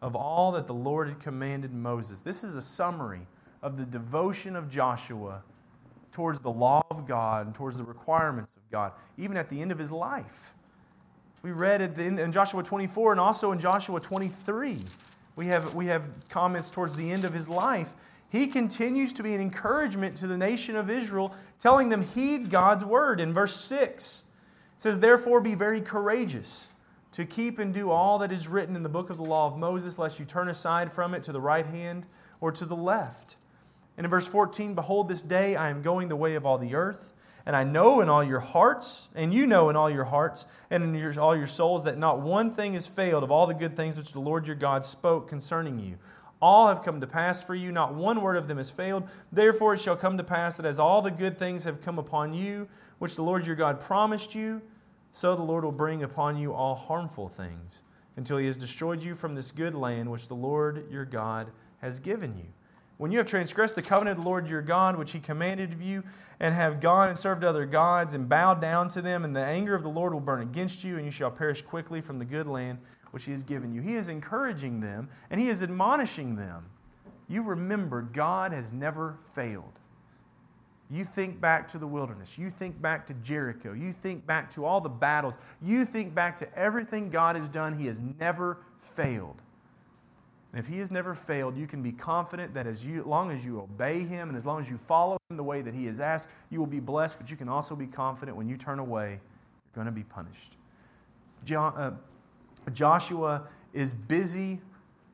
of 0.00 0.16
all 0.16 0.52
that 0.52 0.66
the 0.66 0.74
Lord 0.74 1.08
had 1.08 1.20
commanded 1.20 1.72
Moses. 1.72 2.20
This 2.20 2.42
is 2.42 2.56
a 2.56 2.62
summary 2.62 3.26
of 3.62 3.76
the 3.76 3.84
devotion 3.84 4.56
of 4.56 4.68
Joshua 4.68 5.42
towards 6.10 6.40
the 6.40 6.50
law 6.50 6.82
of 6.90 7.06
God 7.06 7.46
and 7.46 7.54
towards 7.54 7.78
the 7.78 7.84
requirements 7.84 8.54
of 8.56 8.70
God, 8.70 8.92
even 9.16 9.36
at 9.36 9.48
the 9.48 9.62
end 9.62 9.70
of 9.70 9.78
his 9.78 9.92
life. 9.92 10.52
We 11.42 11.52
read 11.52 11.80
it 11.80 11.98
in 11.98 12.30
Joshua 12.32 12.62
24 12.62 13.12
and 13.12 13.20
also 13.20 13.52
in 13.52 13.58
Joshua 13.58 14.00
23. 14.00 14.78
We 15.34 15.46
have, 15.46 15.74
we 15.74 15.86
have 15.86 16.08
comments 16.28 16.70
towards 16.70 16.96
the 16.96 17.10
end 17.10 17.24
of 17.24 17.32
his 17.32 17.48
life. 17.48 17.94
He 18.32 18.46
continues 18.46 19.12
to 19.12 19.22
be 19.22 19.34
an 19.34 19.42
encouragement 19.42 20.16
to 20.16 20.26
the 20.26 20.38
nation 20.38 20.74
of 20.74 20.88
Israel, 20.88 21.34
telling 21.60 21.90
them, 21.90 22.00
heed 22.02 22.48
God's 22.48 22.82
word. 22.82 23.20
In 23.20 23.34
verse 23.34 23.54
6, 23.54 24.24
it 24.74 24.80
says, 24.80 25.00
Therefore 25.00 25.42
be 25.42 25.54
very 25.54 25.82
courageous 25.82 26.70
to 27.10 27.26
keep 27.26 27.58
and 27.58 27.74
do 27.74 27.90
all 27.90 28.18
that 28.20 28.32
is 28.32 28.48
written 28.48 28.74
in 28.74 28.82
the 28.82 28.88
book 28.88 29.10
of 29.10 29.18
the 29.18 29.22
law 29.22 29.48
of 29.48 29.58
Moses, 29.58 29.98
lest 29.98 30.18
you 30.18 30.24
turn 30.24 30.48
aside 30.48 30.94
from 30.94 31.12
it 31.12 31.22
to 31.24 31.32
the 31.32 31.42
right 31.42 31.66
hand 31.66 32.06
or 32.40 32.50
to 32.52 32.64
the 32.64 32.74
left. 32.74 33.36
And 33.98 34.06
in 34.06 34.10
verse 34.10 34.26
14, 34.26 34.74
Behold, 34.74 35.10
this 35.10 35.20
day 35.20 35.54
I 35.54 35.68
am 35.68 35.82
going 35.82 36.08
the 36.08 36.16
way 36.16 36.34
of 36.34 36.46
all 36.46 36.56
the 36.56 36.74
earth, 36.74 37.12
and 37.44 37.54
I 37.54 37.64
know 37.64 38.00
in 38.00 38.08
all 38.08 38.24
your 38.24 38.40
hearts, 38.40 39.10
and 39.14 39.34
you 39.34 39.46
know 39.46 39.68
in 39.68 39.76
all 39.76 39.90
your 39.90 40.04
hearts, 40.04 40.46
and 40.70 40.82
in 40.82 40.94
your, 40.94 41.20
all 41.20 41.36
your 41.36 41.46
souls, 41.46 41.84
that 41.84 41.98
not 41.98 42.20
one 42.20 42.50
thing 42.50 42.72
has 42.72 42.86
failed 42.86 43.24
of 43.24 43.30
all 43.30 43.46
the 43.46 43.52
good 43.52 43.76
things 43.76 43.98
which 43.98 44.12
the 44.12 44.20
Lord 44.20 44.46
your 44.46 44.56
God 44.56 44.86
spoke 44.86 45.28
concerning 45.28 45.78
you. 45.78 45.98
All 46.42 46.66
have 46.66 46.82
come 46.82 47.00
to 47.00 47.06
pass 47.06 47.40
for 47.40 47.54
you, 47.54 47.70
not 47.70 47.94
one 47.94 48.20
word 48.20 48.36
of 48.36 48.48
them 48.48 48.56
has 48.56 48.68
failed. 48.68 49.08
Therefore 49.30 49.74
it 49.74 49.80
shall 49.80 49.94
come 49.94 50.18
to 50.18 50.24
pass 50.24 50.56
that 50.56 50.66
as 50.66 50.80
all 50.80 51.00
the 51.00 51.12
good 51.12 51.38
things 51.38 51.62
have 51.62 51.80
come 51.80 52.00
upon 52.00 52.34
you, 52.34 52.68
which 52.98 53.14
the 53.14 53.22
Lord 53.22 53.46
your 53.46 53.54
God 53.54 53.78
promised 53.78 54.34
you, 54.34 54.60
so 55.12 55.36
the 55.36 55.42
Lord 55.42 55.62
will 55.62 55.70
bring 55.70 56.02
upon 56.02 56.36
you 56.36 56.52
all 56.52 56.74
harmful 56.74 57.28
things, 57.28 57.82
until 58.16 58.38
he 58.38 58.48
has 58.48 58.56
destroyed 58.56 59.04
you 59.04 59.14
from 59.14 59.36
this 59.36 59.52
good 59.52 59.72
land 59.72 60.10
which 60.10 60.26
the 60.26 60.34
Lord 60.34 60.90
your 60.90 61.04
God 61.04 61.52
has 61.80 62.00
given 62.00 62.36
you. 62.36 62.46
When 62.98 63.12
you 63.12 63.18
have 63.18 63.26
transgressed 63.28 63.76
the 63.76 63.82
covenant 63.82 64.18
of 64.18 64.24
the 64.24 64.28
Lord 64.28 64.48
your 64.48 64.62
God, 64.62 64.96
which 64.96 65.12
he 65.12 65.20
commanded 65.20 65.72
of 65.72 65.80
you, 65.80 66.02
and 66.40 66.56
have 66.56 66.80
gone 66.80 67.08
and 67.08 67.16
served 67.16 67.44
other 67.44 67.66
gods, 67.66 68.14
and 68.14 68.28
bowed 68.28 68.60
down 68.60 68.88
to 68.88 69.00
them, 69.00 69.24
and 69.24 69.34
the 69.34 69.44
anger 69.44 69.76
of 69.76 69.84
the 69.84 69.88
Lord 69.88 70.12
will 70.12 70.20
burn 70.20 70.42
against 70.42 70.82
you, 70.82 70.96
and 70.96 71.04
you 71.04 71.12
shall 71.12 71.30
perish 71.30 71.62
quickly 71.62 72.00
from 72.00 72.18
the 72.18 72.24
good 72.24 72.48
land 72.48 72.78
which 73.12 73.24
he 73.24 73.30
has 73.30 73.44
given 73.44 73.72
you. 73.72 73.80
He 73.80 73.94
is 73.94 74.08
encouraging 74.08 74.80
them, 74.80 75.08
and 75.30 75.40
he 75.40 75.48
is 75.48 75.62
admonishing 75.62 76.36
them. 76.36 76.66
You 77.28 77.42
remember, 77.42 78.02
God 78.02 78.52
has 78.52 78.72
never 78.72 79.16
failed. 79.32 79.78
You 80.90 81.04
think 81.04 81.40
back 81.40 81.68
to 81.68 81.78
the 81.78 81.86
wilderness. 81.86 82.36
You 82.36 82.50
think 82.50 82.80
back 82.82 83.06
to 83.06 83.14
Jericho. 83.14 83.72
You 83.72 83.92
think 83.92 84.26
back 84.26 84.50
to 84.52 84.66
all 84.66 84.80
the 84.80 84.90
battles. 84.90 85.38
You 85.62 85.86
think 85.86 86.14
back 86.14 86.36
to 86.38 86.58
everything 86.58 87.08
God 87.08 87.36
has 87.36 87.48
done. 87.48 87.78
He 87.78 87.86
has 87.86 87.98
never 88.18 88.58
failed. 88.78 89.40
And 90.52 90.60
if 90.60 90.66
He 90.66 90.78
has 90.80 90.90
never 90.90 91.14
failed, 91.14 91.56
you 91.56 91.66
can 91.66 91.82
be 91.82 91.92
confident 91.92 92.52
that 92.54 92.66
as, 92.66 92.84
you, 92.84 93.04
long 93.04 93.30
as 93.30 93.44
you 93.44 93.60
obey 93.60 94.00
Him 94.00 94.28
and 94.28 94.36
as 94.36 94.44
long 94.44 94.60
as 94.60 94.68
you 94.68 94.76
follow 94.76 95.16
Him 95.30 95.38
the 95.38 95.42
way 95.42 95.62
that 95.62 95.72
He 95.72 95.86
has 95.86 95.98
asked, 95.98 96.28
you 96.50 96.58
will 96.58 96.66
be 96.66 96.80
blessed. 96.80 97.18
But 97.18 97.30
you 97.30 97.38
can 97.38 97.48
also 97.48 97.74
be 97.74 97.86
confident 97.86 98.36
when 98.36 98.48
you 98.48 98.58
turn 98.58 98.78
away, 98.78 99.12
you're 99.12 99.74
going 99.74 99.86
to 99.86 99.92
be 99.92 100.04
punished. 100.04 100.58
John, 101.46 101.74
uh, 101.74 101.92
Joshua 102.70 103.42
is 103.72 103.94
busy 103.94 104.60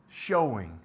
showing 0.09 0.79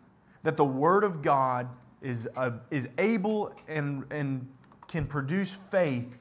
that 0.43 0.57
the 0.57 0.65
Word 0.65 1.03
of 1.03 1.21
God 1.21 1.69
is, 2.01 2.27
uh, 2.35 2.51
is 2.69 2.89
able 2.97 3.53
and, 3.67 4.05
and 4.11 4.47
can 4.87 5.05
produce 5.05 5.53
faith 5.53 6.17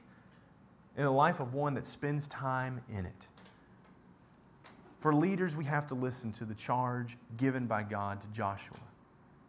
in 0.96 1.04
the 1.04 1.10
life 1.10 1.40
of 1.40 1.54
one 1.54 1.74
that 1.74 1.86
spends 1.86 2.28
time 2.28 2.80
in 2.90 3.04
it. 3.04 3.26
For 5.00 5.14
leaders, 5.14 5.56
we 5.56 5.64
have 5.64 5.86
to 5.88 5.94
listen 5.94 6.30
to 6.32 6.44
the 6.44 6.54
charge 6.54 7.16
given 7.36 7.66
by 7.66 7.82
God 7.82 8.20
to 8.20 8.28
Joshua. 8.28 8.76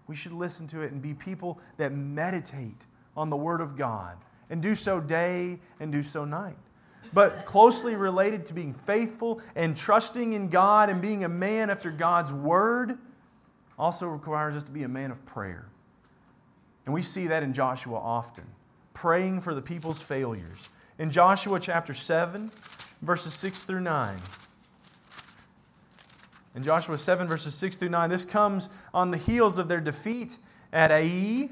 We 0.07 0.15
should 0.15 0.33
listen 0.33 0.65
to 0.67 0.81
it 0.81 0.91
and 0.91 1.01
be 1.01 1.13
people 1.13 1.59
that 1.77 1.91
meditate 1.93 2.87
on 3.15 3.29
the 3.29 3.37
Word 3.37 3.61
of 3.61 3.77
God 3.77 4.17
and 4.49 4.61
do 4.61 4.73
so 4.73 4.99
day 4.99 5.59
and 5.79 5.91
do 5.91 6.01
so 6.01 6.25
night. 6.25 6.57
But 7.13 7.45
closely 7.45 7.95
related 7.95 8.45
to 8.47 8.53
being 8.53 8.73
faithful 8.73 9.41
and 9.55 9.77
trusting 9.77 10.33
in 10.33 10.49
God 10.49 10.89
and 10.89 11.01
being 11.01 11.23
a 11.23 11.29
man 11.29 11.69
after 11.69 11.91
God's 11.91 12.33
Word 12.33 12.97
also 13.77 14.07
requires 14.07 14.55
us 14.55 14.63
to 14.65 14.71
be 14.71 14.83
a 14.83 14.87
man 14.87 15.11
of 15.11 15.25
prayer. 15.25 15.67
And 16.85 16.93
we 16.93 17.01
see 17.01 17.27
that 17.27 17.43
in 17.43 17.53
Joshua 17.53 17.97
often 17.97 18.45
praying 18.93 19.41
for 19.41 19.53
the 19.53 19.61
people's 19.61 20.01
failures. 20.01 20.69
In 20.97 21.11
Joshua 21.11 21.59
chapter 21.59 21.93
7, 21.93 22.49
verses 23.01 23.33
6 23.33 23.63
through 23.63 23.81
9. 23.81 24.15
In 26.55 26.63
Joshua 26.63 26.97
7, 26.97 27.27
verses 27.27 27.55
6 27.55 27.77
through 27.77 27.89
9, 27.89 28.09
this 28.09 28.25
comes 28.25 28.69
on 28.93 29.11
the 29.11 29.17
heels 29.17 29.57
of 29.57 29.67
their 29.67 29.81
defeat 29.81 30.37
at 30.71 30.91
Ai. 30.91 31.49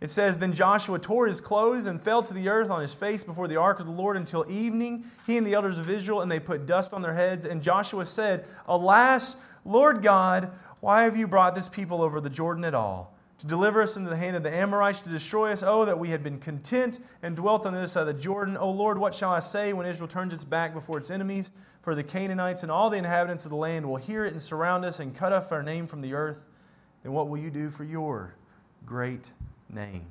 It 0.00 0.08
says, 0.08 0.38
Then 0.38 0.52
Joshua 0.52 0.98
tore 0.98 1.26
his 1.26 1.40
clothes 1.40 1.86
and 1.86 2.02
fell 2.02 2.22
to 2.22 2.32
the 2.32 2.48
earth 2.48 2.70
on 2.70 2.80
his 2.80 2.94
face 2.94 3.22
before 3.22 3.48
the 3.48 3.56
ark 3.56 3.80
of 3.80 3.86
the 3.86 3.92
Lord 3.92 4.16
until 4.16 4.50
evening, 4.50 5.04
he 5.26 5.36
and 5.36 5.46
the 5.46 5.54
elders 5.54 5.78
of 5.78 5.90
Israel, 5.90 6.22
and 6.22 6.32
they 6.32 6.40
put 6.40 6.66
dust 6.66 6.94
on 6.94 7.02
their 7.02 7.14
heads. 7.14 7.44
And 7.44 7.62
Joshua 7.62 8.06
said, 8.06 8.46
Alas, 8.66 9.36
Lord 9.64 10.02
God, 10.02 10.50
why 10.80 11.02
have 11.02 11.16
you 11.16 11.28
brought 11.28 11.54
this 11.54 11.68
people 11.68 12.00
over 12.00 12.20
the 12.20 12.30
Jordan 12.30 12.64
at 12.64 12.74
all? 12.74 13.14
to 13.40 13.46
deliver 13.46 13.80
us 13.80 13.96
into 13.96 14.10
the 14.10 14.18
hand 14.18 14.36
of 14.36 14.42
the 14.42 14.54
Amorites, 14.54 15.00
to 15.00 15.08
destroy 15.08 15.50
us. 15.50 15.62
Oh, 15.66 15.86
that 15.86 15.98
we 15.98 16.10
had 16.10 16.22
been 16.22 16.38
content 16.38 16.98
and 17.22 17.34
dwelt 17.34 17.64
on 17.64 17.72
the 17.72 17.78
other 17.78 17.88
side 17.88 18.06
of 18.06 18.14
the 18.14 18.22
Jordan. 18.22 18.54
Oh, 18.60 18.70
Lord, 18.70 18.98
what 18.98 19.14
shall 19.14 19.30
I 19.30 19.40
say 19.40 19.72
when 19.72 19.86
Israel 19.86 20.08
turns 20.08 20.34
its 20.34 20.44
back 20.44 20.74
before 20.74 20.98
its 20.98 21.10
enemies? 21.10 21.50
For 21.80 21.94
the 21.94 22.02
Canaanites 22.02 22.62
and 22.62 22.70
all 22.70 22.90
the 22.90 22.98
inhabitants 22.98 23.46
of 23.46 23.50
the 23.50 23.56
land 23.56 23.88
will 23.88 23.96
hear 23.96 24.26
it 24.26 24.32
and 24.32 24.42
surround 24.42 24.84
us 24.84 25.00
and 25.00 25.14
cut 25.14 25.32
off 25.32 25.50
our 25.52 25.62
name 25.62 25.86
from 25.86 26.02
the 26.02 26.12
earth. 26.12 26.44
Then 27.02 27.12
what 27.12 27.30
will 27.30 27.38
you 27.38 27.50
do 27.50 27.70
for 27.70 27.84
your 27.84 28.34
great 28.84 29.30
name? 29.74 30.06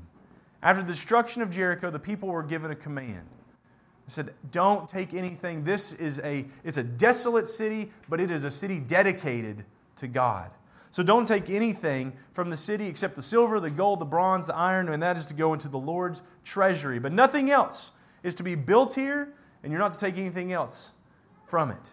After 0.62 0.82
the 0.82 0.92
destruction 0.92 1.42
of 1.42 1.50
Jericho, 1.50 1.90
the 1.90 2.00
people 2.00 2.30
were 2.30 2.44
given 2.44 2.72
a 2.72 2.76
command. 2.76 3.28
They 4.08 4.12
said, 4.12 4.34
Don't 4.52 4.90
take 4.90 5.14
anything. 5.14 5.64
This 5.64 5.94
is 5.94 6.20
a, 6.20 6.46
it's 6.64 6.78
a 6.78 6.84
desolate 6.84 7.48
city, 7.48 7.92
but 8.10 8.20
it 8.20 8.30
is 8.32 8.44
a 8.44 8.52
city 8.52 8.80
dedicated 8.80 9.66
to 9.98 10.08
God. 10.08 10.52
So 10.92 11.04
don't 11.04 11.28
take 11.28 11.50
anything 11.50 12.14
from 12.34 12.50
the 12.50 12.58
city 12.58 12.88
except 12.88 13.16
the 13.16 13.22
silver, 13.22 13.60
the 13.60 13.70
gold, 13.70 14.00
the 14.00 14.06
bronze, 14.06 14.48
the 14.48 14.56
iron, 14.56 14.90
and 14.90 15.04
that 15.04 15.18
is 15.18 15.28
to 15.28 15.34
go 15.34 15.54
into 15.54 15.70
the 15.70 15.78
Lord's 15.78 16.24
treasury. 16.44 17.00
But 17.00 17.14
nothing 17.14 17.52
else 17.52 17.92
is 18.24 18.34
to 18.36 18.44
be 18.44 18.56
built 18.56 18.96
here, 18.96 19.34
and 19.64 19.72
you're 19.72 19.80
not 19.80 19.92
to 19.92 20.00
take 20.00 20.18
anything 20.18 20.52
else 20.52 20.94
from 21.46 21.70
it. 21.70 21.92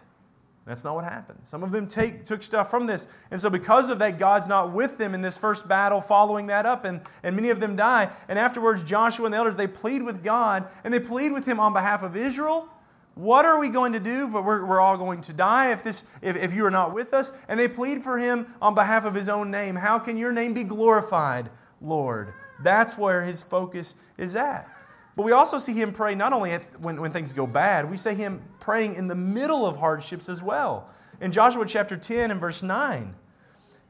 That's 0.67 0.83
not 0.83 0.95
what 0.95 1.05
happened. 1.05 1.39
Some 1.43 1.63
of 1.63 1.71
them 1.71 1.87
take, 1.87 2.25
took 2.25 2.43
stuff 2.43 2.69
from 2.69 2.87
this. 2.87 3.07
And 3.31 3.39
so, 3.39 3.49
because 3.49 3.89
of 3.89 3.99
that, 3.99 4.19
God's 4.19 4.47
not 4.47 4.73
with 4.73 4.97
them 4.97 5.13
in 5.13 5.21
this 5.21 5.37
first 5.37 5.67
battle 5.67 6.01
following 6.01 6.47
that 6.47 6.65
up, 6.65 6.83
and, 6.83 7.01
and 7.23 7.35
many 7.35 7.49
of 7.49 7.61
them 7.61 7.77
die. 7.77 8.11
And 8.27 8.37
afterwards, 8.37 8.83
Joshua 8.83 9.25
and 9.25 9.33
the 9.33 9.37
elders, 9.37 9.55
they 9.55 9.67
plead 9.67 10.03
with 10.03 10.23
God, 10.23 10.67
and 10.83 10.93
they 10.93 10.99
plead 10.99 11.31
with 11.31 11.45
him 11.45 11.59
on 11.59 11.71
behalf 11.71 12.03
of 12.03 12.17
Israel 12.17 12.69
what 13.17 13.45
are 13.45 13.59
we 13.59 13.69
going 13.69 13.93
to 13.93 13.99
do? 13.99 14.27
But 14.27 14.45
We're, 14.45 14.63
we're 14.63 14.79
all 14.79 14.95
going 14.97 15.21
to 15.21 15.33
die 15.33 15.71
if, 15.71 15.83
this, 15.83 16.03
if, 16.21 16.35
if 16.37 16.53
you 16.53 16.63
are 16.65 16.71
not 16.71 16.93
with 16.93 17.13
us. 17.13 17.31
And 17.47 17.59
they 17.59 17.67
plead 17.67 18.03
for 18.03 18.19
him 18.19 18.53
on 18.61 18.75
behalf 18.75 19.05
of 19.05 19.15
his 19.15 19.27
own 19.27 19.49
name. 19.49 19.75
How 19.75 19.97
can 19.97 20.17
your 20.17 20.31
name 20.31 20.53
be 20.53 20.63
glorified, 20.63 21.49
Lord? 21.81 22.31
That's 22.61 22.97
where 22.97 23.23
his 23.23 23.41
focus 23.41 23.95
is 24.17 24.35
at. 24.35 24.69
But 25.17 25.25
we 25.25 25.31
also 25.31 25.57
see 25.57 25.73
him 25.73 25.93
pray 25.93 26.13
not 26.13 26.31
only 26.31 26.53
when, 26.79 27.01
when 27.01 27.11
things 27.11 27.33
go 27.33 27.47
bad, 27.47 27.89
we 27.89 27.97
see 27.97 28.13
him 28.13 28.43
praying 28.59 28.93
in 28.93 29.07
the 29.07 29.15
middle 29.15 29.65
of 29.65 29.77
hardships 29.77 30.29
as 30.29 30.43
well. 30.43 30.91
In 31.19 31.31
Joshua 31.31 31.65
chapter 31.65 31.97
10 31.97 32.29
and 32.29 32.39
verse 32.39 32.61
9, 32.61 33.15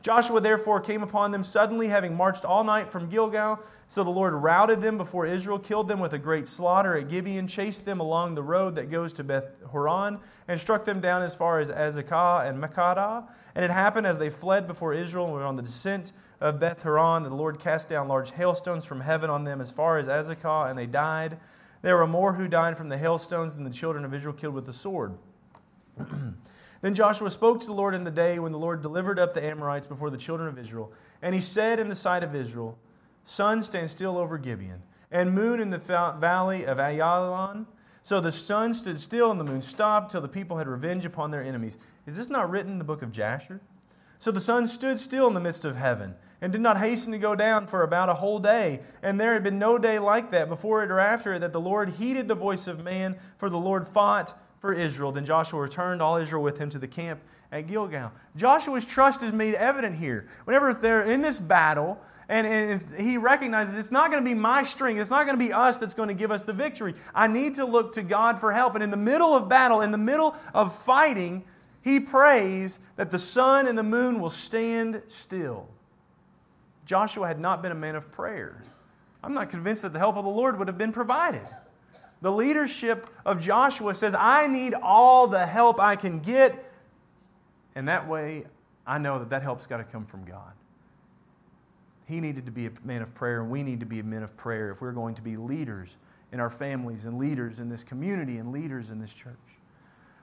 Joshua 0.01 0.39
therefore 0.39 0.79
came 0.79 1.03
upon 1.03 1.31
them 1.31 1.43
suddenly, 1.43 1.89
having 1.89 2.15
marched 2.15 2.45
all 2.45 2.63
night 2.63 2.89
from 2.89 3.09
Gilgal. 3.09 3.59
So 3.89 4.05
the 4.05 4.09
Lord 4.09 4.35
routed 4.35 4.81
them 4.81 4.97
before 4.97 5.25
Israel, 5.25 5.59
killed 5.59 5.89
them 5.89 5.99
with 5.99 6.13
a 6.13 6.17
great 6.17 6.47
slaughter 6.47 6.95
at 6.95 7.09
Gibeon, 7.09 7.45
chased 7.45 7.83
them 7.83 7.99
along 7.99 8.35
the 8.35 8.43
road 8.43 8.75
that 8.75 8.89
goes 8.89 9.11
to 9.13 9.23
Beth 9.25 9.49
Horon, 9.71 10.19
and 10.47 10.57
struck 10.57 10.85
them 10.85 11.01
down 11.01 11.23
as 11.23 11.35
far 11.35 11.59
as 11.59 11.69
Azekah 11.69 12.47
and 12.47 12.63
Makkedah. 12.63 13.27
And 13.53 13.65
it 13.65 13.71
happened 13.71 14.07
as 14.07 14.17
they 14.17 14.29
fled 14.29 14.65
before 14.65 14.93
Israel 14.93 15.25
and 15.25 15.33
were 15.33 15.43
on 15.43 15.57
the 15.57 15.63
descent 15.63 16.13
of 16.39 16.59
Beth 16.59 16.83
Horon 16.83 17.23
the 17.23 17.29
Lord 17.29 17.59
cast 17.59 17.89
down 17.89 18.07
large 18.07 18.31
hailstones 18.31 18.85
from 18.85 19.01
heaven 19.01 19.29
on 19.29 19.43
them 19.43 19.59
as 19.61 19.71
far 19.71 19.97
as 19.97 20.07
Azekah, 20.07 20.69
and 20.69 20.77
they 20.77 20.85
died. 20.85 21.37
There 21.81 21.97
were 21.97 22.07
more 22.07 22.33
who 22.33 22.47
died 22.47 22.77
from 22.77 22.89
the 22.89 22.97
hailstones 22.97 23.55
than 23.55 23.63
the 23.63 23.69
children 23.69 24.05
of 24.05 24.13
Israel 24.13 24.33
killed 24.33 24.55
with 24.55 24.65
the 24.65 24.73
sword. 24.73 25.17
Then 26.81 26.93
Joshua 26.93 27.29
spoke 27.29 27.59
to 27.61 27.65
the 27.65 27.73
Lord 27.73 27.95
in 27.95 28.03
the 28.03 28.11
day 28.11 28.37
when 28.39 28.51
the 28.51 28.59
Lord 28.59 28.81
delivered 28.81 29.17
up 29.17 29.33
the 29.33 29.43
Amorites 29.43 29.87
before 29.87 30.09
the 30.09 30.17
children 30.17 30.47
of 30.47 30.59
Israel. 30.59 30.91
And 31.21 31.33
he 31.33 31.41
said 31.41 31.79
in 31.79 31.87
the 31.87 31.95
sight 31.95 32.23
of 32.23 32.35
Israel, 32.35 32.77
Sun, 33.23 33.63
stand 33.63 33.89
still 33.89 34.17
over 34.17 34.37
Gibeon, 34.37 34.83
and 35.11 35.33
moon 35.33 35.59
in 35.59 35.69
the 35.69 35.79
valley 35.79 36.65
of 36.65 36.77
Ayalon. 36.77 37.65
So 38.03 38.21
the 38.21 38.31
sun 38.31 38.73
stood 38.73 39.01
still 39.01 39.31
and 39.31 39.39
the 39.39 39.43
moon 39.43 39.61
stopped 39.61 40.11
till 40.11 40.21
the 40.21 40.29
people 40.29 40.59
had 40.59 40.67
revenge 40.67 41.03
upon 41.03 41.31
their 41.31 41.43
enemies. 41.43 41.77
Is 42.05 42.15
this 42.15 42.29
not 42.29 42.49
written 42.49 42.71
in 42.71 42.77
the 42.77 42.85
book 42.85 43.01
of 43.01 43.11
Jasher? 43.11 43.59
So 44.19 44.31
the 44.31 44.39
sun 44.39 44.67
stood 44.67 44.99
still 44.99 45.27
in 45.27 45.33
the 45.33 45.39
midst 45.39 45.65
of 45.65 45.75
heaven 45.75 46.15
and 46.41 46.51
did 46.51 46.61
not 46.61 46.77
hasten 46.77 47.11
to 47.13 47.19
go 47.19 47.35
down 47.35 47.67
for 47.67 47.83
about 47.83 48.09
a 48.09 48.15
whole 48.15 48.39
day. 48.39 48.81
And 49.01 49.19
there 49.19 49.33
had 49.33 49.43
been 49.43 49.59
no 49.59 49.77
day 49.77 49.99
like 49.99 50.31
that 50.31 50.49
before 50.49 50.83
it 50.83 50.91
or 50.91 50.99
after 50.99 51.35
it 51.35 51.39
that 51.39 51.53
the 51.53 51.61
Lord 51.61 51.91
heeded 51.91 52.27
the 52.27 52.35
voice 52.35 52.67
of 52.67 52.83
man, 52.83 53.17
for 53.37 53.49
the 53.49 53.57
Lord 53.57 53.87
fought 53.87 54.33
for 54.59 54.73
Israel. 54.73 55.11
Then 55.11 55.25
Joshua 55.25 55.61
returned 55.61 56.01
all 56.01 56.17
Israel 56.17 56.43
with 56.43 56.57
him 56.57 56.69
to 56.71 56.79
the 56.79 56.87
camp 56.87 57.21
at 57.51 57.67
Gilgal. 57.67 58.11
Joshua's 58.35 58.85
trust 58.85 59.23
is 59.23 59.33
made 59.33 59.55
evident 59.55 59.97
here. 59.97 60.27
Whenever 60.45 60.73
they're 60.73 61.03
in 61.03 61.21
this 61.21 61.39
battle, 61.39 61.99
and, 62.29 62.45
and 62.45 62.85
he 62.99 63.17
recognizes 63.17 63.77
it's 63.77 63.91
not 63.91 64.11
going 64.11 64.23
to 64.23 64.29
be 64.29 64.35
my 64.35 64.63
strength, 64.63 64.99
it's 64.99 65.09
not 65.09 65.25
going 65.25 65.37
to 65.37 65.43
be 65.43 65.53
us 65.53 65.77
that's 65.77 65.93
going 65.93 66.09
to 66.09 66.15
give 66.15 66.31
us 66.31 66.43
the 66.43 66.53
victory. 66.53 66.93
I 67.15 67.27
need 67.27 67.55
to 67.55 67.65
look 67.65 67.93
to 67.93 68.03
God 68.03 68.39
for 68.39 68.51
help. 68.51 68.75
And 68.75 68.83
in 68.83 68.91
the 68.91 68.97
middle 68.97 69.33
of 69.33 69.47
battle, 69.47 69.81
in 69.81 69.91
the 69.91 69.97
middle 69.97 70.35
of 70.53 70.75
fighting, 70.75 71.45
he 71.87 72.01
prays 72.01 72.81
that 72.97 73.11
the 73.11 73.19
sun 73.19 73.65
and 73.65 73.77
the 73.77 73.83
moon 73.83 74.19
will 74.19 74.29
stand 74.29 75.01
still. 75.07 75.69
Joshua 76.85 77.27
had 77.27 77.39
not 77.39 77.61
been 77.61 77.71
a 77.71 77.75
man 77.75 77.95
of 77.95 78.11
prayer. 78.11 78.61
I'm 79.23 79.33
not 79.33 79.49
convinced 79.49 79.83
that 79.83 79.93
the 79.93 79.99
help 79.99 80.17
of 80.17 80.25
the 80.25 80.29
Lord 80.29 80.59
would 80.59 80.67
have 80.67 80.77
been 80.77 80.91
provided. 80.91 81.47
The 82.21 82.31
leadership 82.31 83.07
of 83.25 83.41
Joshua 83.41 83.93
says, 83.93 84.13
I 84.17 84.47
need 84.47 84.73
all 84.73 85.27
the 85.27 85.45
help 85.45 85.79
I 85.79 85.95
can 85.95 86.19
get. 86.19 86.71
And 87.73 87.87
that 87.87 88.05
way, 88.05 88.45
I 88.85 88.97
know 88.97 89.19
that 89.19 89.29
that 89.29 89.43
help's 89.43 89.65
got 89.65 89.77
to 89.77 89.85
come 89.85 90.05
from 90.05 90.25
God. 90.25 90.51
He 92.05 92.19
needed 92.19 92.45
to 92.47 92.51
be 92.51 92.65
a 92.65 92.71
man 92.83 93.01
of 93.01 93.13
prayer, 93.13 93.41
and 93.41 93.49
we 93.49 93.63
need 93.63 93.79
to 93.79 93.85
be 93.85 94.01
men 94.01 94.23
of 94.23 94.35
prayer 94.35 94.71
if 94.71 94.81
we're 94.81 94.91
going 94.91 95.15
to 95.15 95.21
be 95.21 95.37
leaders 95.37 95.97
in 96.33 96.41
our 96.41 96.49
families 96.49 97.05
and 97.05 97.17
leaders 97.17 97.61
in 97.61 97.69
this 97.69 97.85
community 97.85 98.37
and 98.39 98.51
leaders 98.51 98.91
in 98.91 98.99
this 98.99 99.13
church. 99.13 99.56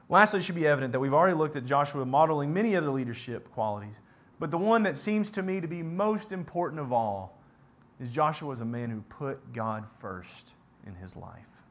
Lastly, 0.09 0.41
it 0.41 0.43
should 0.43 0.55
be 0.55 0.67
evident 0.67 0.93
that 0.93 1.01
we've 1.01 1.15
already 1.15 1.37
looked 1.37 1.57
at 1.57 1.65
Joshua 1.65 2.05
modeling 2.05 2.53
many 2.53 2.77
other 2.77 2.91
leadership 2.91 3.51
qualities. 3.53 4.03
But 4.39 4.51
the 4.51 4.59
one 4.59 4.83
that 4.83 4.99
seems 4.99 5.31
to 5.33 5.43
me 5.43 5.61
to 5.61 5.69
be 5.69 5.83
most 5.83 6.33
important 6.33 6.81
of 6.81 6.93
all 6.93 7.39
is 8.01 8.11
Joshua 8.11 8.49
was 8.49 8.61
a 8.61 8.67
man 8.67 8.91
who 8.91 9.01
put 9.03 9.53
God 9.53 9.87
first 10.01 10.55
in 10.87 10.95
his 10.97 11.17
life. 11.17 11.63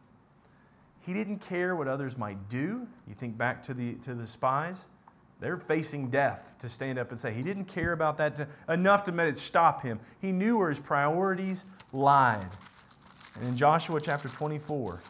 He 1.01 1.13
didn't 1.13 1.39
care 1.39 1.75
what 1.75 1.88
others 1.88 2.17
might 2.17 2.49
do. 2.49 2.88
You 3.07 3.13
think 3.13 3.38
back 3.38 3.61
to 3.63 3.73
the, 3.73 3.95
to 3.95 4.15
the 4.15 4.25
spies, 4.25 4.86
they're 5.41 5.57
facing 5.57 6.09
death 6.09 6.55
to 6.59 6.69
stand 6.69 6.97
up 6.97 7.11
and 7.11 7.19
say. 7.19 7.34
He 7.34 7.41
didn't 7.41 7.65
care 7.65 7.91
about 7.91 8.17
that 8.17 8.38
to, 8.38 8.47
enough 8.69 9.03
to 9.03 9.11
make 9.11 9.29
it 9.29 9.38
stop 9.38 9.81
him. 9.81 9.99
He 10.21 10.31
knew 10.31 10.57
where 10.57 10.69
his 10.69 10.79
priorities 10.79 11.65
lied. 11.91 12.47
And 13.36 13.49
in 13.49 13.57
Joshua 13.57 13.99
chapter 13.99 14.29
24, 14.29 15.01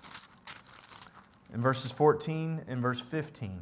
in 1.54 1.62
verses 1.62 1.92
14 1.92 2.66
and 2.68 2.82
verse 2.82 3.00
15, 3.00 3.62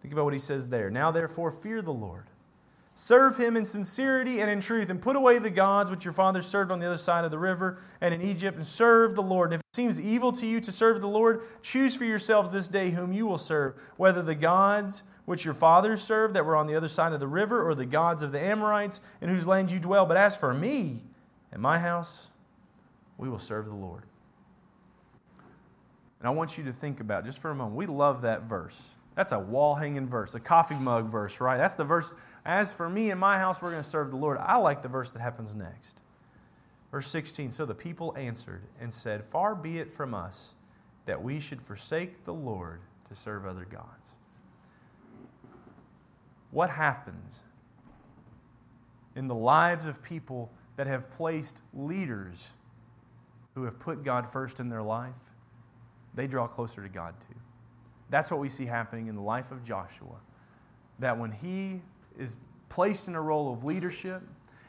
think 0.00 0.12
about 0.12 0.24
what 0.24 0.34
he 0.34 0.38
says 0.38 0.68
there. 0.68 0.90
Now, 0.90 1.10
therefore, 1.10 1.50
fear 1.50 1.82
the 1.82 1.92
Lord 1.92 2.26
Serve 3.00 3.36
him 3.36 3.56
in 3.56 3.64
sincerity 3.64 4.40
and 4.40 4.50
in 4.50 4.60
truth, 4.60 4.90
and 4.90 5.00
put 5.00 5.14
away 5.14 5.38
the 5.38 5.50
gods 5.50 5.88
which 5.88 6.04
your 6.04 6.12
fathers 6.12 6.46
served 6.48 6.72
on 6.72 6.80
the 6.80 6.86
other 6.86 6.96
side 6.96 7.24
of 7.24 7.30
the 7.30 7.38
river 7.38 7.78
and 8.00 8.12
in 8.12 8.20
Egypt, 8.20 8.56
and 8.56 8.66
serve 8.66 9.14
the 9.14 9.22
Lord. 9.22 9.52
And 9.52 9.54
if 9.54 9.60
it 9.60 9.76
seems 9.76 10.00
evil 10.00 10.32
to 10.32 10.44
you 10.44 10.60
to 10.60 10.72
serve 10.72 11.00
the 11.00 11.06
Lord, 11.06 11.42
choose 11.62 11.94
for 11.94 12.04
yourselves 12.04 12.50
this 12.50 12.66
day 12.66 12.90
whom 12.90 13.12
you 13.12 13.24
will 13.24 13.38
serve, 13.38 13.80
whether 13.96 14.20
the 14.20 14.34
gods 14.34 15.04
which 15.26 15.44
your 15.44 15.54
fathers 15.54 16.02
served 16.02 16.34
that 16.34 16.44
were 16.44 16.56
on 16.56 16.66
the 16.66 16.74
other 16.74 16.88
side 16.88 17.12
of 17.12 17.20
the 17.20 17.28
river, 17.28 17.64
or 17.64 17.76
the 17.76 17.86
gods 17.86 18.20
of 18.20 18.32
the 18.32 18.40
Amorites 18.40 19.00
in 19.20 19.28
whose 19.28 19.46
land 19.46 19.70
you 19.70 19.78
dwell. 19.78 20.04
But 20.04 20.16
as 20.16 20.36
for 20.36 20.52
me 20.52 21.04
and 21.52 21.62
my 21.62 21.78
house, 21.78 22.30
we 23.16 23.28
will 23.28 23.38
serve 23.38 23.66
the 23.66 23.76
Lord. 23.76 24.07
And 26.20 26.28
I 26.28 26.30
want 26.30 26.58
you 26.58 26.64
to 26.64 26.72
think 26.72 27.00
about 27.00 27.24
just 27.24 27.38
for 27.38 27.50
a 27.50 27.54
moment. 27.54 27.76
We 27.76 27.86
love 27.86 28.22
that 28.22 28.42
verse. 28.42 28.96
That's 29.14 29.32
a 29.32 29.38
wall 29.38 29.74
hanging 29.74 30.08
verse, 30.08 30.34
a 30.34 30.40
coffee 30.40 30.76
mug 30.76 31.10
verse, 31.10 31.40
right? 31.40 31.56
That's 31.56 31.74
the 31.74 31.84
verse 31.84 32.14
as 32.44 32.72
for 32.72 32.88
me 32.88 33.10
and 33.10 33.20
my 33.20 33.38
house, 33.38 33.60
we're 33.60 33.70
going 33.70 33.82
to 33.82 33.88
serve 33.88 34.10
the 34.10 34.16
Lord. 34.16 34.38
I 34.38 34.56
like 34.56 34.82
the 34.82 34.88
verse 34.88 35.10
that 35.10 35.20
happens 35.20 35.54
next. 35.54 36.00
Verse 36.90 37.08
16 37.08 37.50
So 37.50 37.66
the 37.66 37.74
people 37.74 38.14
answered 38.16 38.62
and 38.80 38.92
said, 38.92 39.24
Far 39.24 39.54
be 39.54 39.78
it 39.78 39.92
from 39.92 40.14
us 40.14 40.54
that 41.06 41.22
we 41.22 41.40
should 41.40 41.60
forsake 41.60 42.24
the 42.24 42.32
Lord 42.32 42.80
to 43.08 43.14
serve 43.14 43.46
other 43.46 43.66
gods. 43.70 44.14
What 46.50 46.70
happens 46.70 47.42
in 49.14 49.28
the 49.28 49.34
lives 49.34 49.86
of 49.86 50.02
people 50.02 50.50
that 50.76 50.86
have 50.86 51.10
placed 51.10 51.60
leaders 51.74 52.52
who 53.54 53.64
have 53.64 53.78
put 53.78 54.04
God 54.04 54.30
first 54.30 54.60
in 54.60 54.68
their 54.68 54.82
life? 54.82 55.27
They 56.14 56.26
draw 56.26 56.46
closer 56.46 56.82
to 56.82 56.88
God 56.88 57.14
too. 57.20 57.38
That's 58.10 58.30
what 58.30 58.40
we 58.40 58.48
see 58.48 58.66
happening 58.66 59.08
in 59.08 59.14
the 59.14 59.22
life 59.22 59.50
of 59.50 59.62
Joshua. 59.62 60.16
That 60.98 61.18
when 61.18 61.32
he 61.32 61.82
is 62.18 62.36
placed 62.68 63.08
in 63.08 63.14
a 63.14 63.20
role 63.20 63.52
of 63.52 63.64
leadership, 63.64 64.22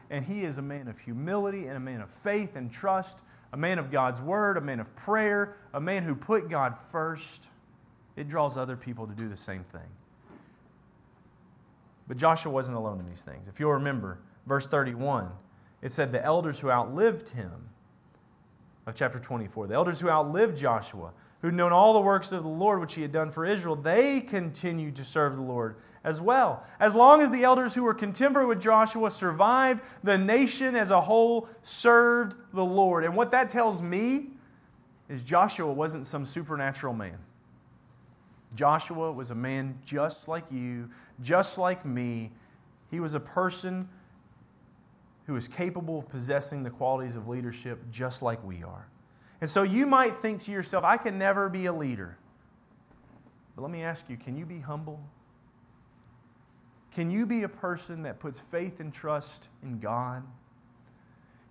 and 0.09 0.25
he 0.25 0.43
is 0.43 0.57
a 0.57 0.61
man 0.61 0.87
of 0.87 0.99
humility 0.99 1.67
and 1.67 1.77
a 1.77 1.79
man 1.79 2.01
of 2.01 2.09
faith 2.09 2.55
and 2.55 2.71
trust, 2.71 3.21
a 3.53 3.57
man 3.57 3.79
of 3.79 3.91
God's 3.91 4.21
word, 4.21 4.57
a 4.57 4.61
man 4.61 4.79
of 4.79 4.95
prayer, 4.95 5.57
a 5.73 5.79
man 5.79 6.03
who 6.03 6.15
put 6.15 6.49
God 6.49 6.77
first. 6.91 7.49
It 8.15 8.27
draws 8.27 8.57
other 8.57 8.75
people 8.75 9.07
to 9.07 9.13
do 9.13 9.29
the 9.29 9.37
same 9.37 9.63
thing. 9.63 9.89
But 12.07 12.17
Joshua 12.17 12.51
wasn't 12.51 12.77
alone 12.77 12.99
in 12.99 13.07
these 13.07 13.23
things. 13.23 13.47
If 13.47 13.59
you'll 13.59 13.73
remember, 13.73 14.19
verse 14.47 14.67
31, 14.67 15.29
it 15.81 15.91
said 15.91 16.11
the 16.11 16.23
elders 16.23 16.59
who 16.59 16.71
outlived 16.71 17.29
him 17.29 17.69
of 18.87 18.95
chapter 18.95 19.19
24, 19.19 19.67
the 19.67 19.75
elders 19.75 19.99
who 20.01 20.09
outlived 20.09 20.57
Joshua, 20.57 21.13
who'd 21.41 21.53
known 21.53 21.71
all 21.71 21.93
the 21.93 22.01
works 22.01 22.31
of 22.31 22.43
the 22.43 22.49
Lord 22.49 22.81
which 22.81 22.95
he 22.95 23.01
had 23.01 23.11
done 23.11 23.31
for 23.31 23.45
Israel, 23.45 23.75
they 23.75 24.19
continued 24.19 24.95
to 24.97 25.05
serve 25.05 25.35
the 25.35 25.41
Lord 25.41 25.77
as 26.03 26.19
well. 26.19 26.65
As 26.79 26.95
long 26.95 27.21
as 27.21 27.29
the 27.31 27.43
elders 27.43 27.73
who 27.73 27.83
were 27.83 27.93
contemporary 27.93 28.47
with 28.47 28.61
Joshua 28.61 29.09
survived, 29.09 29.81
the 30.03 30.17
nation 30.17 30.75
as 30.75 30.91
a 30.91 31.01
whole 31.01 31.47
served 31.63 32.35
the 32.53 32.65
Lord. 32.65 33.05
And 33.05 33.15
what 33.15 33.31
that 33.31 33.49
tells 33.49 33.81
me 33.81 34.31
is 35.07 35.23
Joshua 35.23 35.71
wasn't 35.71 36.05
some 36.05 36.25
supernatural 36.25 36.93
man. 36.93 37.17
Joshua 38.53 39.11
was 39.11 39.31
a 39.31 39.35
man 39.35 39.79
just 39.85 40.27
like 40.27 40.51
you, 40.51 40.89
just 41.21 41.57
like 41.57 41.85
me. 41.85 42.31
He 42.91 42.99
was 42.99 43.13
a 43.13 43.19
person 43.19 43.87
who 45.25 45.35
is 45.35 45.47
capable 45.47 45.99
of 45.99 46.09
possessing 46.09 46.63
the 46.63 46.69
qualities 46.69 47.15
of 47.15 47.27
leadership 47.27 47.79
just 47.91 48.21
like 48.21 48.43
we 48.43 48.63
are. 48.63 48.88
And 49.41 49.49
so 49.49 49.63
you 49.63 49.85
might 49.85 50.15
think 50.15 50.41
to 50.43 50.51
yourself, 50.51 50.83
I 50.83 50.97
can 50.97 51.17
never 51.17 51.49
be 51.49 51.65
a 51.65 51.73
leader. 51.73 52.17
But 53.55 53.61
let 53.63 53.71
me 53.71 53.83
ask 53.83 54.09
you 54.09 54.17
can 54.17 54.37
you 54.37 54.45
be 54.45 54.59
humble? 54.59 55.01
Can 56.93 57.11
you 57.11 57.25
be 57.25 57.43
a 57.43 57.49
person 57.49 58.03
that 58.03 58.19
puts 58.19 58.39
faith 58.39 58.79
and 58.79 58.93
trust 58.93 59.49
in 59.61 59.79
God? 59.79 60.23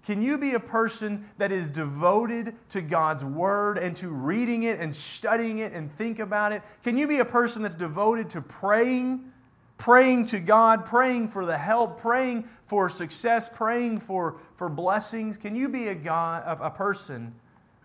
Can 0.05 0.23
you 0.23 0.39
be 0.39 0.55
a 0.55 0.61
person 0.61 1.29
that 1.37 1.53
is 1.53 1.71
devoted 1.71 2.55
to 2.71 2.81
God's 2.81 3.25
Word 3.25 3.77
and 3.77 3.95
to 3.97 4.09
reading 4.09 4.63
it 4.63 4.81
and 4.81 4.95
studying 4.95 5.59
it 5.59 5.73
and 5.73 5.93
think 5.93 6.19
about 6.19 6.53
it? 6.53 6.63
Can 6.83 6.97
you 6.97 7.07
be 7.07 7.19
a 7.19 7.25
person 7.25 7.63
that's 7.63 7.75
devoted 7.75 8.31
to 8.31 8.41
praying, 8.41 9.31
praying 9.77 10.25
to 10.27 10.41
God, 10.41 10.87
praying 10.87 11.29
for 11.29 11.45
the 11.45 11.59
help, 11.59 12.01
praying 12.01 12.49
for 12.65 12.89
success, 12.89 13.51
praying 13.51 14.01
for, 14.01 14.39
for 14.55 14.71
blessings? 14.71 15.37
Can 15.37 15.55
you 15.55 15.69
be 15.69 15.89
a, 15.89 15.95
God, 15.95 16.43
a, 16.47 16.67
a 16.67 16.71
person 16.71 17.35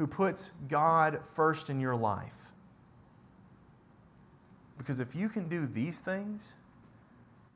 who 0.03 0.07
puts 0.07 0.51
God 0.67 1.21
first 1.23 1.69
in 1.69 1.79
your 1.79 1.95
life. 1.95 2.51
Because 4.77 4.99
if 4.99 5.15
you 5.15 5.29
can 5.29 5.47
do 5.47 5.65
these 5.65 5.99
things, 5.99 6.55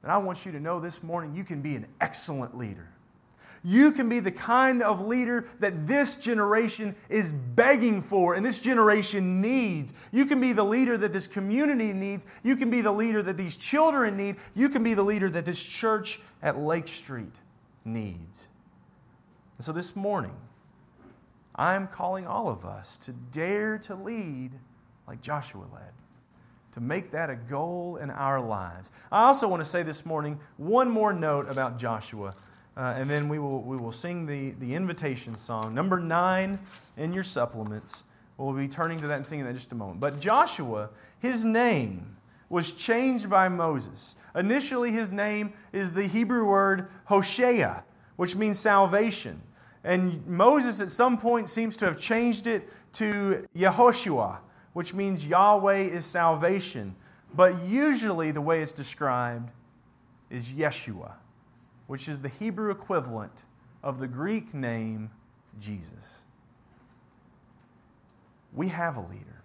then 0.02 0.12
I 0.12 0.18
want 0.18 0.46
you 0.46 0.54
to 0.54 0.60
know 0.62 0.80
this 0.80 1.04
morning 1.04 1.36
you 1.36 1.44
can 1.44 1.62
be 1.62 1.76
an 1.76 1.88
excellent 2.00 2.58
leader. 2.58 2.90
You 3.66 3.92
can 3.92 4.08
be 4.08 4.22
the 4.22 4.32
kind 4.32 4.82
of 4.82 5.06
leader 5.06 5.50
that 5.60 5.88
this 5.88 6.16
generation 6.16 6.96
is 7.10 7.34
begging 7.34 8.02
for 8.02 8.34
and 8.34 8.46
this 8.46 8.62
generation 8.62 9.42
needs. 9.42 9.94
You 10.14 10.26
can 10.26 10.40
be 10.40 10.54
the 10.54 10.64
leader 10.64 10.98
that 11.00 11.12
this 11.12 11.28
community 11.28 11.92
needs. 11.92 12.26
You 12.44 12.56
can 12.56 12.70
be 12.70 12.80
the 12.80 12.94
leader 12.94 13.22
that 13.24 13.36
these 13.36 13.58
children 13.58 14.16
need. 14.16 14.38
You 14.56 14.70
can 14.70 14.84
be 14.84 14.94
the 14.94 15.04
leader 15.04 15.30
that 15.32 15.44
this 15.44 15.62
church 15.62 16.22
at 16.42 16.58
Lake 16.58 16.88
Street 16.88 17.36
needs. 17.84 18.48
And 19.58 19.66
so 19.66 19.74
this 19.74 19.98
morning, 19.98 20.47
I'm 21.58 21.88
calling 21.88 22.28
all 22.28 22.50
of 22.50 22.66
us 22.66 22.98
to 23.00 23.14
dare 23.14 23.78
to 23.80 23.96
lead 23.96 24.52
like 25.08 25.22
Joshua 25.22 25.66
led, 25.74 25.94
to 26.74 26.82
make 26.82 27.12
that 27.12 27.30
a 27.30 27.36
goal 27.36 27.98
in 27.98 28.12
our 28.12 28.40
lives. 28.40 28.92
I 29.12 29.24
also 29.24 29.48
want 29.48 29.62
to 29.64 29.70
say 29.70 29.84
this 29.84 30.06
morning 30.06 30.40
one 30.58 30.90
more 30.90 31.14
note 31.14 31.50
about 31.50 31.78
Joshua, 31.80 32.36
uh, 32.76 32.94
and 32.96 33.10
then 33.10 33.30
we 33.30 33.40
will, 33.40 33.62
we 33.62 33.78
will 33.78 33.92
sing 33.92 34.26
the, 34.28 34.52
the 34.52 34.76
invitation 34.76 35.36
song. 35.36 35.74
Number 35.74 36.00
nine 36.00 36.60
in 36.96 37.14
your 37.14 37.24
supplements. 37.24 38.04
We'll 38.38 38.54
be 38.54 38.68
turning 38.68 39.00
to 39.00 39.08
that 39.08 39.16
and 39.16 39.26
singing 39.26 39.46
that 39.46 39.52
in 39.52 39.56
just 39.56 39.72
a 39.72 39.76
moment. 39.76 40.00
But 40.00 40.20
Joshua, 40.20 40.90
his 41.20 41.44
name, 41.44 42.18
was 42.50 42.72
changed 42.72 43.30
by 43.30 43.50
Moses. 43.50 44.16
Initially, 44.36 44.92
his 44.92 45.10
name 45.10 45.54
is 45.74 45.92
the 45.92 46.06
Hebrew 46.06 46.46
word 46.46 46.90
Hoshea, 47.06 47.84
which 48.16 48.36
means 48.36 48.60
salvation. 48.60 49.42
And 49.88 50.28
Moses 50.28 50.82
at 50.82 50.92
some 50.92 51.18
point 51.18 51.48
seems 51.48 51.78
to 51.78 51.86
have 51.86 51.98
changed 51.98 52.46
it 52.46 52.68
to 52.92 53.48
Yehoshua, 53.56 54.40
which 54.74 54.94
means 54.94 55.26
Yahweh 55.26 55.78
is 55.78 56.06
salvation. 56.06 56.94
But 57.34 57.64
usually 57.64 58.32
the 58.32 58.42
way 58.42 58.62
it's 58.62 58.74
described 58.74 59.50
is 60.30 60.52
Yeshua, 60.52 61.14
which 61.88 62.10
is 62.10 62.20
the 62.20 62.28
Hebrew 62.28 62.70
equivalent 62.70 63.44
of 63.82 64.00
the 64.00 64.10
Greek 64.10 64.54
name 64.54 65.10
Jesus. 65.58 66.26
We 68.52 68.68
have 68.68 68.98
a 68.98 69.02
leader. 69.02 69.37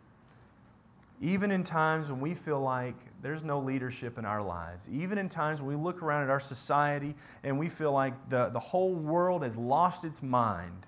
Even 1.23 1.53
in 1.53 1.62
times 1.62 2.11
when 2.11 2.20
we 2.20 2.35
feel 2.35 2.61
like 2.61 2.97
there's 3.23 3.45
no 3.45 3.61
leadership 3.61 4.18
in 4.18 4.25
our 4.25 4.43
lives, 4.43 4.89
even 4.91 5.18
in 5.18 5.29
times 5.29 5.62
when 5.62 5.68
we 5.68 5.81
look 5.81 6.03
around 6.03 6.25
at 6.25 6.31
our 6.31 6.41
society 6.41 7.14
and 7.45 7.57
we 7.57 7.68
feel 7.68 7.93
like 7.93 8.29
the, 8.29 8.49
the 8.49 8.59
whole 8.59 8.93
world 8.93 9.45
has 9.45 9.57
lost 9.57 10.05
its 10.05 10.20
mind, 10.20 10.85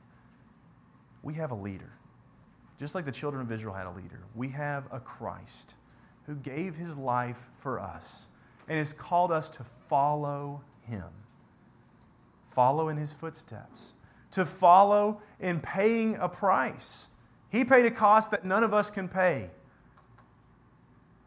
we 1.23 1.35
have 1.35 1.53
a 1.53 1.55
leader. 1.55 1.93
Just 2.81 2.97
like 2.97 3.05
the 3.05 3.13
children 3.13 3.43
of 3.43 3.53
Israel 3.53 3.75
had 3.75 3.87
a 3.87 3.93
leader, 3.93 4.25
we 4.35 4.49
have 4.49 4.89
a 4.91 4.99
Christ 4.99 5.77
who 6.27 6.35
gave 6.35 6.75
his 6.75 6.97
life 6.97 7.47
for 7.57 7.79
us 7.79 8.27
and 8.67 8.77
has 8.77 8.93
called 8.93 9.31
us 9.31 9.49
to 9.51 9.65
follow 9.89 10.63
him, 10.83 11.11
follow 12.49 12.89
in 12.89 12.97
his 12.97 13.13
footsteps, 13.13 13.95
to 14.33 14.45
follow 14.45 15.23
in 15.39 15.61
paying 15.61 16.17
a 16.17 16.29
price. 16.29 17.11
He 17.51 17.65
paid 17.65 17.87
a 17.87 17.91
cost 17.93 18.33
that 18.33 18.45
none 18.45 18.65
of 18.65 18.75
us 18.75 18.91
can 18.91 19.09
pay. 19.09 19.51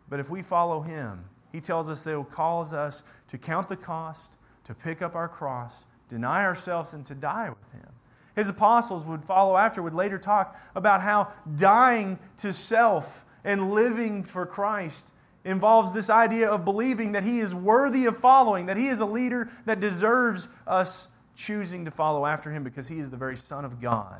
But 0.10 0.20
if 0.20 0.30
we 0.30 0.42
follow 0.42 0.82
him, 0.82 1.26
he 1.52 1.62
tells 1.62 1.90
us 1.90 2.04
that 2.04 2.16
will 2.16 2.24
cause 2.24 2.74
us 2.74 3.04
to 3.30 3.38
count 3.38 3.68
the 3.68 3.78
cost, 3.78 4.38
to 4.66 4.74
pick 4.74 5.02
up 5.02 5.16
our 5.16 5.28
cross, 5.28 5.86
deny 6.08 6.44
ourselves, 6.44 6.94
and 6.94 7.06
to 7.06 7.16
die 7.16 7.50
with 7.50 7.72
him. 7.72 7.90
His 8.36 8.50
apostles 8.50 9.06
would 9.06 9.26
follow 9.26 9.58
after, 9.58 9.82
would 9.82 9.96
later 9.96 10.20
talk 10.20 10.56
about 10.76 11.02
how 11.02 11.32
dying 11.56 12.20
to 12.38 12.54
self 12.54 13.26
and 13.44 13.74
living 13.74 14.24
for 14.24 14.46
Christ 14.46 15.12
involves 15.44 15.94
this 15.94 16.10
idea 16.10 16.50
of 16.50 16.66
believing 16.66 17.14
that 17.14 17.24
He 17.24 17.40
is 17.40 17.56
worthy 17.56 18.06
of 18.06 18.18
following, 18.18 18.68
that 18.68 18.78
He 18.78 18.88
is 18.90 19.00
a 19.00 19.06
leader 19.06 19.50
that 19.66 19.80
deserves 19.80 20.50
us 20.68 21.08
choosing 21.36 21.86
to 21.86 21.92
follow 21.92 22.26
after 22.26 22.52
Him 22.52 22.64
because 22.64 22.88
He 22.90 23.00
is 23.00 23.10
the 23.10 23.18
very 23.18 23.38
Son 23.38 23.64
of 23.66 23.82
God. 23.82 24.20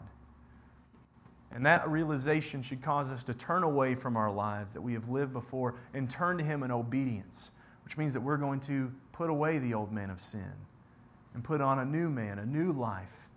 And 1.58 1.66
that 1.66 1.90
realization 1.90 2.62
should 2.62 2.84
cause 2.84 3.12
us 3.12 3.24
to 3.24 3.34
turn 3.34 3.64
away 3.64 3.96
from 3.96 4.16
our 4.16 4.32
lives 4.32 4.74
that 4.74 4.82
we 4.82 4.94
have 4.94 5.10
lived 5.10 5.34
before 5.34 5.74
and 5.92 6.08
turn 6.08 6.38
to 6.38 6.44
Him 6.44 6.62
in 6.62 6.70
obedience, 6.70 7.52
which 7.84 7.98
means 7.98 8.14
that 8.14 8.22
we're 8.22 8.38
going 8.38 8.60
to 8.60 8.94
put 9.12 9.32
away 9.32 9.58
the 9.58 9.74
old 9.74 9.92
man 9.92 10.12
of 10.12 10.20
sin 10.20 10.52
and 11.34 11.44
put 11.44 11.60
on 11.60 11.80
a 11.80 11.86
new 11.86 12.12
man, 12.12 12.38
a 12.38 12.46
new 12.46 12.72
life 12.72 13.28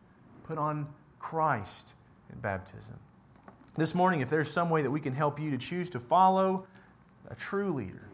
put 0.44 0.58
on 0.58 0.86
Christ 1.18 1.94
in 2.30 2.38
baptism. 2.40 2.98
This 3.78 3.94
morning, 3.94 4.20
if 4.20 4.28
there's 4.28 4.50
some 4.50 4.68
way 4.68 4.82
that 4.82 4.90
we 4.90 5.00
can 5.00 5.14
help 5.14 5.40
you 5.40 5.50
to 5.52 5.56
choose 5.56 5.88
to 5.88 5.98
follow 5.98 6.66
a 7.30 7.34
true 7.34 7.72
leader, 7.72 8.10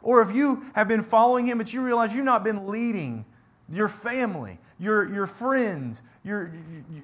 or 0.00 0.22
if 0.22 0.34
you 0.34 0.64
have 0.74 0.88
been 0.88 1.02
following 1.02 1.44
him 1.46 1.58
but 1.58 1.74
you 1.74 1.82
realize 1.82 2.14
you've 2.14 2.24
not 2.24 2.44
been 2.44 2.66
leading 2.66 3.26
your 3.68 3.88
family, 3.90 4.58
your, 4.78 5.12
your 5.12 5.26
friends, 5.26 6.00
your, 6.24 6.50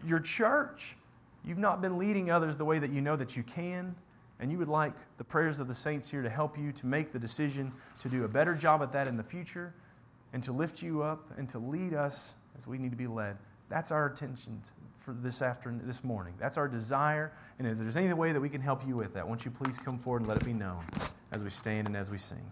your 0.06 0.20
church, 0.20 0.96
you've 1.46 1.58
not 1.58 1.80
been 1.80 1.96
leading 1.98 2.30
others 2.30 2.56
the 2.56 2.64
way 2.64 2.78
that 2.78 2.90
you 2.90 3.00
know 3.00 3.16
that 3.16 3.36
you 3.36 3.42
can, 3.42 3.94
and 4.38 4.50
you 4.50 4.58
would 4.58 4.68
like 4.68 4.92
the 5.16 5.24
prayers 5.24 5.60
of 5.60 5.68
the 5.68 5.74
saints 5.74 6.10
here 6.10 6.22
to 6.22 6.28
help 6.28 6.58
you 6.58 6.72
to 6.72 6.86
make 6.86 7.12
the 7.12 7.18
decision 7.18 7.72
to 8.00 8.08
do 8.08 8.24
a 8.24 8.28
better 8.28 8.54
job 8.54 8.82
at 8.82 8.92
that 8.92 9.06
in 9.06 9.16
the 9.16 9.22
future 9.22 9.72
and 10.32 10.42
to 10.42 10.52
lift 10.52 10.82
you 10.82 11.02
up 11.02 11.30
and 11.38 11.48
to 11.48 11.58
lead 11.58 11.94
us 11.94 12.34
as 12.56 12.66
we 12.66 12.76
need 12.76 12.90
to 12.90 12.96
be 12.96 13.06
led. 13.06 13.38
That's 13.68 13.90
our 13.90 14.06
attention 14.06 14.60
for 14.98 15.12
this 15.12 15.40
afternoon, 15.40 15.86
this 15.86 16.04
morning. 16.04 16.34
That's 16.38 16.56
our 16.56 16.68
desire. 16.68 17.32
And 17.58 17.66
if 17.66 17.78
there's 17.78 17.96
any 17.96 18.12
way 18.12 18.32
that 18.32 18.40
we 18.40 18.48
can 18.48 18.60
help 18.60 18.86
you 18.86 18.96
with 18.96 19.14
that, 19.14 19.26
won't 19.26 19.44
you 19.44 19.50
please 19.50 19.78
come 19.78 19.98
forward 19.98 20.22
and 20.22 20.28
let 20.28 20.38
it 20.38 20.44
be 20.44 20.52
known 20.52 20.84
as 21.32 21.42
we 21.42 21.50
stand 21.50 21.86
and 21.86 21.96
as 21.96 22.10
we 22.10 22.18
sing. 22.18 22.50